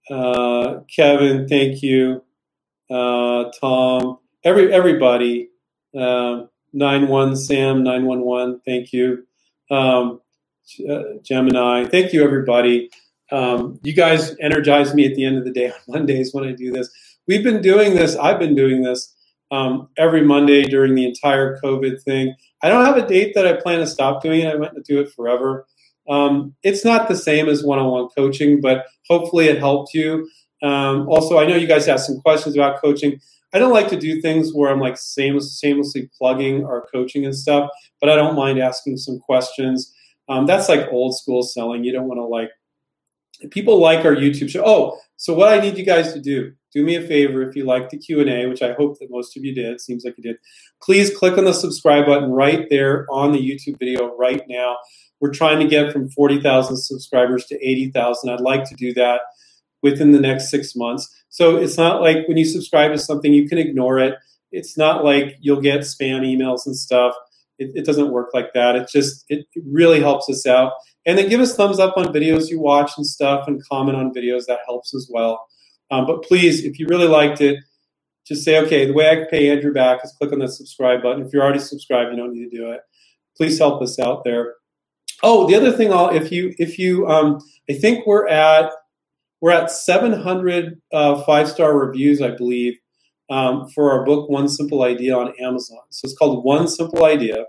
uh, 0.09 0.79
Kevin, 0.93 1.47
thank 1.47 1.81
you. 1.81 2.23
Uh, 2.89 3.51
Tom, 3.59 4.19
every 4.43 4.73
everybody. 4.73 5.49
Uh, 5.97 6.45
nine 6.73 7.07
one 7.07 7.35
Sam 7.35 7.83
nine 7.83 8.05
one 8.05 8.21
one, 8.21 8.59
thank 8.65 8.91
you. 8.91 9.25
Um, 9.71 10.19
uh, 10.89 11.03
Gemini, 11.21 11.85
thank 11.85 12.13
you 12.13 12.23
everybody. 12.23 12.89
Um, 13.31 13.79
you 13.83 13.93
guys 13.93 14.35
energize 14.41 14.93
me 14.93 15.05
at 15.05 15.15
the 15.15 15.25
end 15.25 15.37
of 15.37 15.45
the 15.45 15.51
day 15.51 15.67
on 15.67 15.77
Mondays 15.87 16.33
when 16.33 16.43
I 16.43 16.51
do 16.51 16.71
this. 16.71 16.89
We've 17.27 17.43
been 17.43 17.61
doing 17.61 17.95
this. 17.95 18.15
I've 18.15 18.39
been 18.39 18.55
doing 18.55 18.83
this 18.83 19.15
um, 19.51 19.89
every 19.97 20.23
Monday 20.23 20.63
during 20.63 20.95
the 20.95 21.05
entire 21.05 21.59
COVID 21.61 22.01
thing. 22.03 22.35
I 22.63 22.69
don't 22.69 22.85
have 22.85 22.97
a 22.97 23.07
date 23.07 23.33
that 23.35 23.45
I 23.45 23.53
plan 23.53 23.79
to 23.79 23.87
stop 23.87 24.23
doing 24.23 24.41
it. 24.41 24.55
I 24.55 24.57
might 24.57 24.73
do 24.85 24.99
it 25.01 25.11
forever. 25.11 25.67
Um, 26.09 26.55
it's 26.63 26.83
not 26.83 27.07
the 27.07 27.15
same 27.15 27.47
as 27.47 27.63
one-on-one 27.63 28.09
coaching, 28.15 28.61
but 28.61 28.85
hopefully 29.07 29.45
it 29.47 29.59
helped 29.59 29.93
you. 29.93 30.27
Um, 30.63 31.07
also, 31.09 31.37
I 31.37 31.45
know 31.45 31.55
you 31.55 31.67
guys 31.67 31.85
have 31.85 31.99
some 31.99 32.19
questions 32.21 32.55
about 32.55 32.81
coaching. 32.81 33.19
I 33.53 33.59
don't 33.59 33.73
like 33.73 33.89
to 33.89 33.99
do 33.99 34.21
things 34.21 34.53
where 34.53 34.71
I'm 34.71 34.79
like 34.79 34.97
shamelessly 34.97 36.09
plugging 36.17 36.65
our 36.65 36.87
coaching 36.91 37.25
and 37.25 37.35
stuff, 37.35 37.69
but 38.01 38.09
I 38.09 38.15
don't 38.15 38.35
mind 38.35 38.59
asking 38.59 38.97
some 38.97 39.19
questions. 39.19 39.93
Um, 40.29 40.45
that's 40.45 40.69
like 40.69 40.91
old 40.91 41.17
school 41.17 41.43
selling. 41.43 41.83
You 41.83 41.91
don't 41.91 42.07
want 42.07 42.17
to 42.17 42.25
like 42.25 42.49
people 43.51 43.79
like 43.79 44.05
our 44.05 44.15
YouTube 44.15 44.49
show. 44.49 44.63
Oh, 44.65 44.97
so 45.17 45.33
what 45.33 45.53
I 45.53 45.59
need 45.59 45.77
you 45.77 45.85
guys 45.85 46.13
to 46.13 46.21
do, 46.21 46.53
do 46.73 46.83
me 46.83 46.95
a 46.95 47.07
favor 47.07 47.47
if 47.47 47.55
you 47.55 47.65
like 47.65 47.89
the 47.89 47.97
Q&A, 47.97 48.47
which 48.47 48.61
I 48.61 48.73
hope 48.73 48.99
that 48.99 49.11
most 49.11 49.37
of 49.37 49.43
you 49.43 49.53
did, 49.53 49.79
seems 49.79 50.03
like 50.03 50.17
you 50.17 50.23
did. 50.23 50.37
Please 50.81 51.15
click 51.15 51.37
on 51.37 51.45
the 51.45 51.53
subscribe 51.53 52.05
button 52.05 52.31
right 52.31 52.67
there 52.69 53.05
on 53.11 53.31
the 53.31 53.39
YouTube 53.39 53.77
video 53.79 54.15
right 54.17 54.41
now. 54.47 54.77
We're 55.19 55.31
trying 55.31 55.59
to 55.59 55.67
get 55.67 55.93
from 55.93 56.09
40,000 56.09 56.75
subscribers 56.77 57.45
to 57.45 57.55
80,000. 57.55 58.29
I'd 58.29 58.41
like 58.41 58.67
to 58.69 58.75
do 58.75 58.93
that 58.95 59.21
within 59.81 60.11
the 60.11 60.19
next 60.19 60.49
6 60.49 60.75
months. 60.75 61.07
So 61.29 61.57
it's 61.57 61.77
not 61.77 62.01
like 62.01 62.27
when 62.27 62.37
you 62.37 62.45
subscribe 62.45 62.91
to 62.91 62.97
something 62.97 63.33
you 63.33 63.47
can 63.47 63.57
ignore 63.57 63.99
it. 63.99 64.15
It's 64.51 64.77
not 64.77 65.03
like 65.03 65.37
you'll 65.41 65.61
get 65.61 65.81
spam 65.81 66.21
emails 66.21 66.65
and 66.65 66.75
stuff. 66.75 67.15
It, 67.57 67.71
it 67.75 67.85
doesn't 67.85 68.11
work 68.11 68.29
like 68.33 68.53
that. 68.53 68.75
It 68.75 68.87
just 68.87 69.25
it 69.29 69.45
really 69.65 69.99
helps 69.99 70.29
us 70.29 70.45
out. 70.45 70.73
And 71.05 71.17
then 71.17 71.29
give 71.29 71.41
us 71.41 71.55
thumbs 71.55 71.79
up 71.79 71.97
on 71.97 72.13
videos 72.13 72.49
you 72.49 72.59
watch 72.59 72.91
and 72.97 73.05
stuff, 73.05 73.47
and 73.47 73.63
comment 73.67 73.97
on 73.97 74.13
videos. 74.13 74.45
That 74.45 74.59
helps 74.65 74.93
as 74.93 75.09
well. 75.11 75.47
Um, 75.91 76.05
but 76.05 76.23
please, 76.23 76.63
if 76.63 76.79
you 76.79 76.87
really 76.87 77.07
liked 77.07 77.41
it, 77.41 77.59
just 78.25 78.43
say, 78.43 78.57
okay, 78.59 78.85
the 78.85 78.93
way 78.93 79.09
I 79.09 79.25
pay 79.29 79.49
Andrew 79.49 79.73
back 79.73 79.99
is 80.03 80.13
click 80.17 80.31
on 80.31 80.39
the 80.39 80.47
subscribe 80.47 81.03
button. 81.03 81.25
If 81.25 81.33
you're 81.33 81.43
already 81.43 81.59
subscribed, 81.59 82.11
you 82.11 82.17
don't 82.17 82.33
need 82.33 82.49
to 82.49 82.57
do 82.57 82.71
it. 82.71 82.81
Please 83.35 83.59
help 83.59 83.81
us 83.81 83.99
out 83.99 84.23
there. 84.23 84.55
Oh, 85.21 85.47
the 85.47 85.55
other 85.55 85.71
thing, 85.71 85.91
I'll 85.91 86.09
if 86.09 86.31
you 86.31 86.53
if 86.57 86.77
you 86.77 87.07
um, 87.07 87.39
I 87.69 87.73
think 87.73 88.05
we're 88.05 88.27
at 88.27 88.71
we're 89.41 89.51
at 89.51 89.71
700 89.71 90.81
uh, 90.91 91.21
five 91.23 91.49
star 91.49 91.77
reviews, 91.77 92.21
I 92.21 92.31
believe, 92.31 92.77
um, 93.29 93.67
for 93.69 93.91
our 93.91 94.05
book 94.05 94.29
One 94.29 94.47
Simple 94.47 94.83
Idea 94.83 95.17
on 95.17 95.33
Amazon. 95.39 95.81
So 95.89 96.05
it's 96.05 96.17
called 96.17 96.45
One 96.45 96.67
Simple 96.67 97.05
Idea. 97.05 97.45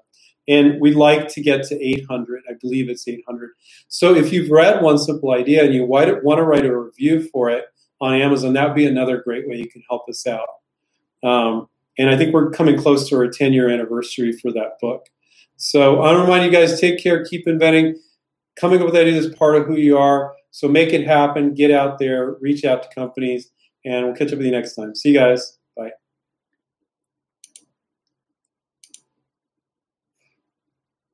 And 0.47 0.78
we'd 0.80 0.97
like 0.97 1.28
to 1.28 1.41
get 1.41 1.62
to 1.68 1.82
800. 1.82 2.43
I 2.51 2.55
believe 2.61 2.91
it's 2.91 3.09
800. 3.09 3.51
So 3.89 4.14
if 4.14 4.32
you've 4.32 4.51
read 4.51 4.82
One 4.82 4.99
Simple 4.99 5.30
Idea 5.30 5.64
and 5.64 5.72
you 5.72 5.87
want 5.87 6.09
to 6.09 6.43
write 6.43 6.66
a 6.66 6.76
review 6.76 7.28
for 7.32 7.49
it 7.49 7.64
on 8.01 8.14
Amazon, 8.14 8.53
that 8.55 8.66
would 8.66 8.76
be 8.76 8.86
another 8.86 9.22
great 9.22 9.49
way 9.49 9.57
you 9.57 9.68
can 9.68 9.82
help 9.88 10.09
us 10.09 10.26
out. 10.26 10.49
Um, 11.22 11.68
and 11.99 12.11
I 12.11 12.16
think 12.16 12.34
we're 12.34 12.51
coming 12.51 12.78
close 12.78 13.09
to 13.09 13.16
our 13.16 13.28
10 13.28 13.53
year 13.53 13.68
anniversary 13.68 14.32
for 14.32 14.53
that 14.53 14.78
book. 14.80 15.07
So 15.57 16.01
I 16.01 16.12
want 16.12 16.16
to 16.16 16.22
remind 16.22 16.45
you 16.45 16.51
guys 16.51 16.80
take 16.80 17.03
care, 17.03 17.24
keep 17.24 17.47
inventing. 17.47 17.97
Coming 18.57 18.80
up 18.80 18.86
with 18.86 18.97
ideas 18.97 19.26
is 19.26 19.34
part 19.34 19.57
of 19.57 19.66
who 19.66 19.76
you 19.76 19.99
are. 19.99 20.34
So 20.51 20.68
make 20.68 20.92
it 20.92 21.07
happen, 21.07 21.55
get 21.55 21.70
out 21.70 21.99
there, 21.99 22.36
reach 22.40 22.64
out 22.64 22.82
to 22.82 22.88
companies, 22.95 23.51
and 23.84 24.07
we'll 24.07 24.14
catch 24.14 24.32
up 24.32 24.38
with 24.38 24.47
you 24.47 24.53
next 24.53 24.74
time. 24.74 24.95
See 24.95 25.11
you 25.11 25.18
guys. 25.18 25.59